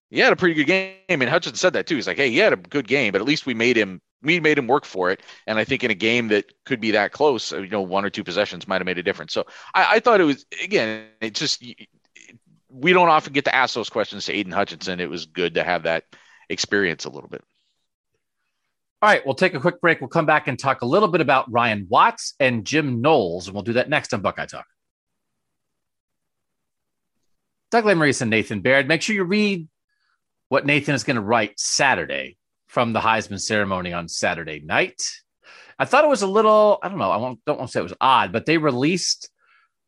he 0.09 0.19
had 0.19 0.33
a 0.33 0.37
pretty 0.37 0.55
good 0.55 0.67
game. 0.67 1.21
And 1.21 1.29
Hutchinson 1.29 1.57
said 1.57 1.73
that 1.73 1.87
too. 1.87 1.95
He's 1.95 2.07
like, 2.07 2.17
hey, 2.17 2.29
he 2.29 2.37
had 2.37 2.53
a 2.53 2.57
good 2.57 2.87
game, 2.87 3.11
but 3.11 3.21
at 3.21 3.27
least 3.27 3.45
we 3.45 3.53
made 3.53 3.77
him 3.77 4.01
we 4.23 4.39
made 4.39 4.57
him 4.57 4.67
work 4.67 4.85
for 4.85 5.11
it. 5.11 5.21
And 5.45 5.59
I 5.59 5.63
think 5.63 5.83
in 5.83 5.91
a 5.91 5.95
game 5.95 6.29
that 6.29 6.45
could 6.65 6.81
be 6.81 6.91
that 6.91 7.11
close, 7.11 7.51
you 7.51 7.67
know, 7.67 7.81
one 7.81 8.03
or 8.03 8.09
two 8.09 8.23
possessions 8.23 8.67
might 8.67 8.81
have 8.81 8.85
made 8.85 8.97
a 8.97 9.03
difference. 9.03 9.31
So 9.31 9.45
I, 9.73 9.95
I 9.95 9.99
thought 9.99 10.21
it 10.21 10.25
was 10.25 10.45
again, 10.63 11.07
it 11.21 11.35
just 11.35 11.63
we 12.69 12.93
don't 12.93 13.09
often 13.09 13.33
get 13.33 13.45
to 13.45 13.55
ask 13.55 13.75
those 13.75 13.89
questions 13.89 14.25
to 14.25 14.33
Aidan 14.33 14.53
Hutchinson. 14.53 14.99
It 14.99 15.09
was 15.09 15.25
good 15.25 15.55
to 15.55 15.63
have 15.63 15.83
that 15.83 16.05
experience 16.49 17.05
a 17.05 17.09
little 17.09 17.29
bit. 17.29 17.43
All 18.99 19.09
right, 19.09 19.23
we'll 19.23 19.35
take 19.35 19.53
a 19.53 19.59
quick 19.59 19.79
break. 19.79 20.01
We'll 20.01 20.07
come 20.07 20.25
back 20.25 20.47
and 20.47 20.57
talk 20.57 20.81
a 20.81 20.85
little 20.85 21.07
bit 21.07 21.21
about 21.21 21.51
Ryan 21.51 21.85
Watts 21.87 22.33
and 22.39 22.65
Jim 22.65 22.99
Knowles, 22.99 23.47
and 23.47 23.53
we'll 23.53 23.63
do 23.63 23.73
that 23.73 23.89
next 23.89 24.11
on 24.13 24.21
Buckeye 24.21 24.47
Talk. 24.47 24.65
Doug 27.69 27.83
Lesmerises 27.83 28.21
and 28.21 28.31
Nathan 28.31 28.61
Baird. 28.61 28.87
Make 28.87 29.03
sure 29.03 29.15
you 29.15 29.23
read 29.23 29.67
what 30.49 30.65
Nathan 30.65 30.95
is 30.95 31.03
going 31.03 31.17
to 31.17 31.21
write 31.21 31.59
Saturday 31.59 32.37
from 32.67 32.91
the 32.91 32.99
Heisman 32.99 33.39
ceremony 33.39 33.93
on 33.93 34.07
Saturday 34.07 34.61
night. 34.61 35.01
I 35.77 35.85
thought 35.85 36.03
it 36.03 36.09
was 36.09 36.23
a 36.23 36.27
little, 36.27 36.79
I 36.81 36.89
don't 36.89 36.97
know, 36.97 37.11
I 37.11 37.19
don't 37.45 37.59
want 37.59 37.69
to 37.69 37.71
say 37.71 37.79
it 37.81 37.83
was 37.83 37.93
odd, 38.01 38.31
but 38.31 38.47
they 38.47 38.57
released 38.57 39.29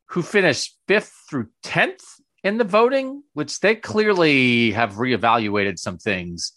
who 0.10 0.22
finished 0.22 0.78
fifth 0.88 1.14
through 1.30 1.48
10th 1.64 2.04
in 2.44 2.58
the 2.58 2.64
voting, 2.64 3.24
which 3.34 3.60
they 3.60 3.76
clearly 3.76 4.72
have 4.72 4.94
reevaluated 4.94 5.80
some 5.80 5.98
things, 5.98 6.54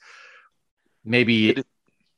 maybe 1.05 1.63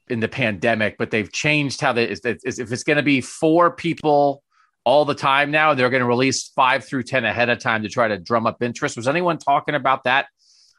in 0.09 0.21
the 0.21 0.29
pandemic, 0.29 0.97
but 0.99 1.11
they've 1.11 1.33
changed 1.33 1.81
how 1.81 1.93
they, 1.93 2.05
if 2.05 2.25
it's 2.45 2.85
going 2.85 2.97
to 2.97 3.03
be 3.03 3.21
four 3.21 3.71
people 3.71 4.43
all 4.85 5.05
the 5.05 5.15
time 5.15 5.51
now, 5.51 5.75
they're 5.75 5.91
going 5.91 6.03
to 6.03 6.07
release 6.07 6.49
five 6.49 6.85
through 6.85 7.05
10 7.05 7.25
ahead 7.25 7.49
of 7.49 7.59
time 7.59 7.83
to 7.83 7.89
try 7.89 8.09
to 8.09 8.19
drum 8.19 8.47
up 8.47 8.63
interest. 8.63 8.97
Was 8.97 9.09
anyone 9.09 9.39
talking 9.39 9.75
about 9.75 10.05
that 10.05 10.27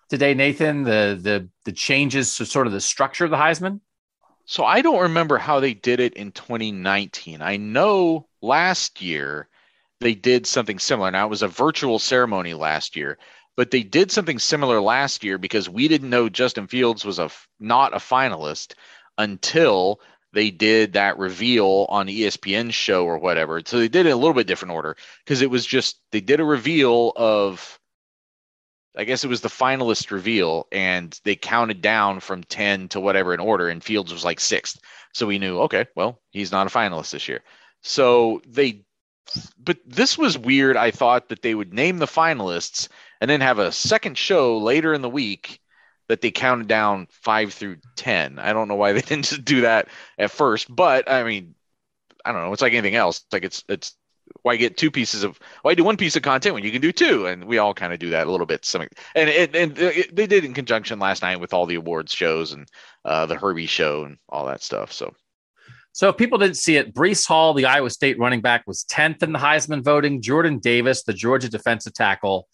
today, 0.09 0.33
Nathan? 0.35 0.83
The 0.83 1.17
the 1.19 1.49
the 1.65 1.71
changes 1.71 2.35
to 2.37 2.45
sort 2.45 2.67
of 2.67 2.73
the 2.73 2.81
structure 2.81 3.25
of 3.25 3.31
the 3.31 3.37
Heisman. 3.37 3.79
So 4.45 4.63
I 4.63 4.81
don't 4.81 5.01
remember 5.01 5.39
how 5.39 5.59
they 5.59 5.73
did 5.73 5.99
it 5.99 6.13
in 6.13 6.31
2019. 6.31 7.41
I 7.41 7.57
know 7.57 8.27
last 8.43 9.01
year 9.01 9.49
they 10.01 10.13
did 10.13 10.45
something 10.45 10.77
similar. 10.77 11.09
Now 11.09 11.25
it 11.25 11.31
was 11.31 11.41
a 11.41 11.47
virtual 11.47 11.97
ceremony 11.97 12.53
last 12.53 12.95
year, 12.95 13.17
but 13.57 13.71
they 13.71 13.81
did 13.81 14.11
something 14.11 14.37
similar 14.37 14.79
last 14.79 15.23
year 15.23 15.39
because 15.39 15.67
we 15.67 15.87
didn't 15.87 16.11
know 16.11 16.29
Justin 16.29 16.67
Fields 16.67 17.03
was 17.03 17.17
a 17.17 17.31
not 17.59 17.95
a 17.95 17.97
finalist 17.97 18.75
until 19.17 19.99
they 20.33 20.51
did 20.51 20.93
that 20.93 21.17
reveal 21.17 21.85
on 21.89 22.07
ESPN 22.07 22.71
show 22.73 23.05
or 23.05 23.17
whatever. 23.17 23.61
So 23.65 23.79
they 23.79 23.87
did 23.87 24.05
it 24.05 24.09
in 24.09 24.13
a 24.13 24.17
little 24.17 24.33
bit 24.33 24.47
different 24.47 24.73
order 24.73 24.97
because 25.23 25.41
it 25.41 25.49
was 25.49 25.65
just 25.65 25.97
they 26.11 26.21
did 26.21 26.41
a 26.41 26.45
reveal 26.45 27.13
of 27.15 27.79
I 28.97 29.03
guess 29.03 29.23
it 29.23 29.29
was 29.29 29.41
the 29.41 29.49
finalist 29.49 30.11
reveal, 30.11 30.67
and 30.71 31.19
they 31.25 31.35
counted 31.35 31.81
down 31.81 32.21
from 32.21 32.43
10 32.43 32.89
to 32.89 32.99
whatever 32.99 33.33
in 33.33 33.39
order, 33.39 33.67
and 33.67 33.83
Fields 33.83 34.13
was 34.13 34.23
like 34.23 34.39
sixth. 34.39 34.79
So 35.13 35.27
we 35.27 35.39
knew, 35.39 35.59
okay, 35.61 35.85
well, 35.95 36.21
he's 36.31 36.51
not 36.51 36.67
a 36.67 36.69
finalist 36.69 37.11
this 37.11 37.27
year. 37.27 37.41
So 37.81 38.41
they, 38.47 38.83
but 39.57 39.77
this 39.85 40.17
was 40.17 40.37
weird. 40.37 40.77
I 40.77 40.91
thought 40.91 41.29
that 41.29 41.41
they 41.41 41.53
would 41.53 41.73
name 41.73 41.97
the 41.97 42.05
finalists 42.05 42.87
and 43.19 43.29
then 43.29 43.41
have 43.41 43.59
a 43.59 43.71
second 43.71 44.17
show 44.17 44.57
later 44.59 44.93
in 44.93 45.01
the 45.01 45.09
week 45.09 45.59
that 46.07 46.21
they 46.21 46.31
counted 46.31 46.67
down 46.67 47.07
five 47.09 47.53
through 47.53 47.77
10. 47.95 48.39
I 48.39 48.53
don't 48.53 48.67
know 48.67 48.75
why 48.75 48.93
they 48.93 49.01
didn't 49.01 49.25
just 49.25 49.45
do 49.45 49.61
that 49.61 49.87
at 50.17 50.31
first, 50.31 50.73
but 50.73 51.09
I 51.09 51.23
mean, 51.23 51.55
I 52.23 52.31
don't 52.31 52.43
know. 52.43 52.53
It's 52.53 52.61
like 52.61 52.73
anything 52.73 52.95
else. 52.95 53.17
It's 53.17 53.33
like 53.33 53.43
it's, 53.43 53.63
it's, 53.69 53.95
why 54.41 54.55
get 54.55 54.77
two 54.77 54.91
pieces 54.91 55.23
of 55.23 55.39
why 55.61 55.73
do 55.75 55.83
one 55.83 55.97
piece 55.97 56.15
of 56.15 56.21
content 56.21 56.55
when 56.55 56.63
you 56.63 56.71
can 56.71 56.81
do 56.81 56.91
two 56.91 57.27
and 57.27 57.45
we 57.45 57.57
all 57.57 57.73
kind 57.73 57.93
of 57.93 57.99
do 57.99 58.09
that 58.09 58.27
a 58.27 58.31
little 58.31 58.45
bit 58.45 58.65
some 58.65 58.81
and 59.15 59.29
and, 59.29 59.55
and 59.55 59.79
it, 59.79 60.15
they 60.15 60.27
did 60.27 60.43
in 60.43 60.53
conjunction 60.53 60.99
last 60.99 61.21
night 61.21 61.39
with 61.39 61.53
all 61.53 61.65
the 61.65 61.75
awards 61.75 62.11
shows 62.11 62.51
and 62.51 62.67
uh, 63.05 63.25
the 63.25 63.35
herbie 63.35 63.65
show 63.65 64.03
and 64.03 64.17
all 64.29 64.45
that 64.45 64.63
stuff 64.63 64.91
so 64.91 65.13
so 65.91 66.09
if 66.09 66.17
people 66.17 66.37
didn't 66.37 66.57
see 66.57 66.75
it 66.75 66.93
breece 66.93 67.27
hall 67.27 67.53
the 67.53 67.65
iowa 67.65 67.89
state 67.89 68.19
running 68.19 68.41
back 68.41 68.63
was 68.67 68.83
10th 68.85 69.21
in 69.23 69.31
the 69.31 69.39
heisman 69.39 69.83
voting 69.83 70.21
jordan 70.21 70.59
davis 70.59 71.03
the 71.03 71.13
georgia 71.13 71.49
defensive 71.49 71.93
tackle 71.93 72.47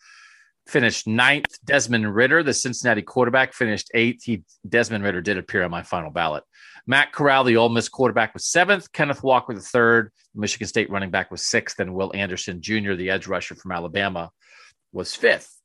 finished 0.68 1.08
ninth 1.08 1.58
desmond 1.66 2.14
Ridder, 2.14 2.44
the 2.44 2.54
cincinnati 2.54 3.02
quarterback 3.02 3.54
finished 3.54 3.90
eighth 3.94 4.24
he 4.24 4.44
desmond 4.68 5.04
Ridder 5.04 5.22
did 5.22 5.38
appear 5.38 5.64
on 5.64 5.72
my 5.72 5.84
final 5.84 6.12
ballot 6.12 6.44
Matt 6.88 7.12
Corral, 7.12 7.44
the 7.44 7.58
Ole 7.58 7.70
Miss 7.70 7.90
quarterback, 7.90 8.34
was 8.34 8.46
seventh. 8.46 8.92
Kenneth 8.92 9.24
Walker, 9.24 9.54
the 9.54 9.62
third. 9.62 10.12
Michigan 10.34 10.68
State 10.68 10.90
running 10.90 11.12
back 11.12 11.32
was 11.32 11.46
sixth. 11.46 11.80
And 11.80 11.94
Will 11.94 12.12
Anderson 12.16 12.62
Jr., 12.62 12.94
the 12.94 13.10
edge 13.10 13.28
rusher 13.28 13.56
from 13.56 13.72
Alabama, 13.72 14.32
was 14.92 15.16
fifth. 15.16 15.56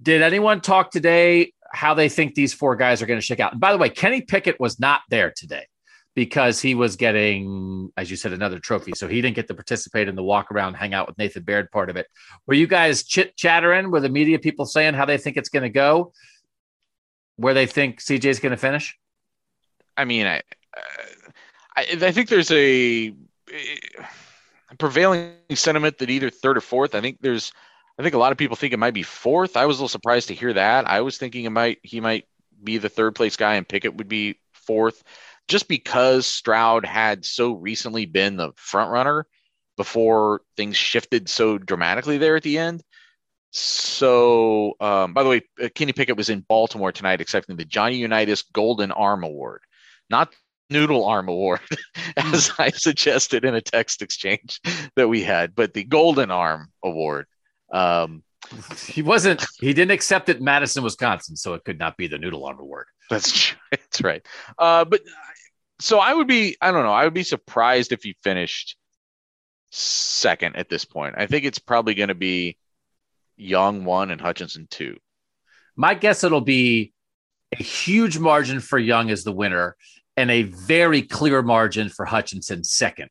Did 0.00 0.22
anyone 0.22 0.60
talk 0.60 0.90
today 0.90 1.52
how 1.72 1.94
they 1.94 2.08
think 2.08 2.34
these 2.34 2.54
four 2.54 2.74
guys 2.76 3.02
are 3.02 3.06
going 3.06 3.20
to 3.20 3.24
shake 3.24 3.40
out? 3.40 3.52
And 3.52 3.60
by 3.60 3.72
the 3.72 3.78
way, 3.78 3.90
Kenny 3.90 4.22
Pickett 4.22 4.58
was 4.58 4.80
not 4.80 5.02
there 5.10 5.32
today 5.34 5.66
because 6.20 6.60
he 6.60 6.74
was 6.74 6.96
getting, 6.96 7.90
as 7.96 8.10
you 8.10 8.16
said, 8.18 8.34
another 8.34 8.58
trophy. 8.58 8.92
So 8.94 9.08
he 9.08 9.22
didn't 9.22 9.36
get 9.36 9.48
to 9.48 9.54
participate 9.54 10.06
in 10.06 10.16
the 10.16 10.22
walk 10.22 10.52
around, 10.52 10.74
hang 10.74 10.92
out 10.92 11.06
with 11.08 11.16
Nathan 11.16 11.44
Baird 11.44 11.70
part 11.70 11.88
of 11.88 11.96
it. 11.96 12.08
Were 12.46 12.52
you 12.52 12.66
guys 12.66 13.04
chit 13.04 13.38
chattering 13.38 13.90
with 13.90 14.02
the 14.02 14.10
media 14.10 14.38
people 14.38 14.66
saying 14.66 14.92
how 14.92 15.06
they 15.06 15.16
think 15.16 15.38
it's 15.38 15.48
going 15.48 15.62
to 15.62 15.70
go? 15.70 16.12
Where 17.36 17.54
they 17.54 17.64
think 17.64 18.02
CJ 18.02 18.26
is 18.26 18.38
going 18.38 18.50
to 18.50 18.58
finish? 18.58 18.98
I 19.96 20.04
mean, 20.04 20.26
I, 20.26 20.42
I, 21.74 21.86
I 22.02 22.12
think 22.12 22.28
there's 22.28 22.50
a, 22.50 23.14
a 24.70 24.76
prevailing 24.76 25.32
sentiment 25.54 25.96
that 26.00 26.10
either 26.10 26.28
third 26.28 26.58
or 26.58 26.60
fourth. 26.60 26.94
I 26.94 27.00
think 27.00 27.16
there's, 27.22 27.50
I 27.98 28.02
think 28.02 28.14
a 28.14 28.18
lot 28.18 28.32
of 28.32 28.36
people 28.36 28.58
think 28.58 28.74
it 28.74 28.78
might 28.78 28.92
be 28.92 29.04
fourth. 29.04 29.56
I 29.56 29.64
was 29.64 29.78
a 29.78 29.80
little 29.80 29.88
surprised 29.88 30.28
to 30.28 30.34
hear 30.34 30.52
that. 30.52 30.86
I 30.86 31.00
was 31.00 31.16
thinking 31.16 31.46
it 31.46 31.50
might, 31.50 31.78
he 31.82 31.98
might 31.98 32.26
be 32.62 32.76
the 32.76 32.90
third 32.90 33.14
place 33.14 33.38
guy, 33.38 33.54
and 33.54 33.66
Pickett 33.66 33.96
would 33.96 34.08
be 34.08 34.38
fourth, 34.52 35.02
just 35.50 35.68
because 35.68 36.26
Stroud 36.26 36.86
had 36.86 37.24
so 37.24 37.52
recently 37.52 38.06
been 38.06 38.36
the 38.36 38.52
front 38.56 38.90
runner 38.90 39.26
before 39.76 40.40
things 40.56 40.76
shifted 40.76 41.28
so 41.28 41.58
dramatically 41.58 42.16
there 42.16 42.36
at 42.36 42.42
the 42.42 42.58
end. 42.58 42.82
So, 43.52 44.74
um, 44.80 45.12
by 45.12 45.24
the 45.24 45.28
way, 45.28 45.42
uh, 45.62 45.68
Kenny 45.74 45.92
Pickett 45.92 46.16
was 46.16 46.30
in 46.30 46.40
Baltimore 46.40 46.92
tonight 46.92 47.20
accepting 47.20 47.56
the 47.56 47.64
Johnny 47.64 47.96
Unitas 47.96 48.42
Golden 48.42 48.92
Arm 48.92 49.24
Award 49.24 49.60
not 50.10 50.34
noodle 50.68 51.04
arm 51.04 51.28
award, 51.28 51.60
as 52.16 52.48
hmm. 52.48 52.62
I 52.62 52.70
suggested 52.70 53.44
in 53.44 53.54
a 53.54 53.60
text 53.60 54.02
exchange 54.02 54.60
that 54.96 55.08
we 55.08 55.22
had, 55.22 55.54
but 55.54 55.72
the 55.72 55.84
golden 55.84 56.30
arm 56.30 56.70
award. 56.84 57.26
Um, 57.72 58.24
he 58.86 59.02
wasn't. 59.02 59.44
He 59.60 59.72
didn't 59.72 59.92
accept 59.92 60.28
it, 60.28 60.40
Madison, 60.40 60.82
Wisconsin, 60.82 61.36
so 61.36 61.54
it 61.54 61.64
could 61.64 61.78
not 61.78 61.96
be 61.96 62.08
the 62.08 62.18
noodle 62.18 62.44
arm 62.44 62.58
award. 62.58 62.86
That's. 63.08 63.54
That's 63.70 64.02
right. 64.02 64.26
Uh, 64.58 64.84
but 64.84 65.02
so 65.80 65.98
I 65.98 66.12
would 66.12 66.26
be, 66.26 66.56
I 66.60 66.70
don't 66.70 66.84
know, 66.84 66.92
I 66.92 67.04
would 67.04 67.14
be 67.14 67.22
surprised 67.22 67.92
if 67.92 68.02
he 68.02 68.16
finished 68.22 68.76
second 69.70 70.56
at 70.56 70.68
this 70.68 70.84
point. 70.84 71.14
I 71.16 71.26
think 71.26 71.44
it's 71.44 71.58
probably 71.58 71.94
going 71.94 72.08
to 72.08 72.14
be 72.14 72.56
Young 73.36 73.84
one 73.84 74.10
and 74.10 74.20
Hutchinson 74.20 74.66
two. 74.70 74.98
My 75.76 75.94
guess 75.94 76.24
it'll 76.24 76.42
be 76.42 76.92
a 77.58 77.62
huge 77.62 78.18
margin 78.18 78.60
for 78.60 78.78
Young 78.78 79.10
as 79.10 79.24
the 79.24 79.32
winner 79.32 79.76
and 80.16 80.30
a 80.30 80.42
very 80.42 81.02
clear 81.02 81.42
margin 81.42 81.88
for 81.88 82.04
Hutchinson 82.04 82.64
second. 82.64 83.08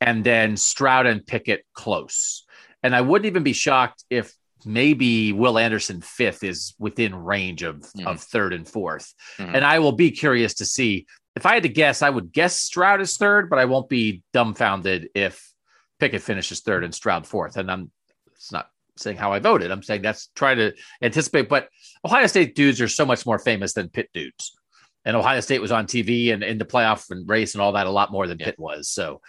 And 0.00 0.22
then 0.22 0.56
Stroud 0.56 1.06
and 1.06 1.26
Pickett 1.26 1.64
close. 1.72 2.44
And 2.82 2.94
I 2.94 3.00
wouldn't 3.00 3.26
even 3.26 3.42
be 3.42 3.54
shocked 3.54 4.04
if 4.10 4.32
maybe 4.64 5.32
Will 5.32 5.58
Anderson 5.58 6.00
fifth 6.00 6.44
is 6.44 6.74
within 6.78 7.14
range 7.14 7.62
of, 7.62 7.76
mm-hmm. 7.76 8.06
of 8.06 8.20
third 8.20 8.52
and 8.52 8.66
4th 8.66 9.12
mm-hmm. 9.38 9.54
And 9.54 9.64
I 9.64 9.78
will 9.78 9.92
be 9.92 10.10
curious 10.10 10.54
to 10.54 10.64
see 10.64 11.06
if 11.36 11.44
I 11.44 11.54
had 11.54 11.62
to 11.64 11.68
guess, 11.68 12.02
I 12.02 12.10
would 12.10 12.32
guess 12.32 12.58
Stroud 12.58 13.02
is 13.02 13.16
third, 13.18 13.50
but 13.50 13.58
I 13.58 13.66
won't 13.66 13.90
be 13.90 14.22
dumbfounded 14.32 15.10
if 15.14 15.52
Pickett 16.00 16.22
finishes 16.22 16.62
third 16.62 16.82
and 16.82 16.94
Stroud 16.94 17.26
fourth. 17.26 17.58
And 17.58 17.70
I'm 17.70 17.90
it's 18.34 18.50
not 18.50 18.70
saying 18.96 19.18
how 19.18 19.32
I 19.32 19.38
voted. 19.38 19.70
I'm 19.70 19.82
saying 19.82 20.02
that's 20.02 20.28
trying 20.34 20.56
to 20.56 20.72
anticipate. 21.02 21.48
But 21.48 21.68
Ohio 22.04 22.26
State 22.26 22.54
dudes 22.54 22.80
are 22.80 22.88
so 22.88 23.04
much 23.04 23.26
more 23.26 23.38
famous 23.38 23.74
than 23.74 23.90
Pitt 23.90 24.08
dudes. 24.14 24.56
And 25.04 25.16
Ohio 25.16 25.40
State 25.40 25.60
was 25.60 25.72
on 25.72 25.86
TV 25.86 26.32
and 26.32 26.42
in 26.42 26.58
the 26.58 26.64
playoff 26.64 27.10
and 27.10 27.28
race 27.28 27.54
and 27.54 27.62
all 27.62 27.72
that 27.72 27.86
a 27.86 27.90
lot 27.90 28.10
more 28.10 28.26
than 28.26 28.38
Pitt 28.38 28.58
was. 28.58 28.88
So, 28.88 29.20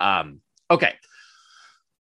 um, 0.00 0.40
okay. 0.70 0.94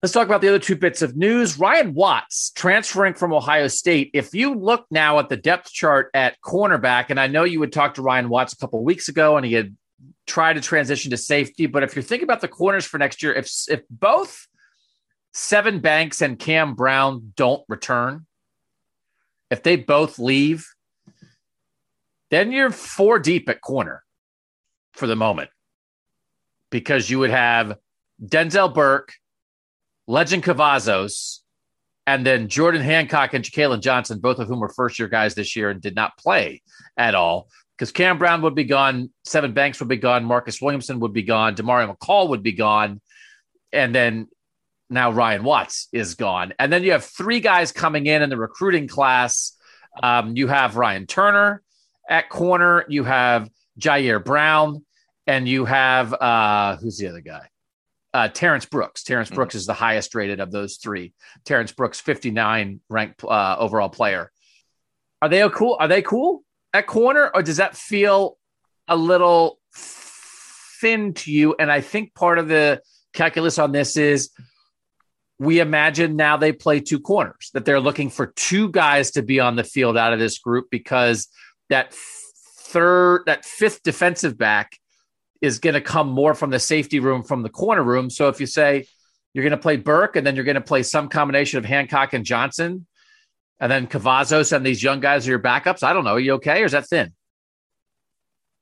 Let's 0.06 0.14
talk 0.14 0.28
about 0.28 0.40
the 0.40 0.46
other 0.46 0.60
two 0.60 0.76
bits 0.76 1.02
of 1.02 1.16
news. 1.16 1.58
Ryan 1.58 1.92
Watts 1.92 2.50
transferring 2.50 3.14
from 3.14 3.32
Ohio 3.32 3.66
State. 3.66 4.12
If 4.14 4.36
you 4.36 4.54
look 4.54 4.86
now 4.88 5.18
at 5.18 5.28
the 5.28 5.36
depth 5.36 5.72
chart 5.72 6.10
at 6.14 6.40
cornerback, 6.42 7.06
and 7.08 7.18
I 7.18 7.26
know 7.26 7.42
you 7.42 7.58
would 7.58 7.72
talk 7.72 7.94
to 7.94 8.02
Ryan 8.02 8.28
Watts 8.28 8.52
a 8.52 8.56
couple 8.56 8.84
weeks 8.84 9.08
ago 9.08 9.36
and 9.36 9.44
he 9.44 9.52
had 9.52 9.76
tried 10.24 10.52
to 10.52 10.60
transition 10.60 11.10
to 11.10 11.16
safety, 11.16 11.66
but 11.66 11.82
if 11.82 11.96
you're 11.96 12.04
thinking 12.04 12.22
about 12.22 12.40
the 12.40 12.46
corners 12.46 12.84
for 12.84 12.98
next 12.98 13.20
year, 13.20 13.34
if 13.34 13.50
if 13.68 13.80
both 13.90 14.46
Sevyn 15.34 15.82
Banks 15.82 16.22
and 16.22 16.38
Cam 16.38 16.76
Brown 16.76 17.32
don't 17.34 17.64
return, 17.68 18.26
if 19.50 19.64
they 19.64 19.74
both 19.74 20.20
leave, 20.20 20.68
then 22.30 22.52
you're 22.52 22.70
four 22.70 23.18
deep 23.18 23.48
at 23.48 23.60
corner 23.60 24.04
for 24.92 25.08
the 25.08 25.16
moment 25.16 25.50
because 26.70 27.10
you 27.10 27.18
would 27.18 27.30
have 27.30 27.76
Denzel 28.24 28.72
Burke, 28.72 29.12
Lejond 30.06 30.42
Cavazos, 30.42 31.40
and 32.06 32.24
then 32.24 32.48
Jordan 32.48 32.82
Hancock 32.82 33.34
and 33.34 33.44
Jakailin 33.44 33.80
Johnson, 33.80 34.20
both 34.20 34.38
of 34.38 34.46
whom 34.46 34.60
were 34.60 34.68
first 34.68 34.98
year 34.98 35.08
guys 35.08 35.34
this 35.34 35.56
year 35.56 35.70
and 35.70 35.80
did 35.80 35.96
not 35.96 36.16
play 36.16 36.62
at 36.96 37.14
all 37.14 37.48
because 37.76 37.92
Cam 37.92 38.16
Brown 38.18 38.42
would 38.42 38.54
be 38.54 38.64
gone, 38.64 39.10
Sevyn 39.26 39.52
Banks 39.52 39.80
would 39.80 39.88
be 39.88 39.98
gone, 39.98 40.24
Marcus 40.24 40.62
Williamson 40.62 40.98
would 41.00 41.12
be 41.12 41.22
gone, 41.22 41.54
Demario 41.54 41.94
McCall 41.94 42.30
would 42.30 42.42
be 42.42 42.52
gone, 42.52 43.00
and 43.72 43.94
then 43.94 44.28
now 44.88 45.10
Ryan 45.10 45.44
Watts 45.44 45.88
is 45.92 46.14
gone. 46.14 46.54
And 46.58 46.72
then 46.72 46.82
you 46.84 46.92
have 46.92 47.04
three 47.04 47.40
guys 47.40 47.72
coming 47.72 48.06
in 48.06 48.22
in 48.22 48.30
the 48.30 48.38
recruiting 48.38 48.88
class. 48.88 49.56
Um, 50.02 50.36
you 50.36 50.46
have 50.46 50.76
Ryan 50.76 51.06
Turner 51.06 51.62
at 52.08 52.30
corner, 52.30 52.86
you 52.88 53.04
have 53.04 53.50
Jyaire 53.78 54.24
Brown, 54.24 54.84
and 55.26 55.46
you 55.46 55.66
have 55.66 56.14
uh, 56.14 56.76
who's 56.76 56.96
the 56.96 57.08
other 57.08 57.20
guy? 57.20 57.48
Uh, 58.16 58.28
Terrence 58.28 58.64
Brooks. 58.64 59.02
Terrence 59.02 59.28
Brooks 59.28 59.52
mm-hmm. 59.52 59.58
is 59.58 59.66
the 59.66 59.74
highest 59.74 60.14
rated 60.14 60.40
of 60.40 60.50
those 60.50 60.76
three. 60.76 61.12
Terrence 61.44 61.70
Brooks, 61.70 62.00
59 62.00 62.80
ranked 62.88 63.22
uh, 63.22 63.56
overall 63.58 63.90
player. 63.90 64.32
Are 65.20 65.28
they 65.28 65.46
cool? 65.50 65.76
Are 65.78 65.86
they 65.86 66.00
cool 66.00 66.42
at 66.72 66.86
corner, 66.86 67.30
or 67.34 67.42
does 67.42 67.58
that 67.58 67.76
feel 67.76 68.38
a 68.88 68.96
little 68.96 69.58
thin 69.74 71.12
to 71.12 71.30
you? 71.30 71.56
And 71.58 71.70
I 71.70 71.82
think 71.82 72.14
part 72.14 72.38
of 72.38 72.48
the 72.48 72.80
calculus 73.12 73.58
on 73.58 73.72
this 73.72 73.98
is 73.98 74.30
we 75.38 75.60
imagine 75.60 76.16
now 76.16 76.38
they 76.38 76.52
play 76.52 76.80
two 76.80 77.00
corners, 77.00 77.50
that 77.52 77.66
they're 77.66 77.80
looking 77.80 78.08
for 78.08 78.28
two 78.28 78.70
guys 78.70 79.10
to 79.10 79.22
be 79.22 79.40
on 79.40 79.56
the 79.56 79.64
field 79.64 79.98
out 79.98 80.14
of 80.14 80.18
this 80.18 80.38
group 80.38 80.68
because 80.70 81.28
that 81.68 81.92
third, 81.92 83.24
that 83.26 83.44
fifth 83.44 83.82
defensive 83.82 84.38
back 84.38 84.78
is 85.42 85.58
going 85.58 85.74
to 85.74 85.80
come 85.80 86.08
more 86.08 86.34
from 86.34 86.50
the 86.50 86.58
safety 86.58 87.00
room, 87.00 87.22
from 87.22 87.42
the 87.42 87.48
corner 87.48 87.82
room. 87.82 88.10
So 88.10 88.28
if 88.28 88.40
you 88.40 88.46
say 88.46 88.86
you're 89.32 89.44
going 89.44 89.50
to 89.50 89.56
play 89.58 89.76
Burke 89.76 90.16
and 90.16 90.26
then 90.26 90.34
you're 90.34 90.44
going 90.44 90.56
to 90.56 90.60
play 90.60 90.82
some 90.82 91.08
combination 91.08 91.58
of 91.58 91.64
Hancock 91.64 92.12
and 92.12 92.24
Johnson, 92.24 92.86
and 93.60 93.72
then 93.72 93.86
Cavazos 93.86 94.54
and 94.54 94.64
these 94.64 94.82
young 94.82 95.00
guys 95.00 95.26
are 95.26 95.30
your 95.30 95.38
backups, 95.38 95.82
I 95.82 95.92
don't 95.92 96.04
know. 96.04 96.14
Are 96.14 96.20
you 96.20 96.34
okay 96.34 96.62
or 96.62 96.66
is 96.66 96.72
that 96.72 96.88
thin? 96.88 97.12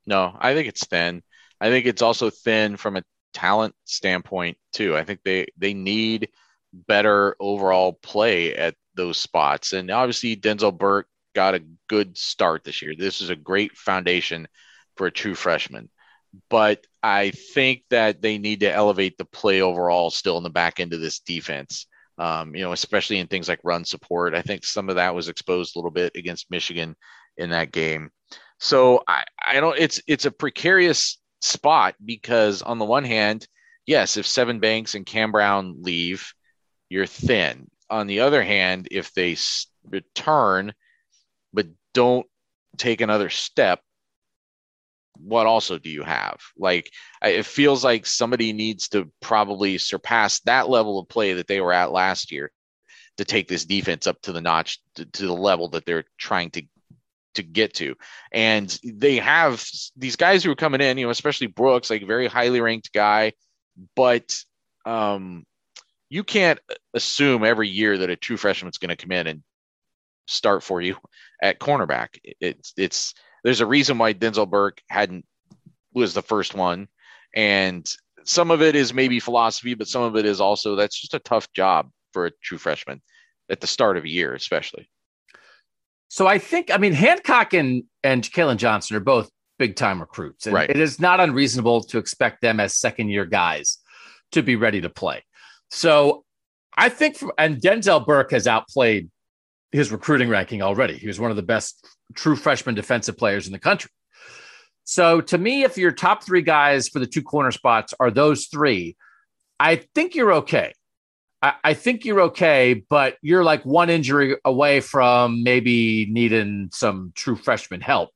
No, 0.06 0.36
I 0.38 0.54
think 0.54 0.68
it's 0.68 0.86
thin. 0.86 1.22
I 1.60 1.70
think 1.70 1.86
it's 1.86 2.02
also 2.02 2.30
thin 2.30 2.76
from 2.76 2.96
a 2.96 3.02
talent 3.32 3.74
standpoint 3.84 4.56
too. 4.72 4.96
I 4.96 5.04
think 5.04 5.20
they 5.24 5.46
they 5.56 5.74
need 5.74 6.28
better 6.72 7.36
overall 7.40 7.92
play 7.92 8.54
at 8.54 8.74
those 8.94 9.18
spots. 9.18 9.72
And 9.72 9.90
obviously, 9.90 10.36
Denzel 10.36 10.76
Burke 10.76 11.08
got 11.34 11.54
a 11.54 11.64
good 11.88 12.16
start 12.16 12.64
this 12.64 12.82
year. 12.82 12.94
This 12.96 13.20
is 13.20 13.30
a 13.30 13.36
great 13.36 13.76
foundation 13.76 14.46
for 14.96 15.06
a 15.06 15.12
true 15.12 15.34
freshman. 15.34 15.88
But 16.50 16.86
I 17.02 17.30
think 17.30 17.82
that 17.90 18.22
they 18.22 18.38
need 18.38 18.60
to 18.60 18.72
elevate 18.72 19.18
the 19.18 19.24
play 19.24 19.60
overall 19.60 20.10
still 20.10 20.38
in 20.38 20.42
the 20.44 20.50
back 20.50 20.80
end 20.80 20.92
of 20.92 21.00
this 21.00 21.20
defense. 21.20 21.86
Um, 22.16 22.54
you 22.54 22.62
know, 22.62 22.72
especially 22.72 23.18
in 23.18 23.26
things 23.26 23.48
like 23.48 23.60
run 23.64 23.84
support. 23.84 24.34
I 24.34 24.42
think 24.42 24.64
some 24.64 24.88
of 24.88 24.96
that 24.96 25.14
was 25.14 25.28
exposed 25.28 25.74
a 25.74 25.78
little 25.78 25.90
bit 25.90 26.12
against 26.14 26.50
Michigan 26.50 26.94
in 27.36 27.50
that 27.50 27.72
game. 27.72 28.10
So 28.60 29.02
I, 29.08 29.24
I 29.44 29.60
don't 29.60 29.78
it's 29.78 30.00
it's 30.06 30.24
a 30.24 30.30
precarious 30.30 31.18
spot 31.42 31.96
because 32.04 32.62
on 32.62 32.78
the 32.78 32.84
one 32.84 33.04
hand, 33.04 33.46
yes, 33.86 34.16
if 34.16 34.26
Sevyn 34.26 34.60
Banks 34.60 34.94
and 34.94 35.04
Cam 35.04 35.32
Brown 35.32 35.82
leave, 35.82 36.32
you're 36.88 37.06
thin. 37.06 37.68
On 37.90 38.06
the 38.06 38.20
other 38.20 38.42
hand, 38.42 38.88
if 38.90 39.12
they 39.12 39.36
return 39.84 40.72
but 41.52 41.66
don't 41.92 42.26
take 42.76 43.00
another 43.00 43.30
step, 43.30 43.80
what 45.16 45.46
also 45.46 45.78
do 45.78 45.90
you 45.90 46.02
have? 46.02 46.40
Like, 46.56 46.90
it 47.22 47.46
feels 47.46 47.84
like 47.84 48.06
somebody 48.06 48.52
needs 48.52 48.88
to 48.88 49.10
probably 49.20 49.78
surpass 49.78 50.40
that 50.40 50.68
level 50.68 50.98
of 50.98 51.08
play 51.08 51.34
that 51.34 51.46
they 51.46 51.60
were 51.60 51.72
at 51.72 51.92
last 51.92 52.32
year 52.32 52.50
to 53.16 53.24
take 53.24 53.48
this 53.48 53.64
defense 53.64 54.06
up 54.06 54.20
to 54.22 54.32
the 54.32 54.40
notch 54.40 54.80
to, 54.96 55.04
to 55.06 55.26
the 55.26 55.32
level 55.32 55.68
that 55.70 55.86
they're 55.86 56.04
trying 56.18 56.50
to 56.50 56.62
to 57.34 57.42
get 57.42 57.74
to. 57.74 57.96
And 58.32 58.78
they 58.84 59.16
have 59.16 59.64
these 59.96 60.16
guys 60.16 60.44
who 60.44 60.50
are 60.52 60.56
coming 60.56 60.80
in, 60.80 60.98
you 60.98 61.06
know, 61.06 61.10
especially 61.10 61.48
Brooks, 61.48 61.90
like 61.90 62.06
very 62.06 62.28
highly 62.28 62.60
ranked 62.60 62.92
guy, 62.92 63.32
but 63.96 64.36
um, 64.86 65.44
you 66.08 66.22
can't 66.22 66.60
assume 66.92 67.44
every 67.44 67.68
year 67.68 67.98
that 67.98 68.10
a 68.10 68.16
true 68.16 68.36
freshman's 68.36 68.78
going 68.78 68.90
to 68.90 68.96
come 68.96 69.12
in 69.12 69.26
and 69.26 69.42
start 70.26 70.62
for 70.62 70.80
you 70.80 70.96
at 71.42 71.58
cornerback. 71.58 72.18
It's 72.40 72.72
it's 72.76 73.14
there's 73.44 73.60
a 73.60 73.66
reason 73.66 73.98
why 73.98 74.14
Denzel 74.14 74.48
Burke 74.48 74.82
hadn't 74.88 75.24
was 75.92 76.14
the 76.14 76.22
first 76.22 76.54
one, 76.54 76.88
and 77.36 77.88
some 78.24 78.50
of 78.50 78.62
it 78.62 78.74
is 78.74 78.92
maybe 78.92 79.20
philosophy, 79.20 79.74
but 79.74 79.86
some 79.86 80.02
of 80.02 80.16
it 80.16 80.24
is 80.24 80.40
also 80.40 80.74
that's 80.74 80.98
just 80.98 81.14
a 81.14 81.20
tough 81.20 81.52
job 81.52 81.90
for 82.12 82.26
a 82.26 82.30
true 82.42 82.58
freshman 82.58 83.00
at 83.50 83.60
the 83.60 83.66
start 83.66 83.96
of 83.96 84.04
a 84.04 84.08
year, 84.08 84.34
especially. 84.34 84.88
So 86.08 86.26
I 86.26 86.38
think 86.38 86.70
I 86.72 86.78
mean 86.78 86.92
Hancock 86.92 87.54
and 87.54 87.84
and 88.02 88.24
Kalen 88.24 88.56
Johnson 88.56 88.96
are 88.96 89.00
both 89.00 89.30
big 89.58 89.76
time 89.76 90.00
recruits, 90.00 90.46
and 90.46 90.54
right. 90.54 90.70
it 90.70 90.80
is 90.80 90.98
not 90.98 91.20
unreasonable 91.20 91.82
to 91.84 91.98
expect 91.98 92.40
them 92.40 92.60
as 92.60 92.74
second 92.74 93.08
year 93.08 93.26
guys 93.26 93.78
to 94.32 94.42
be 94.42 94.56
ready 94.56 94.80
to 94.80 94.90
play. 94.90 95.22
So 95.70 96.24
I 96.76 96.88
think, 96.88 97.16
from, 97.16 97.32
and 97.38 97.60
Denzel 97.60 98.04
Burke 98.04 98.32
has 98.32 98.46
outplayed 98.46 99.10
his 99.74 99.90
recruiting 99.90 100.28
ranking 100.28 100.62
already. 100.62 100.96
He 100.96 101.08
was 101.08 101.18
one 101.18 101.32
of 101.32 101.36
the 101.36 101.42
best 101.42 101.84
true 102.14 102.36
freshman 102.36 102.76
defensive 102.76 103.18
players 103.18 103.46
in 103.46 103.52
the 103.52 103.58
country. 103.58 103.90
So 104.84 105.20
to 105.22 105.36
me, 105.36 105.64
if 105.64 105.76
your 105.76 105.90
top 105.90 106.22
three 106.22 106.42
guys 106.42 106.88
for 106.88 107.00
the 107.00 107.08
two 107.08 107.22
corner 107.22 107.50
spots 107.50 107.92
are 107.98 108.10
those 108.10 108.46
three, 108.46 108.96
I 109.58 109.76
think 109.94 110.14
you're 110.14 110.32
okay. 110.34 110.74
I, 111.62 111.74
think 111.74 112.06
you're 112.06 112.22
okay, 112.22 112.84
but 112.88 113.18
you're 113.20 113.44
like 113.44 113.66
one 113.66 113.90
injury 113.90 114.34
away 114.46 114.80
from 114.80 115.42
maybe 115.42 116.06
needing 116.08 116.70
some 116.72 117.12
true 117.14 117.36
freshman 117.36 117.82
help. 117.82 118.08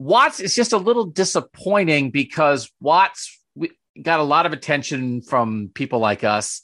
Watts 0.00 0.40
is 0.40 0.52
just 0.52 0.72
a 0.72 0.78
little 0.78 1.04
disappointing 1.04 2.10
because 2.10 2.72
Watts 2.80 3.40
got 4.02 4.18
a 4.18 4.24
lot 4.24 4.46
of 4.46 4.52
attention 4.52 5.22
from 5.22 5.70
people 5.74 6.00
like 6.00 6.24
us 6.24 6.62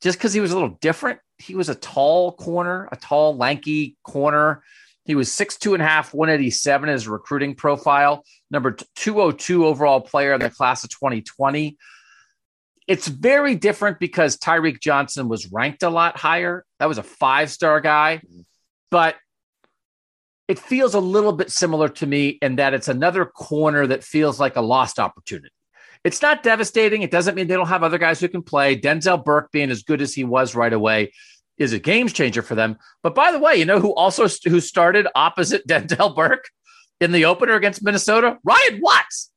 just 0.00 0.16
because 0.16 0.32
he 0.32 0.40
was 0.40 0.52
a 0.52 0.54
little 0.54 0.78
different. 0.80 1.18
He 1.38 1.54
was 1.54 1.68
a 1.68 1.74
tall 1.74 2.32
corner, 2.32 2.88
a 2.92 2.96
tall, 2.96 3.36
lanky 3.36 3.96
corner. 4.02 4.62
He 5.04 5.14
was 5.14 5.30
six 5.32 5.56
two 5.56 5.74
and 5.74 5.82
a 5.82 5.86
half, 5.86 6.14
187 6.14 6.88
as 6.88 7.06
recruiting 7.06 7.54
profile, 7.54 8.24
number 8.50 8.76
202 8.96 9.66
overall 9.66 10.00
player 10.00 10.32
in 10.32 10.40
the 10.40 10.50
class 10.50 10.84
of 10.84 10.90
2020. 10.90 11.76
It's 12.86 13.08
very 13.08 13.54
different 13.54 13.98
because 13.98 14.36
Tyreke 14.36 14.80
Johnson 14.80 15.28
was 15.28 15.50
ranked 15.50 15.82
a 15.82 15.90
lot 15.90 16.16
higher. 16.16 16.64
That 16.78 16.86
was 16.86 16.98
a 16.98 17.02
five 17.02 17.50
star 17.50 17.80
guy. 17.80 18.22
But 18.90 19.16
it 20.48 20.58
feels 20.58 20.94
a 20.94 21.00
little 21.00 21.32
bit 21.32 21.50
similar 21.50 21.88
to 21.88 22.06
me 22.06 22.38
in 22.42 22.56
that 22.56 22.74
it's 22.74 22.88
another 22.88 23.24
corner 23.24 23.86
that 23.86 24.04
feels 24.04 24.38
like 24.38 24.56
a 24.56 24.60
lost 24.60 24.98
opportunity. 24.98 25.53
It's 26.04 26.20
not 26.20 26.42
devastating. 26.42 27.02
It 27.02 27.10
doesn't 27.10 27.34
mean 27.34 27.46
they 27.46 27.54
don't 27.54 27.68
have 27.68 27.82
other 27.82 27.98
guys 27.98 28.20
who 28.20 28.28
can 28.28 28.42
play. 28.42 28.78
Denzel 28.78 29.24
Burke 29.24 29.50
being 29.52 29.70
as 29.70 29.82
good 29.82 30.02
as 30.02 30.14
he 30.14 30.22
was 30.24 30.54
right 30.54 30.72
away 30.72 31.12
is 31.56 31.72
a 31.72 31.78
game 31.78 32.08
changer 32.08 32.42
for 32.42 32.54
them. 32.54 32.76
But 33.02 33.14
by 33.14 33.32
the 33.32 33.38
way, 33.38 33.56
you 33.56 33.64
know 33.64 33.80
who 33.80 33.94
also 33.94 34.26
who 34.44 34.60
started 34.60 35.06
opposite 35.14 35.66
Denzel 35.68 36.14
Burke 36.14 36.48
in 37.00 37.12
the 37.12 37.24
opener 37.24 37.54
against 37.54 37.82
Minnesota? 37.82 38.38
Ryan 38.44 38.80
Watts. 38.80 39.30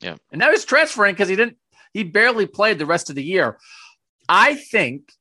Yeah. 0.00 0.16
And 0.32 0.38
now 0.38 0.50
he's 0.50 0.64
transferring 0.64 1.14
because 1.14 1.28
he 1.28 1.36
didn't 1.36 1.56
he 1.92 2.02
barely 2.02 2.46
played 2.46 2.78
the 2.78 2.86
rest 2.86 3.10
of 3.10 3.16
the 3.16 3.22
year. 3.22 3.58
I 4.28 4.54
think 4.54 5.12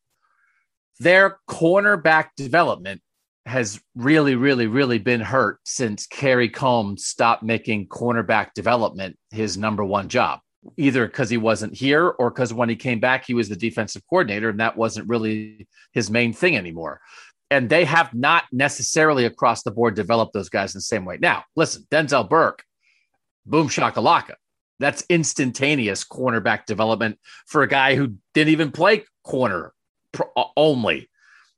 their 0.99 1.39
cornerback 1.49 2.29
development 2.37 3.01
has 3.45 3.81
really, 3.95 4.35
really, 4.35 4.67
really 4.67 4.99
been 4.99 5.21
hurt 5.21 5.59
since 5.65 6.07
Kerry 6.07 6.49
Coombs 6.49 7.05
stopped 7.05 7.43
making 7.43 7.87
cornerback 7.87 8.53
development 8.53 9.17
his 9.31 9.57
number 9.57 9.83
one 9.83 10.07
job, 10.07 10.39
either 10.77 11.05
because 11.07 11.29
he 11.29 11.37
wasn't 11.37 11.75
here 11.75 12.07
or 12.07 12.29
because 12.29 12.53
when 12.53 12.69
he 12.69 12.75
came 12.75 12.99
back, 12.99 13.25
he 13.25 13.33
was 13.33 13.49
the 13.49 13.55
defensive 13.55 14.03
coordinator 14.09 14.49
and 14.49 14.59
that 14.59 14.77
wasn't 14.77 15.07
really 15.07 15.67
his 15.91 16.09
main 16.09 16.33
thing 16.33 16.57
anymore. 16.57 17.01
And 17.51 17.69
they 17.69 17.85
have 17.85 18.13
not 18.13 18.45
necessarily 18.51 19.25
across 19.25 19.63
the 19.63 19.71
board 19.71 19.95
developed 19.95 20.33
those 20.33 20.49
guys 20.49 20.73
in 20.73 20.79
the 20.79 20.83
same 20.83 21.05
way. 21.05 21.17
Now, 21.19 21.43
listen, 21.55 21.85
Denzel 21.91 22.27
Burke, 22.27 22.63
boom 23.45 23.67
shakalaka. 23.67 24.33
That's 24.79 25.05
instantaneous 25.09 26.03
cornerback 26.03 26.65
development 26.65 27.19
for 27.45 27.61
a 27.61 27.67
guy 27.67 27.95
who 27.95 28.15
didn't 28.33 28.51
even 28.51 28.71
play 28.71 29.03
corner 29.23 29.73
uh, 30.35 30.43
only 30.57 31.09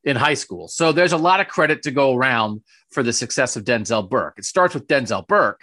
in 0.04 0.16
high 0.16 0.34
school. 0.34 0.68
So 0.68 0.92
there's 0.92 1.14
a 1.14 1.18
lot 1.18 1.40
of 1.40 1.48
credit 1.48 1.84
to 1.84 1.92
go 1.92 2.14
around 2.16 2.62
for 2.92 3.02
the 3.02 3.14
success 3.14 3.56
of 3.56 3.64
Denzel 3.64 4.08
Burke. 4.08 4.36
It 4.38 4.46
starts 4.46 4.74
with 4.74 4.88
Denzel 4.88 5.26
Burke, 5.28 5.62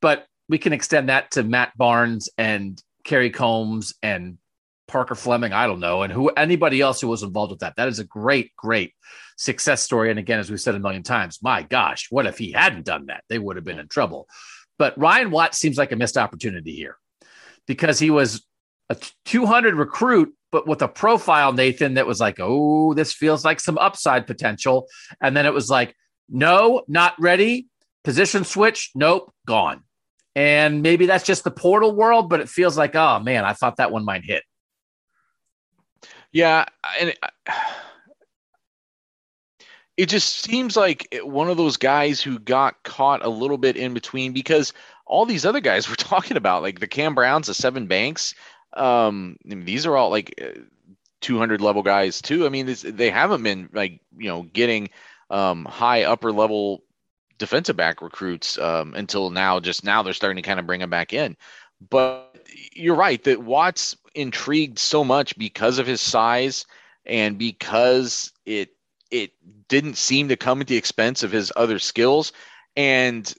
but 0.00 0.26
we 0.52 0.58
can 0.58 0.74
extend 0.74 1.08
that 1.08 1.30
to 1.30 1.42
Matt 1.42 1.72
Barnes 1.78 2.28
and 2.36 2.78
Kerry 3.04 3.30
Coombs 3.30 3.94
and 4.02 4.36
Parker 4.86 5.14
Fleming, 5.14 5.54
I 5.54 5.66
don't 5.66 5.80
know, 5.80 6.02
and 6.02 6.12
who 6.12 6.28
anybody 6.28 6.82
else 6.82 7.00
who 7.00 7.08
was 7.08 7.22
involved 7.22 7.52
with 7.52 7.60
that. 7.60 7.76
That 7.78 7.88
is 7.88 8.00
a 8.00 8.04
great, 8.04 8.54
great 8.54 8.92
success 9.38 9.82
story. 9.82 10.10
And 10.10 10.18
again, 10.18 10.38
as 10.38 10.50
we've 10.50 10.60
said 10.60 10.74
a 10.74 10.78
million 10.78 11.04
times, 11.04 11.38
my 11.42 11.62
gosh, 11.62 12.08
what 12.10 12.26
if 12.26 12.36
he 12.36 12.52
hadn't 12.52 12.84
done 12.84 13.06
that? 13.06 13.24
They 13.30 13.38
would 13.38 13.56
have 13.56 13.64
been 13.64 13.78
in 13.78 13.88
trouble. 13.88 14.28
But 14.78 14.98
Ryan 14.98 15.30
Watt 15.30 15.54
seems 15.54 15.78
like 15.78 15.90
a 15.90 15.96
missed 15.96 16.18
opportunity 16.18 16.76
here 16.76 16.98
because 17.66 17.98
he 17.98 18.10
was 18.10 18.46
a 18.90 18.96
200 19.24 19.74
recruit 19.74 20.34
but 20.50 20.66
with 20.66 20.82
a 20.82 20.88
profile, 20.88 21.54
Nathan, 21.54 21.94
that 21.94 22.06
was 22.06 22.20
like, 22.20 22.36
oh, 22.38 22.92
this 22.92 23.14
feels 23.14 23.42
like 23.42 23.58
some 23.58 23.78
upside 23.78 24.26
potential. 24.26 24.86
And 25.18 25.34
then 25.34 25.46
it 25.46 25.54
was 25.54 25.70
like, 25.70 25.96
no, 26.28 26.82
not 26.88 27.14
ready. 27.18 27.68
Position 28.04 28.44
switch, 28.44 28.90
nope, 28.94 29.32
gone. 29.46 29.84
And 30.34 30.82
maybe 30.82 31.06
that's 31.06 31.24
just 31.24 31.44
the 31.44 31.50
portal 31.50 31.94
world, 31.94 32.30
but 32.30 32.40
it 32.40 32.48
feels 32.48 32.78
like, 32.78 32.94
oh 32.94 33.20
man, 33.20 33.44
I 33.44 33.52
thought 33.52 33.76
that 33.76 33.90
one 33.90 34.04
might 34.04 34.24
hit. 34.24 34.44
Yeah, 36.32 36.64
and 36.98 37.10
it, 37.10 37.18
it 39.98 40.08
just 40.08 40.36
seems 40.42 40.76
like 40.76 41.14
one 41.22 41.50
of 41.50 41.58
those 41.58 41.76
guys 41.76 42.22
who 42.22 42.38
got 42.38 42.82
caught 42.82 43.24
a 43.24 43.28
little 43.28 43.58
bit 43.58 43.76
in 43.76 43.92
between 43.92 44.32
because 44.32 44.72
all 45.04 45.26
these 45.26 45.44
other 45.44 45.60
guys 45.60 45.88
we're 45.88 45.94
talking 45.96 46.36
about, 46.36 46.62
like 46.62 46.80
the 46.80 46.86
Cam 46.86 47.14
Browns, 47.14 47.48
the 47.48 47.52
Sevyn 47.52 47.86
Banks, 47.86 48.34
um, 48.74 49.36
I 49.44 49.54
mean, 49.54 49.64
these 49.66 49.84
are 49.84 49.96
all 49.96 50.10
like 50.10 50.40
uh, 50.42 50.60
200 51.20 51.60
level 51.60 51.82
guys 51.82 52.22
too. 52.22 52.46
I 52.46 52.48
mean, 52.48 52.66
this, 52.66 52.82
they 52.82 53.10
haven't 53.10 53.42
been 53.42 53.68
like 53.72 54.00
you 54.16 54.28
know 54.28 54.42
getting 54.42 54.90
um, 55.30 55.64
high 55.64 56.04
upper 56.04 56.32
level 56.32 56.82
defensive 57.42 57.76
back 57.76 58.00
recruits 58.00 58.56
um, 58.58 58.94
until 58.94 59.30
now. 59.30 59.58
Just 59.58 59.84
now 59.84 60.02
they're 60.02 60.12
starting 60.14 60.40
to 60.40 60.48
kind 60.48 60.60
of 60.60 60.66
bring 60.66 60.78
them 60.78 60.90
back 60.90 61.12
in. 61.12 61.36
But 61.90 62.36
you're 62.72 62.94
right 62.94 63.22
that 63.24 63.42
Watts 63.42 63.96
intrigued 64.14 64.78
so 64.78 65.02
much 65.02 65.36
because 65.36 65.78
of 65.78 65.86
his 65.86 66.00
size 66.00 66.64
and 67.04 67.36
because 67.36 68.30
it 68.46 68.70
it 69.10 69.32
didn't 69.68 69.96
seem 69.96 70.28
to 70.28 70.36
come 70.36 70.60
at 70.60 70.68
the 70.68 70.76
expense 70.76 71.24
of 71.24 71.32
his 71.32 71.52
other 71.56 71.80
skills. 71.80 72.32
And 72.76 73.32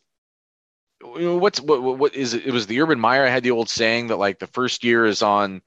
what's 1.01 1.61
what 1.61 1.81
what 1.81 2.13
is 2.13 2.33
it? 2.33 2.45
It 2.45 2.51
was 2.51 2.67
the 2.67 2.81
Urban 2.81 2.99
Meyer 2.99 3.27
had 3.27 3.43
the 3.43 3.51
old 3.51 3.69
saying 3.69 4.07
that 4.07 4.17
like 4.17 4.39
the 4.39 4.47
first 4.47 4.83
year 4.83 5.05
is 5.05 5.21
on 5.21 5.61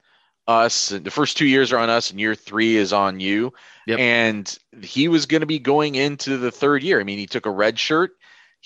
us, 0.47 0.93
and 0.93 1.05
the 1.05 1.11
first 1.11 1.37
two 1.37 1.47
years 1.47 1.73
are 1.73 1.79
on 1.79 1.91
us, 1.91 2.11
and 2.11 2.21
year 2.21 2.35
three 2.35 2.77
is 2.77 2.93
on 2.93 3.19
you. 3.19 3.53
Yep. 3.87 3.99
And 3.99 4.59
he 4.83 5.09
was 5.09 5.27
going 5.27 5.41
to 5.41 5.47
be 5.47 5.59
going 5.59 5.95
into 5.95 6.37
the 6.37 6.51
third 6.51 6.83
year. 6.83 7.01
I 7.01 7.05
mean, 7.05 7.19
he 7.19 7.27
took 7.27 7.47
a 7.47 7.51
red 7.51 7.79
shirt. 7.79 8.16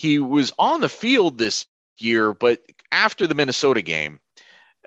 He 0.00 0.18
was 0.18 0.50
on 0.58 0.80
the 0.80 0.88
field 0.88 1.36
this 1.36 1.66
year, 1.98 2.32
but 2.32 2.62
after 2.90 3.26
the 3.26 3.34
Minnesota 3.34 3.82
game, 3.82 4.18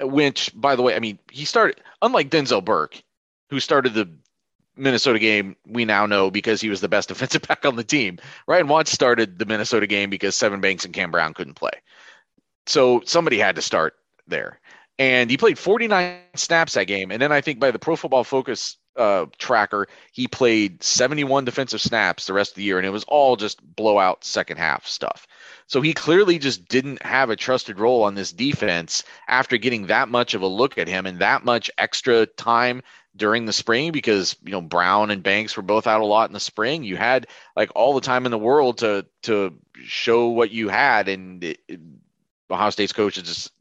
which 0.01 0.49
by 0.55 0.75
the 0.75 0.81
way, 0.81 0.95
I 0.95 0.99
mean, 0.99 1.19
he 1.31 1.45
started 1.45 1.79
unlike 2.01 2.31
Denzel 2.31 2.65
Burke, 2.65 2.99
who 3.51 3.59
started 3.59 3.93
the 3.93 4.09
Minnesota 4.75 5.19
game, 5.19 5.55
we 5.67 5.85
now 5.85 6.07
know 6.07 6.31
because 6.31 6.61
he 6.61 6.69
was 6.69 6.81
the 6.81 6.89
best 6.89 7.09
defensive 7.09 7.43
back 7.43 7.63
on 7.63 7.75
the 7.75 7.83
team. 7.83 8.17
Ryan 8.47 8.67
Watts 8.67 8.91
started 8.91 9.37
the 9.37 9.45
Minnesota 9.45 9.85
game 9.85 10.09
because 10.09 10.33
Sevyn 10.33 10.61
Banks 10.61 10.83
and 10.83 10.95
Cam 10.95 11.11
Brown 11.11 11.35
couldn't 11.35 11.53
play. 11.53 11.83
So 12.65 13.03
somebody 13.05 13.37
had 13.37 13.57
to 13.57 13.61
start 13.61 13.93
there. 14.25 14.59
And 14.97 15.29
he 15.29 15.37
played 15.37 15.59
49 15.59 16.21
snaps 16.33 16.73
that 16.73 16.87
game. 16.87 17.11
And 17.11 17.21
then 17.21 17.31
I 17.31 17.41
think 17.41 17.59
by 17.59 17.69
the 17.69 17.77
Pro 17.77 17.95
Football 17.95 18.23
Focus 18.23 18.77
uh, 18.95 19.25
tracker, 19.37 19.87
he 20.11 20.27
played 20.27 20.83
71 20.83 21.45
defensive 21.45 21.81
snaps 21.81 22.25
the 22.25 22.33
rest 22.33 22.51
of 22.51 22.55
the 22.55 22.63
year. 22.63 22.77
And 22.77 22.85
it 22.85 22.91
was 22.91 23.05
all 23.05 23.35
just 23.35 23.61
blowout 23.75 24.23
second 24.23 24.57
half 24.57 24.87
stuff. 24.87 25.27
So 25.67 25.81
he 25.81 25.93
clearly 25.93 26.39
just 26.39 26.67
didn't 26.67 27.01
have 27.01 27.29
a 27.29 27.35
trusted 27.35 27.79
role 27.79 28.03
on 28.03 28.15
this 28.15 28.31
defense 28.31 29.03
after 29.27 29.57
getting 29.57 29.87
that 29.87 30.09
much 30.09 30.33
of 30.33 30.41
a 30.41 30.47
look 30.47 30.77
at 30.77 30.87
him 30.87 31.05
and 31.05 31.19
that 31.19 31.45
much 31.45 31.71
extra 31.77 32.25
time 32.25 32.83
during 33.15 33.45
the 33.45 33.53
spring 33.53 33.91
because 33.91 34.35
you 34.43 34.51
know 34.51 34.61
Brown 34.61 35.11
and 35.11 35.23
Banks 35.23 35.55
were 35.55 35.63
both 35.63 35.87
out 35.87 36.01
a 36.01 36.05
lot 36.05 36.29
in 36.29 36.33
the 36.33 36.39
spring. 36.39 36.83
You 36.83 36.97
had 36.97 37.27
like 37.55 37.71
all 37.75 37.93
the 37.93 38.01
time 38.01 38.25
in 38.25 38.31
the 38.31 38.37
world 38.37 38.79
to 38.79 39.05
to 39.23 39.57
show 39.83 40.29
what 40.29 40.51
you 40.51 40.69
had, 40.69 41.07
and 41.07 41.43
it, 41.43 41.59
it, 41.67 41.79
Ohio 42.49 42.69
State's 42.71 42.93
coaches 42.93 43.23
just 43.23 43.51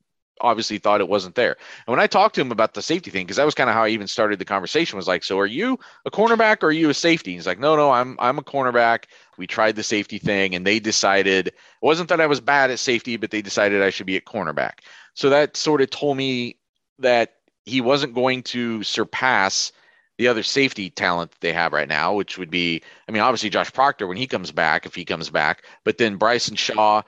obviously 0.43 0.79
thought 0.79 1.01
it 1.01 1.09
wasn't 1.09 1.35
there. 1.35 1.57
And 1.87 1.93
when 1.93 2.01
I 2.01 2.07
talked 2.07 2.35
to 2.35 2.41
him 2.41 2.53
about 2.53 2.75
the 2.75 2.83
safety 2.83 3.11
thing, 3.11 3.25
because 3.25 3.37
that 3.37 3.47
was 3.47 3.55
kind 3.55 3.71
of 3.71 3.75
how 3.75 3.85
I 3.85 3.89
even 3.89 4.07
started 4.07 4.39
the 4.39 4.45
conversation, 4.45 4.97
was 4.97 5.09
like, 5.09 5.25
"So 5.25 5.39
are 5.39 5.47
you 5.47 5.79
a 6.05 6.11
cornerback 6.11 6.63
or 6.63 6.67
are 6.67 6.73
you 6.73 6.91
a 6.91 6.95
safety?" 6.95 7.33
And 7.33 7.39
he's 7.39 7.47
like, 7.47 7.59
"No, 7.59 7.77
no, 7.77 7.91
I'm 7.91 8.17
I'm 8.19 8.39
a 8.39 8.43
cornerback. 8.43 9.05
We 9.39 9.47
tried 9.47 9.77
the 9.77 9.83
safety 9.83 10.19
thing, 10.19 10.55
and 10.55 10.67
they 10.67 10.79
decided 10.79 11.49
it 11.49 11.55
wasn't 11.81 12.09
that 12.11 12.21
I 12.21 12.27
was 12.27 12.41
bad 12.41 12.71
at 12.71 12.79
safety, 12.79 13.17
but 13.17 13.31
they 13.31 13.43
decided 13.43 13.83
I 13.83 13.91
should 13.91 14.07
be 14.07 14.17
at 14.17 14.27
cornerback." 14.27 14.81
So 15.15 15.31
that 15.31 15.57
sort 15.57 15.81
of 15.81 15.91
told 15.91 16.17
me 16.17 16.57
that 16.99 17.35
he 17.65 17.81
wasn't 17.81 18.15
going 18.15 18.43
to 18.43 18.83
surpass 18.83 19.73
the 20.19 20.29
other 20.29 20.43
safety 20.43 20.91
talent 20.91 21.31
that 21.31 21.41
they 21.41 21.53
have 21.53 21.73
right 21.73 21.89
now, 21.89 22.13
which 22.15 22.39
would 22.39 22.51
be, 22.51 22.83
I 23.09 23.13
mean, 23.13 23.23
obviously 23.23 23.51
Josh 23.51 23.73
Proctor 23.73 24.07
when 24.07 24.17
he 24.17 24.27
comes 24.27 24.53
back, 24.53 24.87
if 24.87 24.95
he 24.95 25.05
comes 25.05 25.31
back, 25.31 25.65
but 25.85 25.99
then 25.99 26.17
Bryson 26.17 26.55
Shaw, 26.55 27.03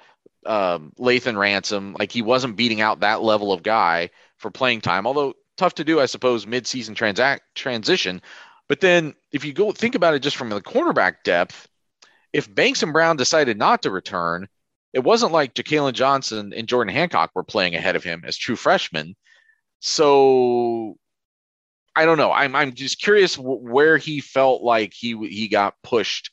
um, 0.46 0.92
Lathan 0.98 1.38
Ransom, 1.38 1.96
like 1.98 2.12
he 2.12 2.22
wasn't 2.22 2.56
beating 2.56 2.80
out 2.80 3.00
that 3.00 3.22
level 3.22 3.52
of 3.52 3.62
guy 3.62 4.10
for 4.36 4.50
playing 4.50 4.80
time, 4.80 5.06
although 5.06 5.34
tough 5.56 5.74
to 5.76 5.84
do, 5.84 6.00
I 6.00 6.06
suppose, 6.06 6.46
mid-season 6.46 6.94
transact 6.94 7.42
transition. 7.54 8.20
But 8.68 8.80
then 8.80 9.14
if 9.32 9.44
you 9.44 9.52
go 9.52 9.72
think 9.72 9.94
about 9.94 10.14
it 10.14 10.20
just 10.20 10.36
from 10.36 10.48
the 10.48 10.60
cornerback 10.60 11.16
depth, 11.24 11.68
if 12.32 12.52
Banks 12.52 12.82
and 12.82 12.92
Brown 12.92 13.16
decided 13.16 13.58
not 13.58 13.82
to 13.82 13.90
return, 13.90 14.48
it 14.92 15.04
wasn't 15.04 15.32
like 15.32 15.54
Jakailin 15.54 15.92
Johnson 15.92 16.52
and 16.54 16.68
Jordan 16.68 16.94
Hancock 16.94 17.30
were 17.34 17.44
playing 17.44 17.74
ahead 17.74 17.96
of 17.96 18.04
him 18.04 18.22
as 18.26 18.36
true 18.36 18.56
freshmen. 18.56 19.14
So 19.80 20.96
I 21.96 22.06
don't 22.06 22.18
know. 22.18 22.32
I'm 22.32 22.56
I'm 22.56 22.74
just 22.74 23.00
curious 23.00 23.36
where 23.38 23.98
he 23.98 24.20
felt 24.20 24.62
like 24.62 24.92
he 24.92 25.16
he 25.28 25.48
got 25.48 25.74
pushed, 25.82 26.30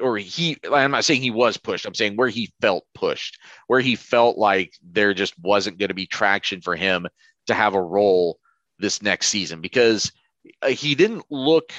or 0.00 0.16
he. 0.18 0.56
I'm 0.70 0.90
not 0.90 1.04
saying 1.04 1.22
he 1.22 1.30
was 1.30 1.56
pushed. 1.56 1.86
I'm 1.86 1.94
saying 1.94 2.16
where 2.16 2.28
he 2.28 2.52
felt 2.60 2.84
pushed, 2.94 3.38
where 3.66 3.80
he 3.80 3.96
felt 3.96 4.38
like 4.38 4.74
there 4.82 5.14
just 5.14 5.38
wasn't 5.38 5.78
going 5.78 5.88
to 5.88 5.94
be 5.94 6.06
traction 6.06 6.60
for 6.60 6.76
him 6.76 7.06
to 7.46 7.54
have 7.54 7.74
a 7.74 7.82
role 7.82 8.38
this 8.78 9.02
next 9.02 9.28
season 9.28 9.60
because 9.60 10.12
uh, 10.62 10.68
he 10.68 10.94
didn't 10.94 11.24
look 11.30 11.72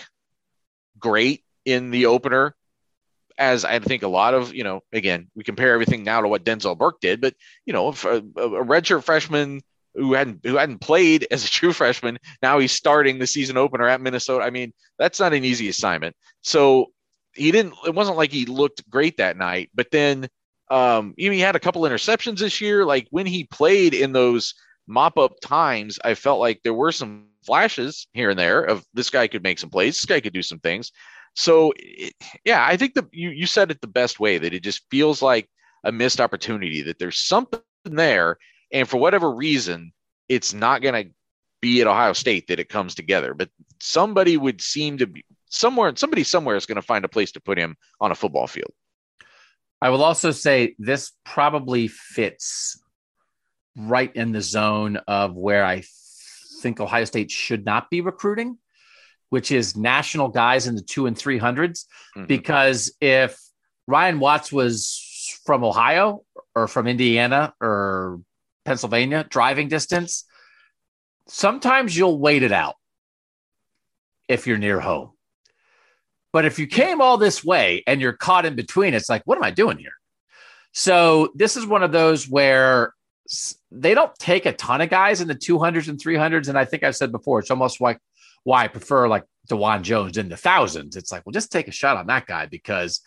great 0.99 1.43
in 1.65 1.91
the 1.91 2.05
opener 2.05 2.55
as 3.37 3.65
I 3.65 3.79
think 3.79 4.03
a 4.03 4.07
lot 4.07 4.33
of, 4.33 4.53
you 4.53 4.63
know, 4.63 4.81
again, 4.91 5.29
we 5.35 5.43
compare 5.43 5.73
everything 5.73 6.03
now 6.03 6.21
to 6.21 6.27
what 6.27 6.45
Denzel 6.45 6.77
Burke 6.77 6.99
did, 7.01 7.19
but, 7.19 7.33
you 7.65 7.73
know, 7.73 7.87
a, 7.89 7.91
a 7.91 8.63
redshirt 8.63 9.03
freshman 9.03 9.61
who 9.95 10.13
hadn't 10.13 10.45
who 10.45 10.55
hadn't 10.55 10.79
played 10.79 11.27
as 11.31 11.45
a 11.45 11.49
true 11.49 11.73
freshman. 11.73 12.19
Now 12.41 12.59
he's 12.59 12.71
starting 12.71 13.19
the 13.19 13.27
season 13.27 13.57
opener 13.57 13.87
at 13.87 14.01
Minnesota. 14.01 14.43
I 14.43 14.49
mean, 14.49 14.73
that's 14.97 15.19
not 15.19 15.33
an 15.33 15.45
easy 15.45 15.69
assignment. 15.69 16.15
So 16.41 16.92
he 17.35 17.51
didn't. 17.51 17.75
It 17.85 17.95
wasn't 17.95 18.17
like 18.17 18.31
he 18.31 18.45
looked 18.45 18.89
great 18.89 19.17
that 19.17 19.37
night. 19.37 19.69
But 19.73 19.91
then, 19.91 20.27
um, 20.69 21.13
you 21.17 21.29
know, 21.29 21.33
he 21.33 21.41
had 21.41 21.55
a 21.55 21.59
couple 21.59 21.81
interceptions 21.83 22.39
this 22.39 22.61
year. 22.61 22.85
Like 22.85 23.07
when 23.11 23.25
he 23.25 23.45
played 23.45 23.93
in 23.93 24.11
those 24.11 24.53
mop 24.87 25.17
up 25.17 25.39
times, 25.41 25.99
I 26.03 26.15
felt 26.15 26.39
like 26.39 26.61
there 26.63 26.73
were 26.73 26.91
some 26.91 27.27
flashes 27.45 28.07
here 28.13 28.29
and 28.29 28.39
there 28.39 28.63
of 28.63 28.85
this 28.93 29.09
guy 29.09 29.27
could 29.27 29.43
make 29.43 29.59
some 29.59 29.69
plays. 29.69 29.95
This 29.95 30.05
guy 30.05 30.19
could 30.19 30.33
do 30.33 30.43
some 30.43 30.59
things. 30.59 30.91
So, 31.35 31.73
it, 31.77 32.13
yeah, 32.45 32.65
I 32.65 32.77
think 32.77 32.93
the 32.93 33.07
you 33.11 33.29
you 33.29 33.47
said 33.47 33.71
it 33.71 33.81
the 33.81 33.87
best 33.87 34.19
way 34.19 34.37
that 34.37 34.53
it 34.53 34.61
just 34.61 34.83
feels 34.91 35.21
like 35.21 35.49
a 35.83 35.91
missed 35.91 36.21
opportunity 36.21 36.83
that 36.83 36.99
there's 36.99 37.19
something 37.19 37.61
there, 37.85 38.37
and 38.71 38.87
for 38.87 38.97
whatever 38.97 39.33
reason, 39.33 39.91
it's 40.29 40.53
not 40.53 40.81
going 40.81 41.05
to 41.05 41.11
be 41.59 41.81
at 41.81 41.87
Ohio 41.87 42.13
State 42.13 42.47
that 42.47 42.59
it 42.59 42.69
comes 42.69 42.93
together. 42.93 43.33
But 43.33 43.49
somebody 43.81 44.37
would 44.37 44.61
seem 44.61 44.99
to 44.99 45.07
be 45.07 45.25
somewhere. 45.53 45.93
Somebody 45.95 46.23
somewhere 46.23 46.55
is 46.55 46.65
going 46.65 46.75
to 46.77 46.81
find 46.81 47.05
a 47.05 47.09
place 47.09 47.31
to 47.33 47.39
put 47.39 47.57
him 47.57 47.75
on 48.01 48.11
a 48.11 48.15
football 48.15 48.47
field. 48.47 48.71
I 49.81 49.89
will 49.89 50.03
also 50.03 50.31
say 50.31 50.75
this 50.79 51.11
probably 51.25 51.87
fits 51.87 52.81
right 53.77 54.13
in 54.15 54.31
the 54.31 54.41
zone 54.41 54.97
of 55.07 55.35
where 55.35 55.65
I 55.65 55.83
think 56.61 56.79
Ohio 56.79 57.05
State 57.05 57.31
should 57.31 57.65
not 57.65 57.89
be 57.89 58.01
recruiting, 58.01 58.57
which 59.29 59.51
is 59.51 59.75
national 59.75 60.29
guys 60.29 60.67
in 60.67 60.75
the 60.75 60.81
two 60.81 61.05
and 61.05 61.17
three 61.17 61.37
hundreds. 61.37 61.85
Mm-hmm. 62.15 62.27
Because 62.27 62.95
if 63.01 63.39
Ryan 63.87 64.19
Watts 64.19 64.51
was 64.51 65.37
from 65.45 65.63
Ohio 65.63 66.23
or 66.55 66.67
from 66.67 66.87
Indiana 66.87 67.53
or 67.61 68.21
Pennsylvania, 68.65 69.25
driving 69.29 69.67
distance, 69.67 70.25
sometimes 71.27 71.95
you'll 71.95 72.19
wait 72.19 72.43
it 72.43 72.51
out 72.51 72.75
if 74.29 74.47
you're 74.47 74.57
near 74.57 74.79
home. 74.79 75.11
But 76.33 76.45
if 76.45 76.59
you 76.59 76.67
came 76.67 76.99
all 76.99 77.17
this 77.17 77.43
way 77.43 77.83
and 77.87 78.01
you're 78.01 78.11
caught 78.11 78.45
in 78.45 78.55
between, 78.55 78.93
it's 78.93 79.09
like, 79.09 79.21
what 79.25 79.37
am 79.37 79.43
I 79.43 79.51
doing 79.51 79.77
here? 79.77 79.93
So 80.73 81.31
this 81.35 81.55
is 81.55 81.65
one 81.65 81.83
of 81.83 81.91
those 81.91 82.27
where 82.27 82.93
they 83.71 83.93
don't 83.93 84.13
take 84.17 84.45
a 84.45 84.53
ton 84.53 84.81
of 84.81 84.89
guys 84.89 85.21
in 85.21 85.27
the 85.27 85.35
200s 85.35 85.87
and 85.87 85.99
300s. 85.99 86.49
And 86.49 86.57
I 86.57 86.65
think 86.65 86.83
I've 86.83 86.95
said 86.95 87.11
before, 87.11 87.39
it's 87.39 87.51
almost 87.51 87.79
like 87.79 87.99
why 88.43 88.63
I 88.63 88.67
prefer 88.67 89.07
like 89.07 89.23
Dawand 89.49 89.83
Jones 89.83 90.17
in 90.17 90.27
the 90.27 90.35
thousands. 90.35 90.95
It's 90.95 91.11
like, 91.11 91.25
well, 91.25 91.31
just 91.31 91.51
take 91.51 91.67
a 91.67 91.71
shot 91.71 91.97
on 91.97 92.07
that 92.07 92.25
guy 92.25 92.47
because 92.47 93.01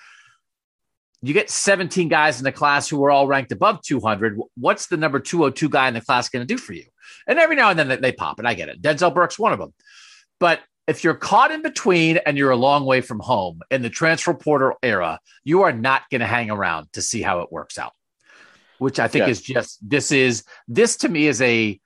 you 1.20 1.34
get 1.34 1.50
17 1.50 2.08
guys 2.08 2.38
in 2.38 2.44
the 2.44 2.52
class 2.52 2.88
who 2.88 3.02
are 3.04 3.10
all 3.10 3.26
ranked 3.26 3.50
above 3.50 3.82
200. 3.82 4.38
What's 4.56 4.86
the 4.86 4.96
number 4.96 5.18
202 5.18 5.68
guy 5.68 5.88
in 5.88 5.94
the 5.94 6.00
class 6.00 6.28
going 6.28 6.46
to 6.46 6.54
do 6.54 6.58
for 6.58 6.72
you? 6.72 6.84
And 7.26 7.38
every 7.38 7.56
now 7.56 7.70
and 7.70 7.78
then 7.78 8.00
they 8.00 8.12
pop, 8.12 8.38
and 8.38 8.46
I 8.46 8.54
get 8.54 8.68
it. 8.68 8.80
Denzel 8.80 9.12
Burke's 9.12 9.38
one 9.38 9.52
of 9.52 9.58
them. 9.58 9.74
But 10.38 10.60
if 10.86 11.02
you're 11.02 11.14
caught 11.14 11.50
in 11.50 11.62
between 11.62 12.18
and 12.18 12.38
you're 12.38 12.50
a 12.50 12.56
long 12.56 12.84
way 12.84 13.00
from 13.00 13.18
home 13.18 13.60
in 13.70 13.82
the 13.82 13.90
transfer 13.90 14.34
portal 14.34 14.74
era, 14.82 15.18
you 15.44 15.62
are 15.62 15.72
not 15.72 16.02
going 16.10 16.20
to 16.20 16.26
hang 16.26 16.50
around 16.50 16.92
to 16.92 17.02
see 17.02 17.22
how 17.22 17.40
it 17.40 17.50
works 17.50 17.78
out 17.78 17.92
which 18.78 18.98
I 18.98 19.08
think 19.08 19.24
yeah. 19.24 19.30
is 19.30 19.40
just 19.40 19.78
this 19.88 20.12
is 20.12 20.44
this 20.68 20.96
to 20.98 21.08
me 21.08 21.26
is 21.26 21.40
a 21.40 21.80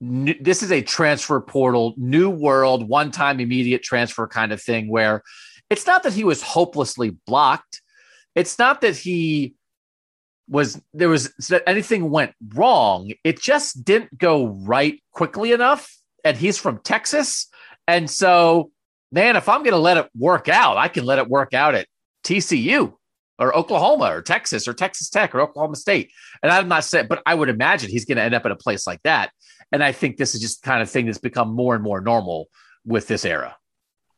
this 0.00 0.62
is 0.62 0.70
a 0.72 0.82
transfer 0.82 1.40
portal, 1.40 1.94
new 1.96 2.28
world, 2.28 2.88
one 2.88 3.10
time 3.10 3.40
immediate 3.40 3.82
transfer 3.82 4.26
kind 4.26 4.52
of 4.52 4.60
thing 4.60 4.88
where 4.88 5.22
it's 5.70 5.86
not 5.86 6.02
that 6.02 6.12
he 6.12 6.24
was 6.24 6.42
hopelessly 6.42 7.16
blocked. 7.26 7.80
It's 8.34 8.58
not 8.58 8.82
that 8.82 8.96
he 8.96 9.54
was 10.48 10.80
there 10.92 11.08
was 11.08 11.32
that 11.48 11.62
anything 11.66 12.10
went 12.10 12.32
wrong. 12.54 13.12
It 13.24 13.40
just 13.40 13.84
didn't 13.84 14.16
go 14.18 14.48
right 14.48 15.02
quickly 15.12 15.52
enough. 15.52 15.92
And 16.24 16.36
he's 16.36 16.58
from 16.58 16.78
Texas. 16.78 17.48
And 17.88 18.10
so, 18.10 18.70
man, 19.12 19.36
if 19.36 19.48
I'm 19.48 19.62
going 19.62 19.72
to 19.72 19.78
let 19.78 19.96
it 19.96 20.08
work 20.16 20.48
out, 20.48 20.76
I 20.76 20.88
can 20.88 21.04
let 21.04 21.18
it 21.18 21.28
work 21.28 21.54
out 21.54 21.74
at 21.74 21.86
TCU 22.24 22.94
or 23.38 23.56
Oklahoma 23.56 24.06
or 24.06 24.22
Texas 24.22 24.66
or 24.66 24.74
Texas 24.74 25.08
Tech 25.08 25.34
or 25.34 25.40
Oklahoma 25.40 25.76
State. 25.76 26.10
And 26.42 26.50
I'm 26.50 26.68
not 26.68 26.84
saying, 26.84 27.06
but 27.08 27.22
I 27.26 27.34
would 27.34 27.48
imagine 27.48 27.90
he's 27.90 28.04
going 28.04 28.16
to 28.16 28.22
end 28.22 28.34
up 28.34 28.46
at 28.46 28.52
a 28.52 28.56
place 28.56 28.86
like 28.86 29.02
that. 29.02 29.30
And 29.72 29.82
I 29.82 29.92
think 29.92 30.16
this 30.16 30.34
is 30.34 30.40
just 30.40 30.62
kind 30.62 30.82
of 30.82 30.90
thing 30.90 31.06
that's 31.06 31.18
become 31.18 31.54
more 31.54 31.74
and 31.74 31.82
more 31.82 32.00
normal 32.00 32.48
with 32.84 33.08
this 33.08 33.24
era. 33.24 33.56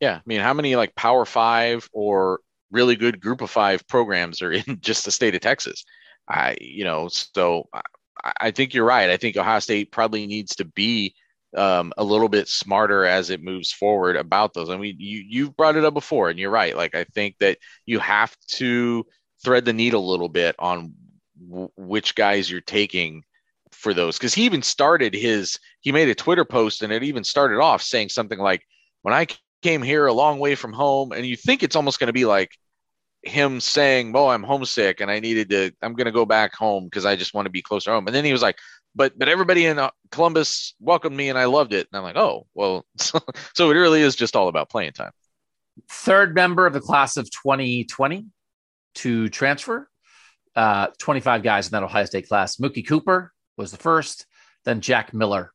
Yeah. 0.00 0.16
I 0.16 0.22
mean, 0.26 0.40
how 0.40 0.54
many 0.54 0.76
like 0.76 0.94
Power 0.94 1.24
Five 1.24 1.88
or 1.92 2.40
really 2.70 2.96
good 2.96 3.20
Group 3.20 3.40
of 3.40 3.50
Five 3.50 3.86
programs 3.88 4.42
are 4.42 4.52
in 4.66 4.78
just 4.80 5.04
the 5.04 5.10
state 5.10 5.34
of 5.34 5.40
Texas? 5.40 5.84
I, 6.28 6.56
you 6.60 6.84
know, 6.84 7.08
so 7.08 7.68
I, 7.72 8.32
I 8.40 8.50
think 8.50 8.74
you're 8.74 8.84
right. 8.84 9.10
I 9.10 9.16
think 9.16 9.36
Ohio 9.36 9.58
State 9.58 9.90
probably 9.90 10.26
needs 10.26 10.56
to 10.56 10.64
be 10.64 11.14
um, 11.56 11.92
a 11.96 12.04
little 12.04 12.28
bit 12.28 12.48
smarter 12.48 13.04
as 13.04 13.30
it 13.30 13.42
moves 13.42 13.72
forward 13.72 14.16
about 14.16 14.54
those. 14.54 14.70
I 14.70 14.76
mean, 14.76 14.96
you 14.98 15.24
you've 15.26 15.56
brought 15.56 15.76
it 15.76 15.84
up 15.84 15.94
before, 15.94 16.30
and 16.30 16.38
you're 16.38 16.50
right. 16.50 16.76
Like 16.76 16.94
I 16.94 17.04
think 17.04 17.36
that 17.38 17.58
you 17.86 17.98
have 17.98 18.36
to 18.52 19.06
thread 19.42 19.64
the 19.64 19.72
needle 19.72 20.04
a 20.04 20.10
little 20.10 20.28
bit 20.28 20.54
on 20.58 20.94
w- 21.48 21.70
which 21.76 22.14
guys 22.14 22.50
you're 22.50 22.60
taking 22.60 23.22
for 23.72 23.94
those 23.94 24.16
because 24.16 24.34
he 24.34 24.44
even 24.44 24.62
started 24.62 25.14
his 25.14 25.58
he 25.80 25.92
made 25.92 26.08
a 26.08 26.14
twitter 26.14 26.44
post 26.44 26.82
and 26.82 26.92
it 26.92 27.02
even 27.02 27.22
started 27.22 27.60
off 27.60 27.82
saying 27.82 28.08
something 28.08 28.38
like 28.38 28.62
when 29.02 29.14
i 29.14 29.26
came 29.62 29.82
here 29.82 30.06
a 30.06 30.12
long 30.12 30.38
way 30.38 30.54
from 30.54 30.72
home 30.72 31.12
and 31.12 31.26
you 31.26 31.36
think 31.36 31.62
it's 31.62 31.76
almost 31.76 32.00
going 32.00 32.06
to 32.06 32.12
be 32.12 32.24
like 32.24 32.50
him 33.22 33.60
saying 33.60 34.12
oh 34.16 34.28
i'm 34.28 34.42
homesick 34.42 35.00
and 35.00 35.10
i 35.10 35.20
needed 35.20 35.50
to 35.50 35.70
i'm 35.82 35.94
going 35.94 36.06
to 36.06 36.12
go 36.12 36.24
back 36.24 36.54
home 36.54 36.84
because 36.84 37.04
i 37.04 37.14
just 37.14 37.34
want 37.34 37.46
to 37.46 37.50
be 37.50 37.62
closer 37.62 37.90
home 37.92 38.06
and 38.06 38.14
then 38.14 38.24
he 38.24 38.32
was 38.32 38.42
like 38.42 38.56
but 38.98 39.16
but 39.16 39.28
everybody 39.28 39.64
in 39.64 39.78
uh, 39.78 39.90
Columbus 40.10 40.74
welcomed 40.80 41.16
me 41.16 41.30
and 41.30 41.38
I 41.38 41.44
loved 41.44 41.72
it. 41.72 41.86
And 41.90 41.96
I'm 41.96 42.02
like, 42.02 42.16
oh 42.16 42.46
well, 42.52 42.84
so, 42.98 43.20
so 43.54 43.70
it 43.70 43.74
really 43.74 44.02
is 44.02 44.16
just 44.16 44.36
all 44.36 44.48
about 44.48 44.68
playing 44.68 44.92
time. 44.92 45.12
Third 45.88 46.34
member 46.34 46.66
of 46.66 46.74
the 46.74 46.80
class 46.80 47.16
of 47.16 47.30
2020 47.30 48.26
to 48.96 49.28
transfer. 49.28 49.88
Uh, 50.56 50.88
25 50.98 51.44
guys 51.44 51.68
in 51.68 51.70
that 51.70 51.84
Ohio 51.84 52.04
State 52.04 52.28
class. 52.28 52.56
Mookie 52.56 52.86
Cooper 52.86 53.32
was 53.56 53.70
the 53.70 53.76
first, 53.76 54.26
then 54.64 54.80
Jack 54.80 55.14
Miller, 55.14 55.52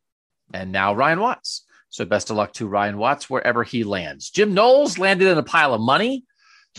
and 0.53 0.71
now 0.71 0.95
Ryan 0.95 1.19
Watts. 1.19 1.65
So 1.89 2.05
best 2.05 2.29
of 2.29 2.37
luck 2.37 2.53
to 2.53 2.67
Ryan 2.67 2.97
Watts 2.97 3.29
wherever 3.29 3.63
he 3.63 3.83
lands. 3.83 4.29
Jim 4.29 4.53
Knowles 4.53 4.97
landed 4.97 5.27
in 5.27 5.37
a 5.37 5.43
pile 5.43 5.73
of 5.73 5.81
money. 5.81 6.23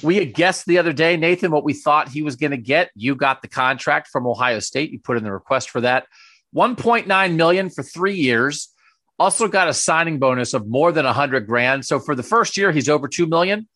We 0.03 0.17
had 0.17 0.33
guessed 0.33 0.65
the 0.65 0.79
other 0.79 0.95
day, 0.95 1.19
Nathan, 1.19 1.51
what 1.51 1.65
we 1.65 1.75
thought 1.75 2.09
he 2.09 2.23
was 2.23 2.37
going 2.37 2.53
to 2.53 2.57
get. 2.57 2.91
You 2.95 3.15
got 3.15 3.43
the 3.43 3.49
contract 3.49 4.09
from 4.09 4.27
Ohio 4.27 4.59
State. 4.59 4.91
You 4.91 4.99
put 4.99 5.19
in 5.19 5.23
the 5.23 5.33
request 5.33 5.69
for 5.69 5.83
that. 5.83 6.07
1.9 6.55 7.37
million 7.37 7.71
for 7.71 7.83
three 7.83 8.17
years. 8.17 8.71
Also 9.19 9.49
got 9.49 9.69
a 9.69 9.75
signing 9.75 10.19
bonus 10.19 10.55
of 10.55 10.67
more 10.67 10.93
than 10.93 11.05
100 11.05 11.47
grand. 11.47 11.85
So 11.85 12.01
for 12.01 12.15
the 12.15 12.23
first 12.23 12.57
year, 12.57 12.73
he's 12.73 12.89
over 12.89 13.09
2 13.09 13.27
million. 13.27 13.69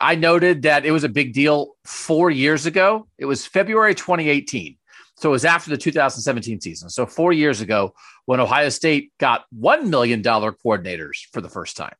I 0.00 0.16
noted 0.16 0.62
that 0.62 0.84
it 0.84 0.90
was 0.90 1.04
a 1.04 1.08
big 1.08 1.32
deal 1.32 1.74
four 1.84 2.30
years 2.30 2.66
ago. 2.66 3.06
It 3.18 3.26
was 3.26 3.46
February 3.46 3.94
2018. 3.94 4.76
So 5.16 5.28
it 5.28 5.32
was 5.32 5.44
after 5.44 5.70
the 5.70 5.78
2017 5.78 6.60
season. 6.60 6.90
So 6.90 7.06
four 7.06 7.32
years 7.32 7.60
ago, 7.60 7.94
when 8.26 8.40
Ohio 8.40 8.70
State 8.70 9.12
got 9.18 9.44
$1 9.56 9.84
million 9.86 10.22
coordinators 10.22 11.26
for 11.32 11.40
the 11.40 11.48
first 11.48 11.76
time, 11.76 11.94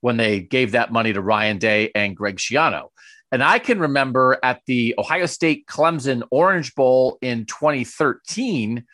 when 0.00 0.18
they 0.18 0.40
gave 0.40 0.72
that 0.72 0.92
money 0.92 1.12
to 1.14 1.22
Ryan 1.22 1.58
Day 1.58 1.90
and 1.94 2.14
Greg 2.14 2.36
Schiano. 2.36 2.88
And 3.32 3.42
I 3.42 3.58
can 3.58 3.80
remember 3.80 4.38
at 4.42 4.60
the 4.66 4.94
Ohio 4.98 5.26
State 5.26 5.66
Clemson 5.66 6.22
Orange 6.30 6.74
Bowl 6.74 7.18
in 7.22 7.46
2013 7.46 8.84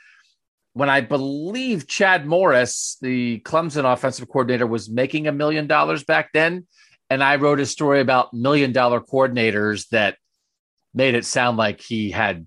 when 0.75 0.89
I 0.89 1.01
believe 1.03 1.87
Chad 1.87 2.27
Morris, 2.27 2.97
the 3.01 3.41
Clemson 3.41 3.91
offensive 3.91 4.29
coordinator, 4.29 4.67
was 4.67 4.89
making 4.89 5.27
a 5.27 5.33
million 5.33 5.67
dollars 5.67 6.05
back 6.05 6.31
then. 6.33 6.67
And 7.11 7.23
I 7.23 7.37
wrote 7.37 7.61
a 7.61 7.67
story 7.67 8.01
about 8.01 8.33
million 8.33 8.73
dollar 8.73 9.01
coordinators 9.01 9.89
that 9.91 10.17
made 10.95 11.15
it 11.15 11.27
sound 11.27 11.59
like 11.59 11.81
he 11.81 12.11
had 12.11 12.47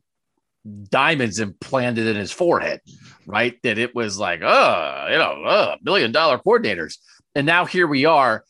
diamonds 0.89 1.39
implanted 1.39 2.07
in 2.07 2.15
his 2.15 2.31
forehead, 2.31 2.81
right? 3.27 3.61
That 3.61 3.77
it 3.77 3.93
was 3.93 4.17
like, 4.17 4.41
oh, 4.41 5.07
you 5.11 5.17
know, 5.17 5.43
uh, 5.43 5.77
million 5.83 6.11
dollar 6.11 6.39
coordinators. 6.39 6.97
And 7.35 7.45
now 7.45 7.65
here 7.65 7.85
we 7.85 8.05
are. 8.05 8.43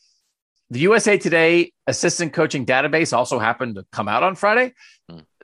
The 0.70 0.80
USA 0.80 1.18
Today 1.18 1.74
assistant 1.86 2.32
coaching 2.32 2.66
database 2.66 3.16
also 3.16 3.40
happened 3.40 3.76
to 3.76 3.86
come 3.92 4.08
out 4.08 4.24
on 4.24 4.36
Friday 4.36 4.74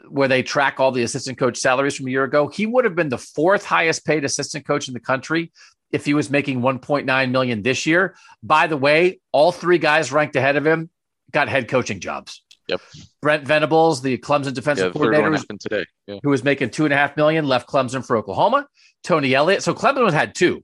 where 0.10 0.28
they 0.28 0.43
track 0.43 0.80
all 0.80 0.91
the 0.91 1.04
assistant 1.04 1.38
coach 1.38 1.58
salaries 1.58 1.95
from 1.95 2.08
a 2.08 2.12
year 2.12 2.24
ago, 2.24 2.47
he 2.47 2.66
would 2.66 2.86
have 2.86 2.95
been 2.95 3.10
the 3.10 3.18
fourth 3.18 3.66
highest 3.66 4.06
paid 4.06 4.24
assistant 4.24 4.66
coach 4.66 4.88
in 4.88 4.93
the 4.93 4.99
country 4.99 5.52
if 5.91 6.06
he 6.06 6.14
was 6.14 6.30
making 6.30 6.62
1.9 6.62 7.32
million 7.32 7.62
this 7.62 7.86
year. 7.86 8.16
By 8.41 8.68
the 8.68 8.78
way, 8.78 9.20
all 9.32 9.52
three 9.52 9.78
guys 9.78 10.12
ranked 10.12 10.36
ahead 10.36 10.56
of 10.56 10.66
him 10.66 10.89
got 11.32 11.49
head 11.49 11.68
coaching 11.68 11.99
jobs. 11.99 12.43
Yep. 12.68 12.82
Brent 13.22 13.45
Venables, 13.45 14.02
the 14.02 14.18
Clemson 14.18 14.54
defensive 14.54 14.88
yeah, 14.88 14.91
coordinator, 14.91 15.32
was, 15.32 15.45
today. 15.60 15.86
Yeah. 16.08 16.20
who 16.24 16.30
was 16.30 16.43
making 16.43 16.70
two 16.70 16.86
and 16.86 16.93
a 16.93 16.97
half 16.97 17.18
million, 17.18 17.47
left 17.47 17.68
Clemson 17.68 18.06
for 18.06 18.16
Oklahoma. 18.16 18.68
Tony 19.04 19.34
Elliott. 19.34 19.64
So 19.64 19.74
Clemson 19.74 20.12
had 20.14 20.36
two. 20.36 20.64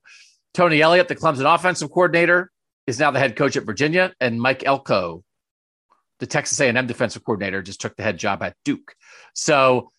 Tony 0.53 0.81
Elliott, 0.81 1.07
the 1.07 1.15
Clemson 1.15 1.53
offensive 1.53 1.91
coordinator, 1.91 2.51
is 2.85 2.99
now 2.99 3.11
the 3.11 3.19
head 3.19 3.35
coach 3.35 3.57
at 3.57 3.65
Virginia, 3.65 4.13
and 4.21 4.39
Mike 4.39 4.63
Elko, 4.65 5.23
the 6.19 6.27
Texas 6.27 6.59
A&M 6.59 6.87
defensive 6.87 7.23
coordinator, 7.23 7.61
just 7.61 7.81
took 7.81 7.95
the 7.95 8.03
head 8.03 8.17
job 8.17 8.41
at 8.43 8.55
Duke. 8.65 8.95
So 9.33 9.91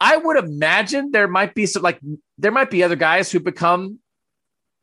I 0.00 0.16
would 0.16 0.36
imagine 0.36 1.10
there 1.10 1.28
might 1.28 1.54
be 1.54 1.66
some 1.66 1.82
like 1.82 2.00
there 2.38 2.52
might 2.52 2.70
be 2.70 2.82
other 2.82 2.96
guys 2.96 3.30
who 3.30 3.40
become 3.40 3.98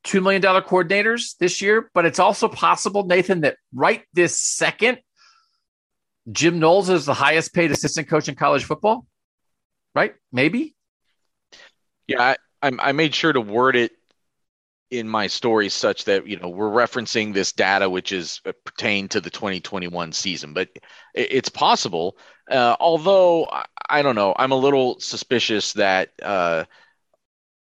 two 0.04 0.22
million 0.22 0.42
dollar 0.42 0.62
coordinators 0.62 1.38
this 1.38 1.62
year, 1.62 1.90
but 1.94 2.06
it's 2.06 2.20
also 2.20 2.48
possible, 2.48 3.06
Nathan, 3.06 3.42
that 3.42 3.58
right 3.74 4.04
this 4.14 4.40
second, 4.40 5.00
Jim 6.32 6.60
Knowles 6.60 6.90
is 6.90 7.06
the 7.06 7.14
highest 7.14 7.54
paid 7.54 7.72
assistant 7.72 8.08
coach 8.08 8.28
in 8.28 8.36
college 8.36 8.64
football. 8.64 9.06
Right? 9.94 10.14
Maybe. 10.32 10.76
Yeah, 12.08 12.36
I, 12.62 12.72
I 12.80 12.92
made 12.92 13.16
sure 13.16 13.32
to 13.32 13.42
word 13.42 13.76
it 13.76 13.92
in 14.92 15.08
my 15.10 15.28
story 15.28 15.70
such 15.70 16.06
that 16.06 16.28
you 16.28 16.38
know 16.38 16.50
we're 16.50 16.70
referencing 16.70 17.34
this 17.34 17.52
data 17.52 17.90
which 17.90 18.12
is 18.12 18.42
uh, 18.46 18.52
pertained 18.64 19.12
to 19.12 19.22
the 19.22 19.30
2021 19.30 20.12
season, 20.12 20.54
but 20.54 20.70
it's 21.14 21.50
possible. 21.50 22.18
Uh, 22.50 22.76
although 22.80 23.48
I 23.90 24.02
don't 24.02 24.16
know, 24.16 24.36
I'm 24.38 24.52
a 24.52 24.56
little 24.56 25.00
suspicious 25.00 25.74
that 25.74 26.12
uh, 26.22 26.66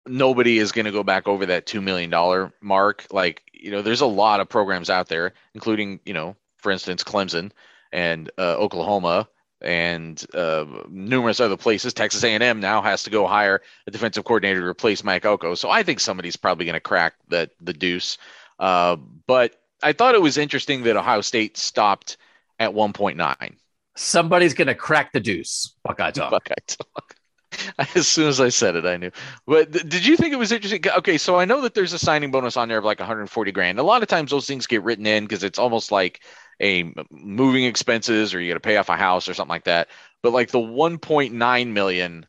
nobody 0.06 0.58
is 0.58 0.72
going 0.72 0.84
to 0.84 0.92
go 0.92 1.02
back 1.02 1.26
over 1.26 1.46
that 1.46 1.66
two 1.66 1.80
million 1.80 2.10
dollar 2.10 2.52
mark. 2.60 3.06
Like 3.10 3.42
you 3.52 3.70
know, 3.70 3.82
there's 3.82 4.02
a 4.02 4.06
lot 4.06 4.40
of 4.40 4.48
programs 4.48 4.90
out 4.90 5.08
there, 5.08 5.32
including 5.54 6.00
you 6.04 6.14
know, 6.14 6.36
for 6.58 6.72
instance, 6.72 7.04
Clemson 7.04 7.52
and 7.92 8.30
uh, 8.38 8.56
Oklahoma 8.56 9.28
and 9.60 10.24
uh, 10.34 10.64
numerous 10.88 11.40
other 11.40 11.56
places. 11.56 11.94
Texas 11.94 12.22
A&M 12.22 12.60
now 12.60 12.82
has 12.82 13.02
to 13.04 13.10
go 13.10 13.26
hire 13.26 13.62
a 13.86 13.90
defensive 13.90 14.24
coordinator 14.24 14.60
to 14.60 14.66
replace 14.66 15.02
Mike 15.02 15.24
Elko. 15.24 15.54
So 15.54 15.70
I 15.70 15.82
think 15.82 16.00
somebody's 16.00 16.36
probably 16.36 16.66
going 16.66 16.74
to 16.74 16.80
crack 16.80 17.14
that 17.28 17.50
the 17.60 17.72
deuce. 17.72 18.18
Uh, 18.58 18.96
but 19.26 19.56
I 19.82 19.92
thought 19.92 20.14
it 20.14 20.22
was 20.22 20.36
interesting 20.38 20.82
that 20.84 20.96
Ohio 20.96 21.20
State 21.20 21.56
stopped 21.56 22.16
at 22.58 22.70
1.9. 22.70 23.54
Somebody's 23.96 24.54
going 24.54 24.68
to 24.68 24.74
crack 24.74 25.12
the 25.12 25.20
deuce. 25.20 25.74
Buckeye 25.84 26.10
talk. 26.10 26.30
Buckeye 26.30 26.54
talk. 26.66 27.16
As 27.94 28.08
soon 28.08 28.28
as 28.28 28.40
I 28.40 28.48
said 28.48 28.76
it, 28.76 28.84
I 28.84 28.96
knew. 28.96 29.10
But 29.46 29.72
th- 29.72 29.88
did 29.88 30.06
you 30.06 30.16
think 30.16 30.32
it 30.32 30.38
was 30.38 30.52
interesting? 30.52 30.82
Okay, 30.98 31.18
so 31.18 31.38
I 31.38 31.44
know 31.44 31.60
that 31.60 31.74
there's 31.74 31.92
a 31.92 31.98
signing 31.98 32.30
bonus 32.30 32.56
on 32.56 32.68
there 32.68 32.78
of 32.78 32.84
like 32.84 32.98
140 32.98 33.52
grand. 33.52 33.78
A 33.78 33.82
lot 33.82 34.02
of 34.02 34.08
times 34.08 34.30
those 34.30 34.46
things 34.46 34.66
get 34.66 34.82
written 34.82 35.06
in 35.06 35.24
because 35.24 35.44
it's 35.44 35.58
almost 35.58 35.92
like 35.92 36.22
a 36.62 36.92
moving 37.10 37.64
expenses 37.64 38.34
or 38.34 38.40
you 38.40 38.50
got 38.50 38.54
to 38.54 38.60
pay 38.60 38.76
off 38.76 38.88
a 38.88 38.96
house 38.96 39.28
or 39.28 39.34
something 39.34 39.50
like 39.50 39.64
that. 39.64 39.88
But 40.22 40.32
like 40.32 40.50
the 40.50 40.58
1.9 40.58 41.72
million 41.72 42.26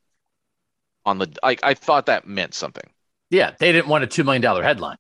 on 1.05 1.17
the 1.17 1.34
like, 1.43 1.59
I 1.63 1.73
thought 1.73 2.07
that 2.07 2.28
meant 2.28 2.53
something. 2.53 2.89
Yeah, 3.30 3.51
they 3.59 3.71
didn't 3.71 3.88
want 3.88 4.03
a 4.03 4.07
two 4.07 4.23
million 4.23 4.41
dollar 4.41 4.63
headline. 4.63 4.97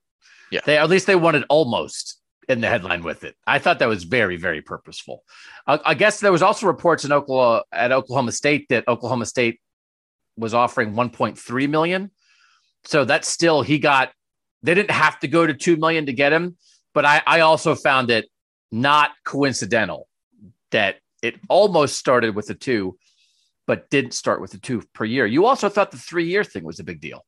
Yeah, 0.51 0.61
they 0.65 0.77
at 0.77 0.89
least 0.89 1.07
they 1.07 1.15
wanted 1.15 1.43
almost 1.49 2.19
in 2.47 2.61
the 2.61 2.67
headline 2.67 3.03
with 3.03 3.23
it. 3.23 3.35
I 3.45 3.59
thought 3.59 3.79
that 3.79 3.87
was 3.87 4.03
very 4.03 4.37
very 4.37 4.61
purposeful. 4.61 5.23
I, 5.67 5.79
I 5.85 5.93
guess 5.93 6.19
there 6.19 6.31
was 6.31 6.41
also 6.41 6.67
reports 6.67 7.05
in 7.05 7.11
Oklahoma 7.11 7.63
at 7.71 7.91
Oklahoma 7.91 8.31
State 8.31 8.67
that 8.69 8.87
Oklahoma 8.87 9.25
State 9.25 9.59
was 10.37 10.53
offering 10.53 10.93
1.3 10.93 11.69
million. 11.69 12.11
So 12.85 13.05
that's 13.05 13.27
still 13.27 13.61
he 13.61 13.79
got. 13.79 14.11
They 14.63 14.73
didn't 14.73 14.91
have 14.91 15.19
to 15.19 15.27
go 15.27 15.45
to 15.45 15.53
two 15.53 15.77
million 15.77 16.07
to 16.07 16.13
get 16.13 16.33
him, 16.33 16.57
but 16.93 17.05
I, 17.05 17.21
I 17.25 17.39
also 17.41 17.75
found 17.75 18.09
it 18.09 18.25
not 18.75 19.11
coincidental 19.23 20.07
that 20.71 20.97
it 21.23 21.39
almost 21.47 21.97
started 21.97 22.35
with 22.35 22.47
the 22.47 22.53
two, 22.53 22.97
but 23.65 23.89
didn't 23.89 24.13
start 24.13 24.41
with 24.41 24.51
the 24.51 24.57
two 24.57 24.83
per 24.93 25.05
year. 25.05 25.25
You 25.25 25.45
also 25.45 25.69
thought 25.69 25.91
the 25.91 25.97
three 25.97 26.25
year 26.25 26.43
thing 26.43 26.63
was 26.63 26.79
a 26.79 26.83
big 26.83 26.99
deal. 26.99 27.25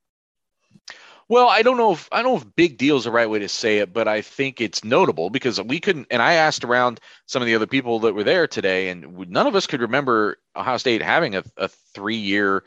Well, 1.29 1.49
I 1.49 1.61
don't 1.61 1.77
know 1.77 1.93
if 1.93 2.07
I 2.11 2.21
don't 2.21 2.33
know 2.33 2.37
if 2.37 2.55
big 2.55 2.77
deal 2.77 2.97
is 2.97 3.05
the 3.05 3.11
right 3.11 3.29
way 3.29 3.39
to 3.39 3.49
say 3.49 3.79
it, 3.79 3.91
but 3.91 4.07
I 4.07 4.21
think 4.21 4.61
it's 4.61 4.83
notable 4.83 5.29
because 5.29 5.61
we 5.61 5.79
couldn't. 5.79 6.07
And 6.09 6.21
I 6.21 6.33
asked 6.33 6.63
around 6.63 6.99
some 7.25 7.41
of 7.41 7.45
the 7.47 7.55
other 7.55 7.67
people 7.67 7.99
that 7.99 8.13
were 8.13 8.23
there 8.23 8.47
today, 8.47 8.89
and 8.89 9.29
none 9.29 9.47
of 9.47 9.55
us 9.55 9.67
could 9.67 9.81
remember 9.81 10.37
Ohio 10.55 10.77
State 10.77 11.01
having 11.01 11.35
a, 11.35 11.43
a 11.57 11.67
three-year 11.67 12.63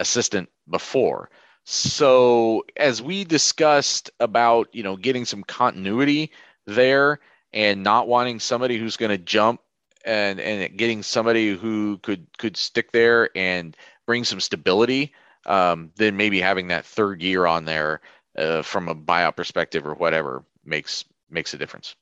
assistant 0.00 0.50
before. 0.68 1.30
So 1.64 2.64
as 2.76 3.00
we 3.00 3.24
discussed 3.24 4.10
about 4.20 4.68
you 4.72 4.82
know 4.82 4.96
getting 4.96 5.24
some 5.24 5.42
continuity 5.42 6.30
there, 6.66 7.20
and 7.54 7.82
not 7.82 8.08
wanting 8.08 8.40
somebody 8.40 8.76
who's 8.76 8.98
going 8.98 9.10
to 9.10 9.18
jump 9.18 9.60
and 10.04 10.38
and 10.38 10.76
getting 10.76 11.02
somebody 11.02 11.56
who 11.56 11.96
could 11.98 12.26
could 12.36 12.56
stick 12.56 12.92
there 12.92 13.30
and 13.34 13.74
bring 14.06 14.24
some 14.24 14.40
stability 14.40 15.14
um, 15.46 15.90
then 15.96 16.16
maybe 16.16 16.40
having 16.40 16.68
that 16.68 16.84
third 16.84 17.22
year 17.22 17.46
on 17.46 17.64
there 17.64 18.00
uh, 18.36 18.62
from 18.62 18.88
a 18.88 18.94
buyout 18.94 19.36
perspective 19.36 19.86
or 19.86 19.94
whatever 19.94 20.44
makes 20.64 21.06
makes 21.30 21.54
a 21.54 21.58
difference 21.58 21.94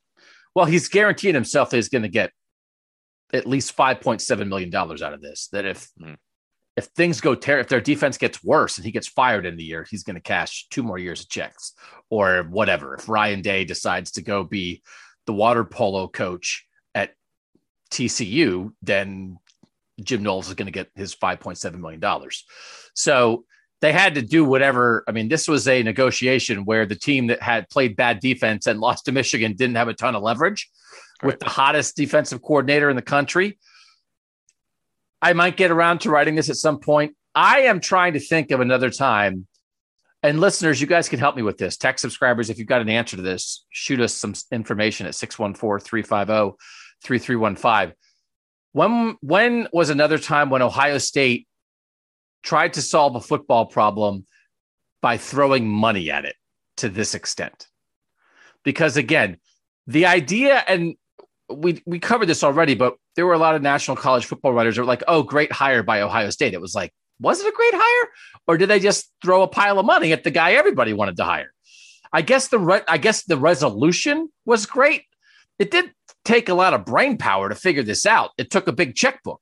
well 0.57 0.67
he's 0.67 0.89
guaranteeing 0.89 1.35
himself 1.35 1.71
that 1.71 1.77
he's 1.77 1.89
going 1.89 2.03
to 2.03 2.09
get 2.09 2.33
at 3.33 3.47
least 3.47 3.77
5.7 3.77 4.49
million 4.49 4.71
dollars 4.71 5.03
out 5.03 5.13
of 5.13 5.23
this 5.23 5.49
that 5.53 5.65
if 5.65 5.89
mm-hmm. 6.01 6.15
if 6.77 6.87
things 6.87 7.21
go 7.21 7.35
ter- 7.35 7.61
if 7.61 7.69
their 7.69 7.81
defense 7.81 8.19
gets 8.19 8.43
worse 8.43 8.79
and 8.79 8.85
he 8.85 8.91
gets 8.91 9.07
fired 9.09 9.47
in 9.47 9.57
the 9.57 9.65
year 9.65 9.87
he's 9.89 10.03
going 10.03 10.17
to 10.17 10.21
cash 10.21 10.67
two 10.71 10.83
more 10.83 10.99
years 10.99 11.21
of 11.21 11.29
checks 11.29 11.73
or 12.11 12.43
whatever 12.51 12.95
if 12.95 13.09
ryan 13.09 13.43
day 13.43 13.65
decides 13.65 14.11
to 14.11 14.23
go 14.23 14.43
be 14.43 14.83
the 15.27 15.33
water 15.33 15.65
polo 15.65 16.09
coach 16.09 16.67
at 16.95 17.15
TCU, 17.91 18.73
then 18.83 19.39
Jim 20.03 20.23
Knowles 20.23 20.49
is 20.49 20.55
going 20.55 20.67
to 20.67 20.73
get 20.73 20.91
his 20.95 21.15
$5.7 21.15 21.75
million. 21.79 22.03
So 22.95 23.45
they 23.81 23.93
had 23.93 24.15
to 24.15 24.23
do 24.23 24.45
whatever. 24.45 25.05
I 25.09 25.13
mean, 25.13 25.29
this 25.29 25.49
was 25.49 25.67
a 25.69 25.83
negotiation 25.83 26.65
where 26.65 26.87
the 26.87 26.95
team 26.95 27.27
that 27.29 27.43
had 27.43 27.69
played 27.69 27.97
bad 27.97 28.21
defense 28.21 28.67
and 28.67 28.81
lost 28.81 29.05
to 29.07 29.13
Michigan 29.13 29.55
didn't 29.55 29.77
have 29.77 29.89
a 29.89 29.95
ton 29.95 30.15
of 30.15 30.23
leverage 30.23 30.71
with 31.23 31.39
the 31.41 31.49
hottest 31.49 31.97
defensive 31.97 32.43
coordinator 32.43 32.91
in 32.91 32.97
the 32.97 33.03
country. 33.03 33.59
I 35.21 35.33
might 35.35 35.57
get 35.57 35.71
around 35.71 36.01
to 36.01 36.11
writing 36.11 36.35
this 36.35 36.51
at 36.51 36.57
some 36.57 36.79
point. 36.81 37.15
I 37.35 37.63
am 37.63 37.81
trying 37.81 38.15
to 38.15 38.21
think 38.21 38.51
of 38.51 38.61
another 38.61 38.91
time 38.91 39.47
and 40.23 40.41
listeners, 40.41 40.81
you 40.81 40.87
guys 40.87 41.09
can 41.09 41.19
help 41.19 41.35
me 41.35 41.43
with 41.43 41.59
this. 41.59 41.77
Tech 41.77 41.99
subscribers, 41.99 42.49
if 42.49 42.59
you've 42.59 42.69
got 42.69 42.81
an 42.81 42.89
answer 42.89 43.17
to 43.17 43.23
this, 43.23 43.65
shoot 43.71 44.01
us 44.01 44.15
some 44.15 44.35
information 44.53 45.07
at 45.07 45.15
614 45.17 45.85
350 45.85 46.57
3315. 47.03 47.97
When, 48.73 49.17
when 49.21 49.69
was 49.73 49.91
another 49.91 50.19
time 50.19 50.49
when 50.49 50.63
Ohio 50.63 50.99
State 50.99 51.49
tried 52.43 52.75
to 52.75 52.83
solve 52.83 53.17
a 53.17 53.21
football 53.21 53.67
problem 53.67 54.27
by 55.01 55.17
throwing 55.17 55.69
money 55.69 56.11
at 56.11 56.25
it 56.25 56.37
to 56.77 56.89
this 56.89 57.15
extent? 57.15 57.67
Because 58.63 58.97
again, 58.97 59.39
the 59.89 60.07
idea, 60.07 60.63
and 60.69 60.95
we, 61.51 61.83
we 61.85 61.99
covered 61.99 62.27
this 62.27 62.45
already, 62.45 62.77
but 62.77 62.95
there 63.17 63.27
were 63.27 63.33
a 63.33 63.39
lot 63.39 63.57
of 63.57 63.63
national 63.63 63.97
college 63.97 64.25
football 64.25 64.53
writers 64.53 64.77
that 64.77 64.83
were 64.83 64.87
like, 64.87 65.03
oh, 65.09 65.25
great 65.25 65.51
hire 65.51 65.83
by 65.83 66.03
Ohio 66.03 66.31
State. 66.31 66.55
It 66.55 66.61
was 66.61 66.77
like, 66.77 66.93
was 67.23 67.41
it 67.41 67.47
a 67.47 67.57
great 67.57 67.75
hire 67.75 68.09
or 68.47 68.57
did 68.57 68.69
they 68.69 68.81
just 68.81 69.11
throw 69.23 69.43
a 69.43 69.49
pile 69.49 69.79
of 69.79 69.87
money 69.87 70.13
at 70.13 70.25
the 70.25 70.31
guy 70.31 70.53
everybody 70.53 70.93
wanted 70.93 71.17
to 71.17 71.25
hire? 71.25 71.53
I 72.13 72.23
guess 72.23 72.49
the 72.49 72.59
re- 72.59 72.83
I 72.87 72.99
guess 72.99 73.25
the 73.25 73.39
resolution 73.39 74.29
was 74.45 74.67
great. 74.67 75.05
It 75.59 75.71
did 75.71 75.93
take 76.25 76.49
a 76.49 76.55
lot 76.55 76.75
of 76.75 76.85
brain 76.85 77.17
power 77.17 77.49
to 77.49 77.55
figure 77.55 77.83
this 77.83 78.07
out. 78.07 78.31
It 78.37 78.51
took 78.51 78.69
a 78.69 78.73
big 78.73 78.95
checkbook. 78.95 79.41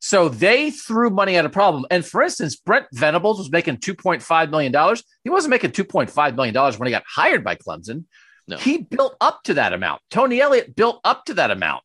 So 0.00 0.28
they 0.30 0.70
threw 0.70 1.10
money 1.10 1.36
at 1.36 1.44
a 1.44 1.50
problem. 1.50 1.84
And 1.90 2.04
for 2.04 2.22
instance, 2.22 2.56
Brent 2.56 2.86
Venables 2.92 3.38
was 3.38 3.50
making 3.50 3.76
$2.5 3.76 4.50
million. 4.50 4.96
He 5.24 5.30
wasn't 5.30 5.50
making 5.50 5.72
$2.5 5.72 6.34
million 6.34 6.54
when 6.54 6.86
he 6.86 6.90
got 6.90 7.04
hired 7.06 7.44
by 7.44 7.54
Clemson. 7.54 8.04
No. 8.48 8.56
He 8.56 8.78
built 8.78 9.16
up 9.20 9.42
to 9.44 9.54
that 9.54 9.74
amount. 9.74 10.00
Tony 10.10 10.40
Elliott 10.40 10.74
built 10.74 11.00
up 11.04 11.26
to 11.26 11.34
that 11.34 11.50
amount. 11.50 11.82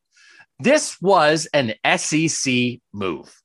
This 0.60 1.00
was 1.02 1.48
an 1.54 1.74
SEC 1.98 2.80
move. 2.94 3.42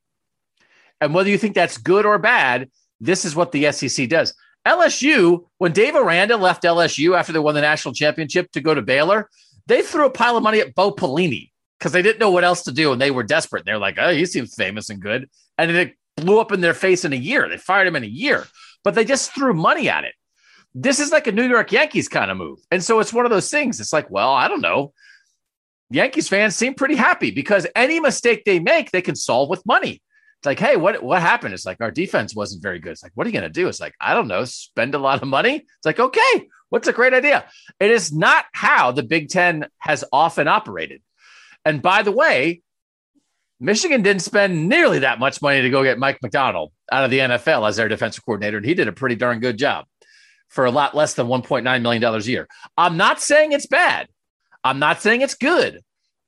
And 1.00 1.14
whether 1.14 1.30
you 1.30 1.38
think 1.38 1.54
that's 1.54 1.78
good 1.78 2.06
or 2.06 2.18
bad, 2.18 2.70
this 3.00 3.24
is 3.24 3.34
what 3.34 3.52
the 3.52 3.72
SEC 3.72 4.08
does. 4.08 4.34
LSU, 4.66 5.46
when 5.58 5.72
Dave 5.72 5.96
Aranda 5.96 6.36
left 6.36 6.64
LSU 6.64 7.16
after 7.16 7.32
they 7.32 7.38
won 7.38 7.54
the 7.54 7.62
national 7.62 7.94
championship 7.94 8.52
to 8.52 8.60
go 8.60 8.74
to 8.74 8.82
Baylor, 8.82 9.30
they 9.66 9.82
threw 9.82 10.06
a 10.06 10.10
pile 10.10 10.36
of 10.36 10.42
money 10.42 10.60
at 10.60 10.74
Bo 10.74 10.90
Pelini 10.90 11.50
because 11.78 11.92
they 11.92 12.02
didn't 12.02 12.18
know 12.18 12.30
what 12.30 12.44
else 12.44 12.64
to 12.64 12.72
do 12.72 12.92
and 12.92 13.00
they 13.00 13.10
were 13.10 13.22
desperate. 13.22 13.64
They're 13.64 13.78
like, 13.78 13.96
oh, 13.98 14.12
he 14.12 14.26
seems 14.26 14.54
famous 14.54 14.90
and 14.90 15.00
good. 15.00 15.30
And 15.56 15.70
it 15.70 15.94
blew 16.16 16.40
up 16.40 16.52
in 16.52 16.60
their 16.60 16.74
face 16.74 17.04
in 17.04 17.12
a 17.14 17.16
year. 17.16 17.48
They 17.48 17.56
fired 17.56 17.86
him 17.86 17.96
in 17.96 18.04
a 18.04 18.08
year, 18.08 18.46
but 18.84 18.94
they 18.94 19.04
just 19.04 19.34
threw 19.34 19.54
money 19.54 19.88
at 19.88 20.04
it. 20.04 20.14
This 20.74 21.00
is 21.00 21.10
like 21.10 21.26
a 21.26 21.32
New 21.32 21.48
York 21.48 21.72
Yankees 21.72 22.08
kind 22.08 22.30
of 22.30 22.36
move. 22.36 22.58
And 22.70 22.84
so 22.84 23.00
it's 23.00 23.12
one 23.12 23.24
of 23.24 23.30
those 23.30 23.50
things. 23.50 23.80
It's 23.80 23.92
like, 23.92 24.10
well, 24.10 24.32
I 24.32 24.46
don't 24.46 24.60
know. 24.60 24.92
Yankees 25.90 26.28
fans 26.28 26.54
seem 26.54 26.74
pretty 26.74 26.94
happy 26.94 27.30
because 27.30 27.66
any 27.74 27.98
mistake 27.98 28.44
they 28.44 28.60
make, 28.60 28.90
they 28.90 29.02
can 29.02 29.16
solve 29.16 29.48
with 29.48 29.66
money. 29.66 30.02
It's 30.40 30.46
like, 30.46 30.58
hey, 30.58 30.76
what 30.76 31.02
what 31.02 31.20
happened? 31.20 31.52
It's 31.52 31.66
like 31.66 31.82
our 31.82 31.90
defense 31.90 32.34
wasn't 32.34 32.62
very 32.62 32.78
good. 32.78 32.92
It's 32.92 33.02
like, 33.02 33.12
what 33.14 33.26
are 33.26 33.30
you 33.30 33.40
to 33.42 33.50
do? 33.50 33.68
It's 33.68 33.78
like, 33.78 33.94
I 34.00 34.14
don't 34.14 34.26
know, 34.26 34.44
spend 34.46 34.94
a 34.94 34.98
lot 34.98 35.20
of 35.20 35.28
money. 35.28 35.56
It's 35.56 35.84
like, 35.84 36.00
okay, 36.00 36.48
what's 36.70 36.88
a 36.88 36.94
great 36.94 37.12
idea? 37.12 37.44
It 37.78 37.90
is 37.90 38.10
not 38.10 38.46
how 38.52 38.90
the 38.90 39.02
Big 39.02 39.28
Ten 39.28 39.66
has 39.76 40.02
often 40.10 40.48
operated. 40.48 41.02
And 41.66 41.82
by 41.82 42.02
the 42.02 42.12
way, 42.12 42.62
Michigan 43.60 44.00
didn't 44.00 44.22
spend 44.22 44.66
nearly 44.66 45.00
that 45.00 45.18
much 45.18 45.42
money 45.42 45.60
to 45.60 45.68
go 45.68 45.82
get 45.82 45.98
Mike 45.98 46.22
Macdonald 46.22 46.72
out 46.90 47.04
of 47.04 47.10
the 47.10 47.18
NFL 47.18 47.68
as 47.68 47.76
their 47.76 47.88
defensive 47.88 48.24
coordinator, 48.24 48.56
and 48.56 48.64
he 48.64 48.72
did 48.72 48.88
a 48.88 48.92
pretty 48.92 49.16
darn 49.16 49.40
good 49.40 49.58
job 49.58 49.84
for 50.48 50.64
a 50.64 50.70
lot 50.70 50.96
less 50.96 51.12
than 51.12 51.26
$1.9 51.26 51.82
million 51.82 52.02
a 52.02 52.18
year. 52.20 52.48
I'm 52.78 52.96
not 52.96 53.20
saying 53.20 53.52
it's 53.52 53.66
bad. 53.66 54.08
I'm 54.64 54.78
not 54.78 55.02
saying 55.02 55.20
it's 55.20 55.34
good. 55.34 55.80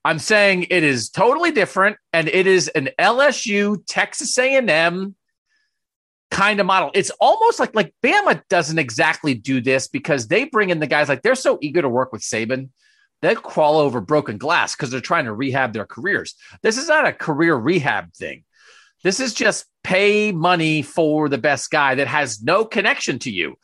I'm 0.05 0.19
saying 0.19 0.67
it 0.71 0.83
is 0.83 1.11
totally 1.11 1.53
different, 1.53 1.97
and 2.13 2.29
it 2.29 2.47
is 2.47 2.69
an 2.69 2.91
LSU 2.99 3.83
Texas 3.87 4.37
A&M 4.39 5.15
kind 6.31 6.61
of 6.61 6.67
model. 6.67 6.91
It's 6.95 7.11
almost 7.21 7.61
like 7.61 7.75
like 7.75 7.95
Bama 8.03 8.43
doesn't 8.49 8.79
exactly 8.79 9.35
do 9.35 9.61
this 9.61 9.87
because 9.87 10.27
they 10.27 10.45
bring 10.45 10.71
in 10.71 10.81
the 10.81 10.87
guys 10.87 11.09
like 11.09 11.23
they're 11.23 11.35
so 11.35 11.59
eager 11.61 11.83
to 11.83 11.89
work 11.89 12.13
with 12.13 12.23
Saban. 12.23 12.71
They 13.21 13.35
crawl 13.37 13.79
over 13.79 14.01
broken 14.01 14.39
glass 14.39 14.75
because 14.75 14.91
they're 14.91 15.01
trying 15.01 15.27
to 15.27 15.33
rehab 15.33 15.73
their 15.73 15.87
careers. 15.87 16.35
This 16.63 16.79
is 16.79 16.89
not 16.89 17.07
a 17.07 17.13
career 17.13 17.55
rehab 17.55 18.13
thing. 18.15 18.45
This 19.05 19.21
is 19.21 19.35
just 19.35 19.67
pay 19.85 20.33
money 20.33 20.83
for 20.83 21.29
the 21.29 21.39
best 21.39 21.71
guy 21.71 21.97
that 21.97 22.09
has 22.09 22.43
no 22.43 22.65
connection 22.65 23.19
to 23.21 23.31
you. 23.31 23.57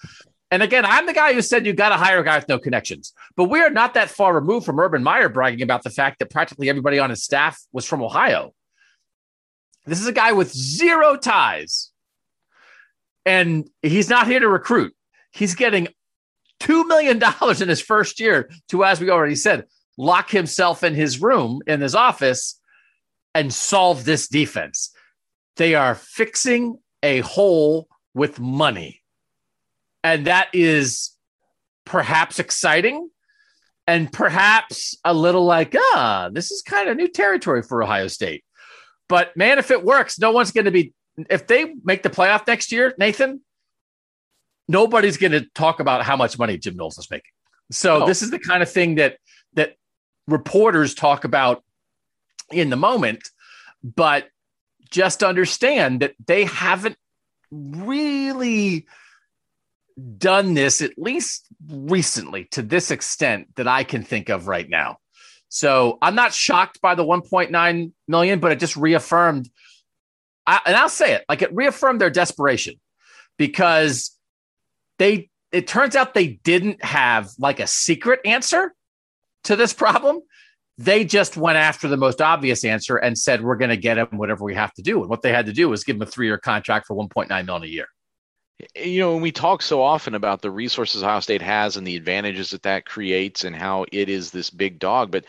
And 0.51 0.63
again, 0.63 0.85
I'm 0.87 1.07
the 1.07 1.13
guy 1.13 1.35
who 1.35 1.43
said 1.43 1.67
you 1.67 1.75
got 1.75 1.91
to 1.91 1.97
hire 1.97 2.21
a 2.21 2.25
guy 2.25 2.39
with 2.39 2.49
no 2.49 2.59
connections. 2.59 3.13
But 3.37 3.45
we 3.45 3.61
are 3.61 3.71
not 3.71 3.95
that 3.95 4.11
far 4.11 4.35
removed 4.35 4.65
from 4.65 4.81
Urban 4.81 5.03
Meyer 5.03 5.29
bragging 5.29 5.63
about 5.63 5.83
the 5.83 5.91
fact 5.91 6.19
that 6.19 6.31
practically 6.31 6.69
everybody 6.71 6.99
on 6.99 7.11
his 7.11 7.23
staff 7.23 7.61
was 7.73 7.85
from 7.85 8.03
Ohio. 8.03 8.55
This 9.85 10.01
is 10.01 10.07
a 10.07 10.13
guy 10.13 10.33
with 10.33 10.53
zero 10.53 11.17
ties. 11.17 11.91
And 13.27 13.69
he's 13.83 14.09
not 14.09 14.27
here 14.27 14.41
to 14.41 14.49
recruit. 14.49 14.95
He's 15.33 15.55
getting 15.55 15.89
$2 16.61 16.87
million 16.87 17.23
in 17.63 17.69
his 17.69 17.81
first 17.81 18.19
year 18.19 18.51
to, 18.69 18.85
as 18.85 19.01
we 19.01 19.11
already 19.11 19.35
said, 19.35 19.67
lock 19.99 20.31
himself 20.31 20.83
in 20.83 20.95
his 20.95 21.21
room, 21.21 21.61
in 21.67 21.81
his 21.81 21.95
office, 21.95 22.59
and 23.35 23.53
solve 23.53 24.05
this 24.05 24.29
defense. 24.29 24.93
They 25.57 25.75
are 25.75 25.95
fixing 25.95 26.79
a 27.03 27.21
hole 27.21 27.89
with 28.15 28.41
money. 28.41 29.03
And 30.09 30.27
that 30.27 30.49
is 30.55 31.11
perhaps 31.85 32.39
exciting 32.39 33.11
and 33.87 34.11
perhaps 34.11 34.97
a 35.05 35.13
little 35.13 35.45
like, 35.45 35.75
ah, 35.77 36.31
this 36.33 36.51
is 36.51 36.63
kind 36.63 36.89
of 36.89 36.97
new 36.97 37.09
territory 37.09 37.63
for 37.63 37.83
Ohio 37.83 38.09
State. 38.09 38.43
But 39.07 39.37
man, 39.37 39.59
if 39.59 39.71
it 39.71 39.85
works, 39.85 40.19
no 40.19 40.31
one's 40.31 40.51
going 40.51 40.65
to 40.65 40.71
be, 40.71 40.95
if 41.29 41.47
they 41.47 41.75
make 41.85 42.03
the 42.03 42.09
playoff 42.09 42.47
next 42.47 42.73
year, 42.73 42.95
Nathan, 42.97 43.43
nobody's 44.67 45.19
going 45.19 45.33
to 45.33 45.43
talk 45.55 45.79
about 45.79 46.05
how 46.05 46.17
much 46.17 46.39
money 46.39 46.57
Jim 46.57 46.77
Knowles 46.77 46.97
is 46.97 47.11
making. 47.11 47.33
So 47.71 48.07
this 48.07 48.23
is 48.23 48.31
the 48.31 48.39
kind 48.39 48.63
of 48.63 48.71
thing 48.71 48.95
that, 48.95 49.19
that 49.55 49.75
reporters 50.27 50.95
talk 50.95 51.25
about 51.25 51.63
in 52.51 52.71
the 52.71 52.77
moment, 52.77 53.29
but 53.85 54.29
just 54.91 55.23
understand 55.23 56.01
that 56.01 56.15
they 56.27 56.47
haven't 56.47 56.97
really 57.51 58.87
done 59.99 60.55
this 60.55 60.81
at 60.81 60.99
least 60.99 61.47
recently 61.69 62.45
to 62.53 62.63
this 62.63 62.91
extent 62.91 63.49
that 63.57 63.67
I 63.67 63.85
can 63.85 64.03
think 64.03 64.29
of 64.29 64.47
right 64.47 64.69
now. 64.69 64.99
So 65.49 65.99
I'm 66.03 66.15
not 66.15 66.33
shocked 66.33 66.81
by 66.81 66.95
the 66.95 67.05
1.9 67.05 67.93
million, 68.07 68.41
but 68.41 68.53
it 68.53 68.61
just 68.61 68.77
reaffirmed, 68.77 69.49
I, 70.47 70.61
and 70.67 70.77
I'll 70.77 70.89
say 70.89 71.15
it 71.15 71.25
like 71.29 71.43
it 71.43 71.55
reaffirmed 71.55 72.01
their 72.01 72.11
desperation 72.11 72.75
because 73.39 74.17
they, 74.99 75.31
it 75.53 75.67
turns 75.67 75.97
out 75.97 76.15
they 76.15 76.39
didn't 76.45 76.85
have 76.85 77.31
like 77.39 77.61
a 77.61 77.67
secret 77.67 78.21
answer 78.25 78.75
to 79.45 79.57
this 79.57 79.73
problem. 79.73 80.21
They 80.77 81.05
just 81.05 81.37
went 81.37 81.57
after 81.57 81.89
the 81.89 81.97
most 81.97 82.21
obvious 82.21 82.65
answer 82.65 82.97
and 82.97 83.19
said, 83.19 83.43
we're 83.43 83.57
going 83.57 83.71
to 83.71 83.77
get 83.77 83.99
him 83.99 84.09
whatever 84.13 84.45
we 84.45 84.55
have 84.55 84.73
to 84.75 84.83
do. 84.83 85.01
And 85.01 85.09
what 85.09 85.23
they 85.23 85.33
had 85.33 85.47
to 85.47 85.53
do 85.53 85.69
was 85.69 85.83
give 85.83 85.97
him 85.97 86.03
a 86.03 86.07
three 86.07 86.27
year 86.27 86.39
contract 86.39 86.87
for 86.87 86.95
1.9 86.95 87.29
million 87.29 87.65
a 87.65 87.67
year 87.67 87.89
you 88.75 89.01
know, 89.01 89.17
we 89.17 89.33
talk 89.33 89.63
so 89.63 89.83
often 89.83 90.15
about 90.15 90.43
the 90.43 90.51
resources 90.51 91.03
Ohio 91.03 91.21
State 91.21 91.43
has 91.43 91.77
and 91.77 91.87
the 91.87 91.97
advantages 91.97 92.51
that 92.51 92.63
that 92.65 92.87
creates 92.87 93.45
and 93.45 93.55
how 93.55 93.85
it 93.93 94.09
is 94.09 94.31
this 94.31 94.51
big 94.51 94.79
dog, 94.79 95.11
but 95.11 95.25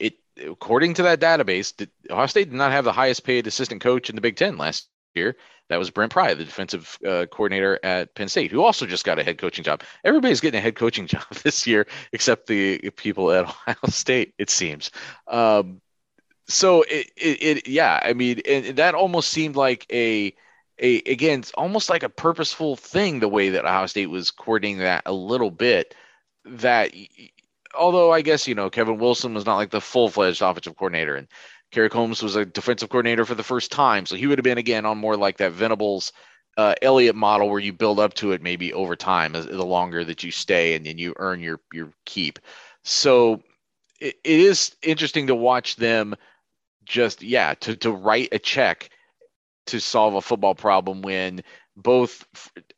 it, 0.00 0.18
according 0.44 0.94
to 0.94 1.04
that 1.04 1.20
database, 1.20 1.88
Ohio 2.10 2.26
State 2.26 2.50
did 2.50 2.56
not 2.56 2.72
have 2.72 2.84
the 2.84 2.92
highest 2.92 3.24
paid 3.24 3.46
assistant 3.46 3.80
coach 3.80 4.10
in 4.10 4.16
the 4.16 4.22
Big 4.22 4.36
Ten 4.36 4.56
last 4.56 4.88
year. 5.14 5.36
That 5.68 5.78
was 5.78 5.90
Brent 5.90 6.12
Pry, 6.12 6.34
the 6.34 6.44
defensive 6.44 6.98
uh, 7.06 7.26
coordinator 7.26 7.78
at 7.82 8.14
Penn 8.14 8.28
State, 8.28 8.50
who 8.50 8.62
also 8.62 8.84
just 8.84 9.04
got 9.04 9.18
a 9.18 9.24
head 9.24 9.38
coaching 9.38 9.64
job. 9.64 9.82
Everybody's 10.04 10.40
getting 10.40 10.58
a 10.58 10.62
head 10.62 10.74
coaching 10.74 11.06
job 11.08 11.24
this 11.44 11.66
year, 11.66 11.86
except 12.12 12.46
the 12.46 12.78
people 12.96 13.30
at 13.30 13.44
Ohio 13.44 13.76
State, 13.88 14.34
it 14.38 14.50
seems. 14.50 14.90
Um, 15.28 15.80
so 16.48 16.82
it, 16.82 17.10
it, 17.16 17.42
it, 17.42 17.68
yeah, 17.68 18.00
I 18.02 18.12
mean, 18.12 18.40
and 18.46 18.76
that 18.76 18.94
almost 18.94 19.30
seemed 19.30 19.54
like 19.54 19.86
a 19.90 20.34
a 20.78 20.96
again, 20.98 21.40
it's 21.40 21.52
almost 21.52 21.90
like 21.90 22.02
a 22.02 22.08
purposeful 22.08 22.76
thing 22.76 23.20
the 23.20 23.28
way 23.28 23.50
that 23.50 23.64
Ohio 23.64 23.86
State 23.86 24.10
was 24.10 24.30
coordinating 24.30 24.78
that 24.78 25.02
a 25.06 25.12
little 25.12 25.50
bit. 25.50 25.94
That 26.44 26.92
although 27.74 28.12
I 28.12 28.22
guess 28.22 28.48
you 28.48 28.54
know 28.54 28.70
Kevin 28.70 28.98
Wilson 28.98 29.34
was 29.34 29.46
not 29.46 29.56
like 29.56 29.70
the 29.70 29.80
full 29.80 30.08
fledged 30.08 30.42
offensive 30.42 30.76
coordinator, 30.76 31.16
and 31.16 31.28
Kerry 31.70 31.90
Coombs 31.90 32.22
was 32.22 32.36
a 32.36 32.44
defensive 32.44 32.88
coordinator 32.88 33.24
for 33.24 33.34
the 33.34 33.42
first 33.42 33.70
time, 33.72 34.06
so 34.06 34.16
he 34.16 34.26
would 34.26 34.38
have 34.38 34.44
been 34.44 34.58
again 34.58 34.86
on 34.86 34.98
more 34.98 35.16
like 35.16 35.38
that 35.38 35.52
Venables. 35.52 36.12
Uh, 36.58 36.74
Elliott 36.82 37.16
model 37.16 37.48
where 37.48 37.60
you 37.60 37.72
build 37.72 37.98
up 37.98 38.12
to 38.12 38.32
it 38.32 38.42
maybe 38.42 38.74
over 38.74 38.94
time 38.94 39.34
as, 39.34 39.46
the 39.46 39.64
longer 39.64 40.04
that 40.04 40.22
you 40.22 40.30
stay 40.30 40.74
and 40.74 40.84
then 40.84 40.98
you 40.98 41.14
earn 41.16 41.40
your 41.40 41.60
your 41.72 41.94
keep. 42.04 42.38
So 42.84 43.42
it, 44.02 44.16
it 44.22 44.40
is 44.40 44.76
interesting 44.82 45.28
to 45.28 45.34
watch 45.34 45.76
them 45.76 46.14
just 46.84 47.22
yeah 47.22 47.54
to 47.54 47.74
to 47.76 47.90
write 47.90 48.28
a 48.32 48.38
check 48.38 48.90
to 49.66 49.80
solve 49.80 50.14
a 50.14 50.20
football 50.20 50.54
problem 50.54 51.02
when 51.02 51.42
both 51.76 52.26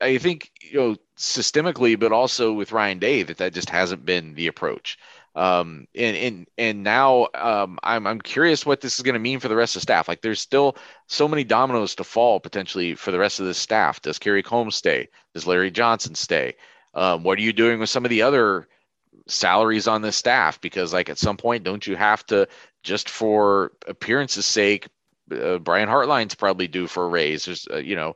I 0.01 0.19
think 0.19 0.51
you 0.63 0.79
know 0.79 0.97
systemically, 1.17 1.99
but 1.99 2.13
also 2.13 2.53
with 2.53 2.73
Ryan 2.73 2.99
Day 2.99 3.23
that 3.23 3.39
that 3.39 3.55
just 3.55 3.71
hasn't 3.71 4.05
been 4.05 4.35
the 4.35 4.47
approach. 4.47 4.99
Um, 5.37 5.89
and 5.97 6.17
and 6.17 6.49
and 6.59 6.85
now 6.85 7.29
um, 7.35 7.79
I'm 7.83 8.07
I'm 8.07 8.21
curious 8.21 8.65
what 8.65 8.81
this 8.81 8.95
is 8.95 9.03
going 9.03 9.15
to 9.15 9.21
mean 9.21 9.41
for 9.41 9.49
the 9.49 9.57
rest 9.57 9.75
of 9.75 9.81
the 9.81 9.85
staff. 9.85 10.07
Like 10.09 10.23
there's 10.23 10.41
still 10.41 10.77
so 11.09 11.27
many 11.27 11.43
dominoes 11.43 11.95
to 11.97 12.05
fall 12.05 12.39
potentially 12.39 12.95
for 12.95 13.11
the 13.11 13.19
rest 13.19 13.41
of 13.41 13.47
the 13.47 13.55
staff. 13.55 14.01
Does 14.01 14.19
Kerry 14.19 14.43
Coombs 14.43 14.77
stay? 14.77 15.09
Does 15.35 15.47
Larry 15.47 15.73
Johnson 15.73 16.15
stay? 16.15 16.55
Um, 16.95 17.25
what 17.25 17.39
are 17.39 17.43
you 17.43 17.53
doing 17.53 17.81
with 17.81 17.91
some 17.91 18.05
of 18.05 18.11
the 18.11 18.23
other 18.23 18.69
salaries 19.27 19.89
on 19.89 20.03
the 20.03 20.13
staff? 20.13 20.61
Because 20.61 20.93
like 20.93 21.09
at 21.09 21.19
some 21.19 21.37
point, 21.37 21.65
don't 21.65 21.85
you 21.85 21.97
have 21.97 22.25
to 22.27 22.47
just 22.85 23.11
for 23.11 23.73
appearance's 23.89 24.47
sake 24.47 24.87
uh, 25.33 25.59
Brian 25.59 25.89
Hartline's 25.89 26.35
probably 26.35 26.69
due 26.69 26.87
for 26.87 27.05
a 27.05 27.09
raise. 27.09 27.45
There's, 27.45 27.67
uh, 27.73 27.79
you 27.79 27.97
know, 27.97 28.15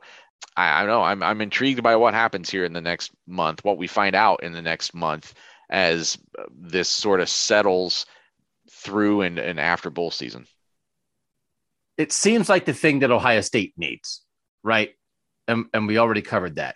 I, 0.55 0.83
I 0.83 0.85
know 0.85 1.01
I'm 1.01 1.23
I'm 1.23 1.41
intrigued 1.41 1.83
by 1.83 1.95
what 1.95 2.13
happens 2.13 2.49
here 2.49 2.65
in 2.65 2.73
the 2.73 2.81
next 2.81 3.11
month, 3.27 3.63
what 3.63 3.77
we 3.77 3.87
find 3.87 4.15
out 4.15 4.43
in 4.43 4.53
the 4.53 4.61
next 4.61 4.93
month 4.93 5.33
as 5.69 6.17
uh, 6.37 6.43
this 6.51 6.89
sort 6.89 7.21
of 7.21 7.29
settles 7.29 8.05
through 8.71 9.21
and, 9.21 9.39
and 9.39 9.59
after 9.59 9.89
bowl 9.89 10.11
season. 10.11 10.45
It 11.97 12.11
seems 12.11 12.47
like 12.47 12.65
the 12.65 12.73
thing 12.73 12.99
that 12.99 13.11
Ohio 13.11 13.41
State 13.41 13.73
needs, 13.77 14.23
right? 14.63 14.91
And, 15.47 15.65
and 15.73 15.87
we 15.87 15.97
already 15.97 16.21
covered 16.21 16.55
that. 16.55 16.75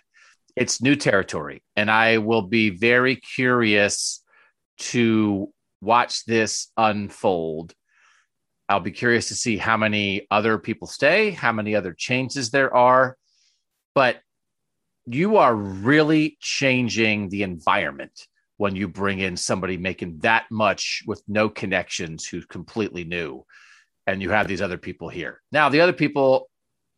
It's 0.54 0.82
new 0.82 0.96
territory. 0.96 1.62
And 1.76 1.90
I 1.90 2.18
will 2.18 2.42
be 2.42 2.70
very 2.70 3.16
curious 3.16 4.22
to 4.78 5.52
watch 5.80 6.24
this 6.24 6.70
unfold 6.76 7.74
I'll 8.74 8.80
be 8.80 8.90
curious 8.90 9.28
to 9.28 9.36
see 9.36 9.56
how 9.56 9.76
many 9.76 10.26
other 10.32 10.58
people 10.58 10.88
stay, 10.88 11.30
how 11.30 11.52
many 11.52 11.76
other 11.76 11.92
changes 11.92 12.50
there 12.50 12.74
are. 12.74 13.16
But 13.94 14.20
you 15.06 15.36
are 15.36 15.54
really 15.54 16.36
changing 16.40 17.28
the 17.28 17.44
environment 17.44 18.26
when 18.56 18.74
you 18.74 18.88
bring 18.88 19.20
in 19.20 19.36
somebody 19.36 19.76
making 19.76 20.18
that 20.22 20.46
much 20.50 21.04
with 21.06 21.22
no 21.28 21.48
connections 21.48 22.26
who's 22.26 22.46
completely 22.46 23.04
new 23.04 23.44
and 24.08 24.20
you 24.20 24.30
have 24.30 24.48
these 24.48 24.60
other 24.60 24.76
people 24.76 25.08
here. 25.08 25.40
Now, 25.52 25.68
the 25.68 25.80
other 25.80 25.92
people 25.92 26.50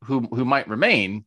who 0.04 0.20
who 0.20 0.46
might 0.46 0.68
remain, 0.68 1.26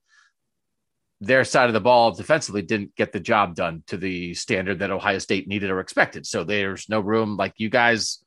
their 1.22 1.43
side 1.43 1.68
of 1.68 1.74
the 1.74 1.80
ball 1.80 2.10
defensively 2.10 2.64
didn't 2.64 2.95
get 2.95 3.12
the 3.12 3.20
job 3.20 3.54
done 3.54 3.84
to 3.86 3.97
the 3.97 4.34
standard 4.34 4.80
that 4.80 4.89
Ohio 4.89 5.20
State 5.20 5.47
needed 5.47 5.70
or 5.70 5.80
expected. 5.80 6.26
So 6.26 6.43
there's 6.43 6.89
no 6.89 7.02
room 7.02 7.38
like 7.38 7.54
you 7.58 7.70
guys 7.70 8.24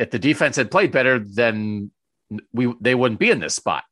if 0.00 0.10
the 0.10 0.18
defense 0.18 0.56
had 0.56 0.70
played 0.70 0.90
better, 0.90 1.18
then 1.18 1.90
we 2.52 2.74
they 2.80 2.94
wouldn't 2.94 3.20
be 3.20 3.30
in 3.30 3.38
this 3.38 3.54
spot. 3.54 3.84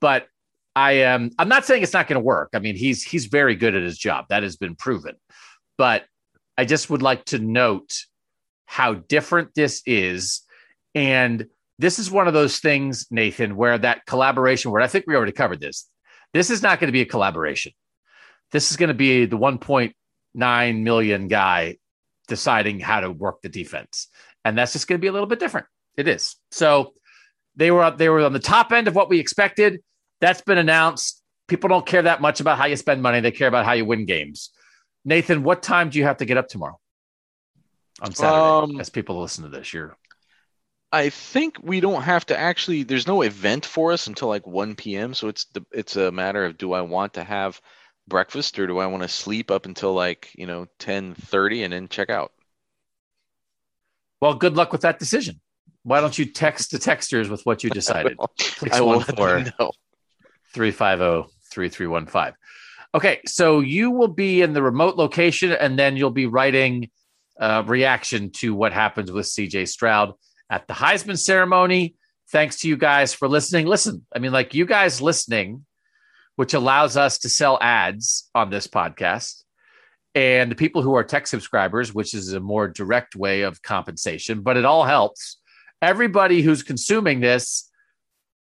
But 0.00 0.28
I 0.76 0.92
am 0.92 1.32
I'm 1.38 1.48
not 1.48 1.66
saying 1.66 1.82
it's 1.82 1.92
not 1.92 2.06
going 2.06 2.20
to 2.20 2.24
work. 2.24 2.50
I 2.54 2.60
mean, 2.60 2.76
he's 2.76 3.02
he's 3.02 3.26
very 3.26 3.56
good 3.56 3.74
at 3.74 3.82
his 3.82 3.98
job. 3.98 4.26
That 4.28 4.44
has 4.44 4.56
been 4.56 4.76
proven. 4.76 5.16
But 5.76 6.04
I 6.56 6.64
just 6.64 6.88
would 6.90 7.02
like 7.02 7.24
to 7.26 7.40
note 7.40 7.92
how 8.66 8.94
different 8.94 9.54
this 9.54 9.82
is. 9.84 10.42
And 10.94 11.46
this 11.80 11.98
is 11.98 12.10
one 12.10 12.28
of 12.28 12.34
those 12.34 12.60
things, 12.60 13.06
Nathan, 13.10 13.56
where 13.56 13.78
that 13.78 14.06
collaboration, 14.06 14.70
where 14.70 14.80
I 14.80 14.86
think 14.86 15.06
we 15.08 15.16
already 15.16 15.32
covered 15.32 15.60
this. 15.60 15.88
This 16.32 16.50
is 16.50 16.62
not 16.62 16.78
going 16.78 16.88
to 16.88 16.92
be 16.92 17.00
a 17.00 17.06
collaboration. 17.06 17.72
This 18.52 18.70
is 18.70 18.76
going 18.76 18.88
to 18.88 18.94
be 18.94 19.26
the 19.26 19.38
1.9 19.38 20.82
million 20.82 21.28
guy 21.28 21.76
deciding 22.28 22.78
how 22.78 23.00
to 23.00 23.10
work 23.10 23.42
the 23.42 23.48
defense 23.48 24.08
and 24.48 24.58
that's 24.58 24.72
just 24.72 24.88
going 24.88 24.98
to 24.98 25.02
be 25.02 25.08
a 25.08 25.12
little 25.12 25.26
bit 25.26 25.38
different. 25.38 25.66
It 25.96 26.08
is. 26.08 26.36
So 26.50 26.94
they 27.56 27.70
were 27.70 27.90
they 27.90 28.08
were 28.08 28.20
on 28.20 28.32
the 28.32 28.38
top 28.38 28.72
end 28.72 28.88
of 28.88 28.94
what 28.94 29.08
we 29.08 29.18
expected. 29.18 29.80
That's 30.20 30.40
been 30.40 30.58
announced. 30.58 31.22
People 31.48 31.68
don't 31.68 31.86
care 31.86 32.02
that 32.02 32.20
much 32.20 32.40
about 32.40 32.58
how 32.58 32.66
you 32.66 32.76
spend 32.76 33.02
money; 33.02 33.20
they 33.20 33.30
care 33.30 33.48
about 33.48 33.64
how 33.64 33.72
you 33.72 33.84
win 33.84 34.06
games. 34.06 34.50
Nathan, 35.04 35.42
what 35.42 35.62
time 35.62 35.90
do 35.90 35.98
you 35.98 36.04
have 36.04 36.18
to 36.18 36.24
get 36.24 36.36
up 36.36 36.48
tomorrow 36.48 36.78
on 38.00 38.14
Saturday? 38.14 38.74
Um, 38.74 38.80
as 38.80 38.90
people 38.90 39.20
listen 39.20 39.44
to 39.44 39.50
this, 39.50 39.72
you're. 39.72 39.96
I 40.90 41.10
think 41.10 41.58
we 41.62 41.80
don't 41.80 42.02
have 42.02 42.24
to 42.26 42.38
actually. 42.38 42.82
There's 42.82 43.06
no 43.06 43.22
event 43.22 43.66
for 43.66 43.92
us 43.92 44.06
until 44.06 44.28
like 44.28 44.46
1 44.46 44.74
p.m. 44.76 45.14
So 45.14 45.28
it's 45.28 45.44
the 45.46 45.64
it's 45.72 45.96
a 45.96 46.12
matter 46.12 46.44
of 46.44 46.58
do 46.58 46.72
I 46.72 46.80
want 46.82 47.14
to 47.14 47.24
have 47.24 47.60
breakfast 48.06 48.58
or 48.58 48.66
do 48.66 48.78
I 48.78 48.86
want 48.86 49.02
to 49.02 49.08
sleep 49.08 49.50
up 49.50 49.66
until 49.66 49.92
like 49.92 50.30
you 50.36 50.46
know 50.46 50.66
10:30 50.78 51.64
and 51.64 51.72
then 51.72 51.88
check 51.88 52.10
out. 52.10 52.32
Well, 54.20 54.34
good 54.34 54.56
luck 54.56 54.72
with 54.72 54.82
that 54.82 54.98
decision. 54.98 55.40
Why 55.82 56.00
don't 56.00 56.18
you 56.18 56.26
text 56.26 56.72
the 56.72 56.78
texters 56.78 57.30
with 57.30 57.42
what 57.42 57.64
you 57.64 57.70
decided? 57.70 58.18
I 58.72 58.80
will 58.80 59.00
350 59.00 59.72
3315. 61.52 62.34
Okay, 62.94 63.20
so 63.26 63.60
you 63.60 63.90
will 63.90 64.08
be 64.08 64.42
in 64.42 64.54
the 64.54 64.62
remote 64.62 64.96
location, 64.96 65.52
and 65.52 65.78
then 65.78 65.96
you'll 65.96 66.10
be 66.10 66.26
writing 66.26 66.90
a 67.38 67.62
reaction 67.62 68.30
to 68.30 68.54
what 68.54 68.72
happens 68.72 69.12
with 69.12 69.26
CJ 69.26 69.68
Stroud 69.68 70.14
at 70.50 70.66
the 70.66 70.74
Heisman 70.74 71.18
ceremony. 71.18 71.94
Thanks 72.30 72.60
to 72.60 72.68
you 72.68 72.76
guys 72.76 73.14
for 73.14 73.28
listening. 73.28 73.66
Listen, 73.66 74.04
I 74.14 74.18
mean, 74.18 74.32
like 74.32 74.54
you 74.54 74.66
guys 74.66 75.00
listening, 75.00 75.64
which 76.36 76.54
allows 76.54 76.96
us 76.96 77.18
to 77.18 77.28
sell 77.28 77.58
ads 77.60 78.28
on 78.34 78.50
this 78.50 78.66
podcast, 78.66 79.44
and 80.18 80.50
the 80.50 80.56
people 80.56 80.82
who 80.82 80.96
are 80.96 81.04
tech 81.04 81.28
subscribers, 81.28 81.94
which 81.94 82.12
is 82.12 82.32
a 82.32 82.40
more 82.40 82.66
direct 82.66 83.14
way 83.14 83.42
of 83.42 83.62
compensation, 83.62 84.42
but 84.42 84.56
it 84.56 84.64
all 84.64 84.82
helps. 84.82 85.36
Everybody 85.80 86.42
who's 86.42 86.64
consuming 86.64 87.20
this 87.20 87.70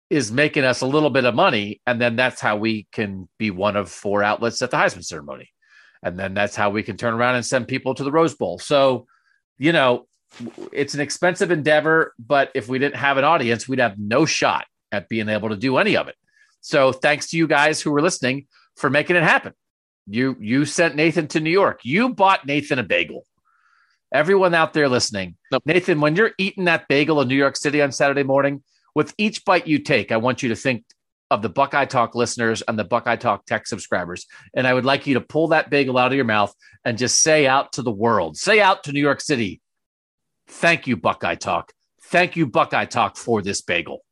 is 0.10 0.32
making 0.32 0.64
us 0.64 0.82
a 0.82 0.88
little 0.88 1.12
bit 1.12 1.26
of 1.26 1.36
money. 1.36 1.80
And 1.86 2.02
then 2.02 2.16
that's 2.16 2.42
how 2.42 2.58
we 2.58 2.88
can 2.92 3.30
be 3.38 3.52
one 3.52 3.76
of 3.76 3.92
four 3.92 4.24
outlets 4.24 4.64
at 4.64 4.72
the 4.72 4.78
Heisman 4.78 5.06
ceremony. 5.06 5.52
And 6.02 6.18
then 6.18 6.34
that's 6.34 6.56
how 6.56 6.72
we 6.72 6.82
can 6.82 6.98
turn 6.98 7.14
around 7.14 7.36
and 7.36 7.46
send 7.46 7.68
people 7.68 7.94
to 7.94 8.04
the 8.04 8.12
Rose 8.12 8.34
Bowl. 8.34 8.58
So, 8.58 9.06
you 9.60 9.72
know, 9.72 10.08
it's 10.72 10.96
an 10.96 11.02
expensive 11.02 11.52
endeavor, 11.52 12.16
but 12.18 12.50
if 12.56 12.68
we 12.68 12.80
didn't 12.80 12.96
have 12.96 13.18
an 13.18 13.26
audience, 13.26 13.68
we'd 13.68 13.78
have 13.78 14.00
no 14.00 14.26
shot 14.26 14.66
at 14.92 15.08
being 15.08 15.30
able 15.30 15.50
to 15.50 15.56
do 15.56 15.78
any 15.78 15.96
of 15.98 16.08
it. 16.08 16.16
So 16.62 16.92
thanks 16.92 17.30
to 17.30 17.38
you 17.38 17.46
guys 17.46 17.80
who 17.80 17.92
were 17.92 18.02
listening 18.02 18.48
for 18.76 18.90
making 18.90 19.18
it 19.18 19.24
happen. 19.24 19.54
You 20.10 20.36
you 20.40 20.66
sent 20.66 20.96
Nathan 20.96 21.28
to 21.30 21.40
New 21.40 21.52
York. 21.52 21.82
You 21.84 22.10
bought 22.10 22.46
Nathan 22.46 22.80
a 22.80 22.84
bagel. 22.84 23.26
Everyone 24.12 24.56
out 24.56 24.74
there 24.74 24.90
listening, 24.90 25.38
nope. 25.52 25.62
Nathan, 25.66 26.02
when 26.02 26.16
you're 26.16 26.32
eating 26.40 26.66
that 26.66 26.88
bagel 26.88 27.22
in 27.22 27.28
New 27.28 27.36
York 27.36 27.56
City 27.56 27.80
on 27.80 27.92
Saturday 27.92 28.24
morning, 28.24 28.64
with 28.96 29.14
each 29.20 29.46
bite 29.46 29.68
you 29.68 29.80
take, 29.80 30.12
I 30.12 30.18
want 30.18 30.42
you 30.42 30.50
to 30.50 30.56
think 30.56 30.84
of 31.30 31.42
the 31.42 31.50
Buckeye 31.50 31.86
Talk 31.86 32.16
listeners 32.16 32.64
and 32.64 32.78
the 32.78 32.84
Buckeye 32.84 33.18
Talk 33.18 33.46
tech 33.46 33.68
subscribers. 33.68 34.26
And 34.56 34.66
I 34.66 34.74
would 34.74 34.86
like 34.86 35.06
you 35.06 35.14
to 35.14 35.22
pull 35.22 35.50
that 35.50 35.70
bagel 35.70 35.98
out 35.98 36.12
of 36.12 36.16
your 36.16 36.26
mouth 36.26 36.54
and 36.84 36.98
just 36.98 37.22
say 37.22 37.46
out 37.46 37.74
to 37.74 37.84
the 37.84 37.92
world, 37.92 38.36
say 38.38 38.60
out 38.60 38.84
to 38.86 38.92
New 38.92 39.02
York 39.02 39.22
City, 39.22 39.62
thank 40.48 40.88
you, 40.88 40.98
Buckeye 40.98 41.36
Talk. 41.36 41.72
Thank 42.02 42.36
you, 42.36 42.48
Buckeye 42.48 42.86
Talk, 42.86 43.16
for 43.16 43.44
this 43.44 43.62
bagel. 43.62 44.04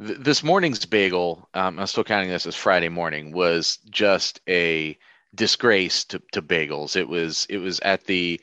This 0.00 0.44
morning's 0.44 0.86
bagel, 0.86 1.48
um, 1.54 1.78
I'm 1.78 1.86
still 1.88 2.04
counting 2.04 2.30
this 2.30 2.46
as 2.46 2.54
Friday 2.54 2.88
morning, 2.88 3.32
was 3.32 3.78
just 3.90 4.40
a 4.48 4.96
disgrace 5.34 6.04
to, 6.04 6.22
to 6.32 6.40
bagels. 6.40 6.94
It 6.94 7.08
was 7.08 7.46
it 7.50 7.58
was 7.58 7.80
at 7.80 8.04
the 8.04 8.40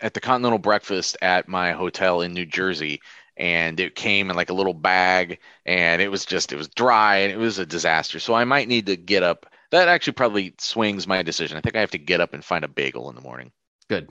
at 0.00 0.12
the 0.12 0.20
continental 0.20 0.58
breakfast 0.58 1.16
at 1.22 1.48
my 1.48 1.72
hotel 1.72 2.20
in 2.20 2.32
New 2.32 2.44
Jersey 2.44 3.00
and 3.36 3.80
it 3.80 3.94
came 3.94 4.28
in 4.28 4.36
like 4.36 4.50
a 4.50 4.54
little 4.54 4.74
bag 4.74 5.38
and 5.64 6.02
it 6.02 6.10
was 6.10 6.26
just 6.26 6.52
it 6.52 6.56
was 6.56 6.68
dry 6.68 7.16
and 7.16 7.32
it 7.32 7.38
was 7.38 7.58
a 7.58 7.64
disaster. 7.64 8.20
So 8.20 8.34
i 8.34 8.44
might 8.44 8.68
need 8.68 8.86
to 8.86 8.96
get 8.96 9.22
up. 9.22 9.46
That 9.70 9.88
actually 9.88 10.12
probably 10.12 10.54
swings 10.58 11.06
my 11.06 11.22
decision. 11.22 11.56
I 11.56 11.62
think 11.62 11.76
i 11.76 11.80
have 11.80 11.92
to 11.92 11.98
get 11.98 12.20
up 12.20 12.34
and 12.34 12.44
find 12.44 12.64
a 12.64 12.68
bagel 12.68 13.08
in 13.08 13.16
the 13.16 13.22
morning. 13.22 13.52
Good. 13.88 14.10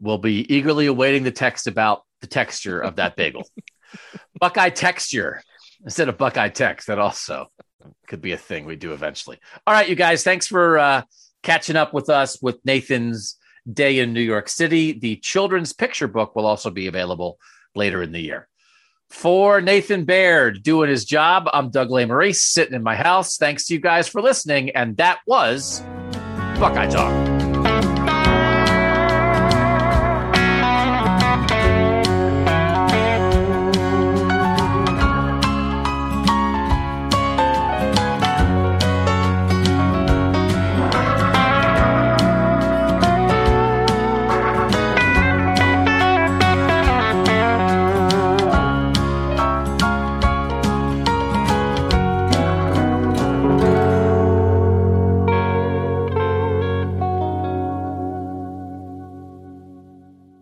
We'll 0.00 0.18
be 0.18 0.50
eagerly 0.52 0.86
awaiting 0.86 1.22
the 1.22 1.30
text 1.30 1.66
about 1.66 2.04
the 2.22 2.26
texture 2.26 2.80
of 2.80 2.96
that 2.96 3.14
bagel. 3.14 3.46
Buckeye 4.40 4.70
texture 4.70 5.42
instead 5.84 6.08
of 6.08 6.18
buckeye 6.18 6.48
text 6.48 6.86
that 6.86 6.98
also 6.98 7.46
could 8.06 8.20
be 8.20 8.32
a 8.32 8.36
thing 8.36 8.64
we 8.64 8.76
do 8.76 8.92
eventually 8.92 9.38
all 9.66 9.74
right 9.74 9.88
you 9.88 9.94
guys 9.94 10.22
thanks 10.22 10.46
for 10.46 10.78
uh, 10.78 11.02
catching 11.42 11.76
up 11.76 11.92
with 11.94 12.08
us 12.08 12.40
with 12.42 12.64
nathan's 12.64 13.36
day 13.70 13.98
in 13.98 14.12
new 14.12 14.20
york 14.20 14.48
city 14.48 14.92
the 14.92 15.16
children's 15.16 15.72
picture 15.72 16.08
book 16.08 16.34
will 16.34 16.46
also 16.46 16.70
be 16.70 16.86
available 16.86 17.38
later 17.74 18.02
in 18.02 18.12
the 18.12 18.20
year 18.20 18.48
for 19.10 19.60
Nathan 19.60 20.04
Baird 20.04 20.62
doing 20.62 20.90
his 20.90 21.04
job, 21.04 21.48
I'm 21.52 21.70
Doug 21.70 21.88
Lesmerises 21.88 22.36
sitting 22.36 22.74
in 22.74 22.82
my 22.82 22.96
house. 22.96 23.36
Thanks 23.36 23.66
to 23.66 23.74
you 23.74 23.80
guys 23.80 24.08
for 24.08 24.20
listening. 24.20 24.70
And 24.70 24.96
that 24.96 25.20
was 25.26 25.80
Buckeye 26.58 26.88
Talk. 26.88 27.43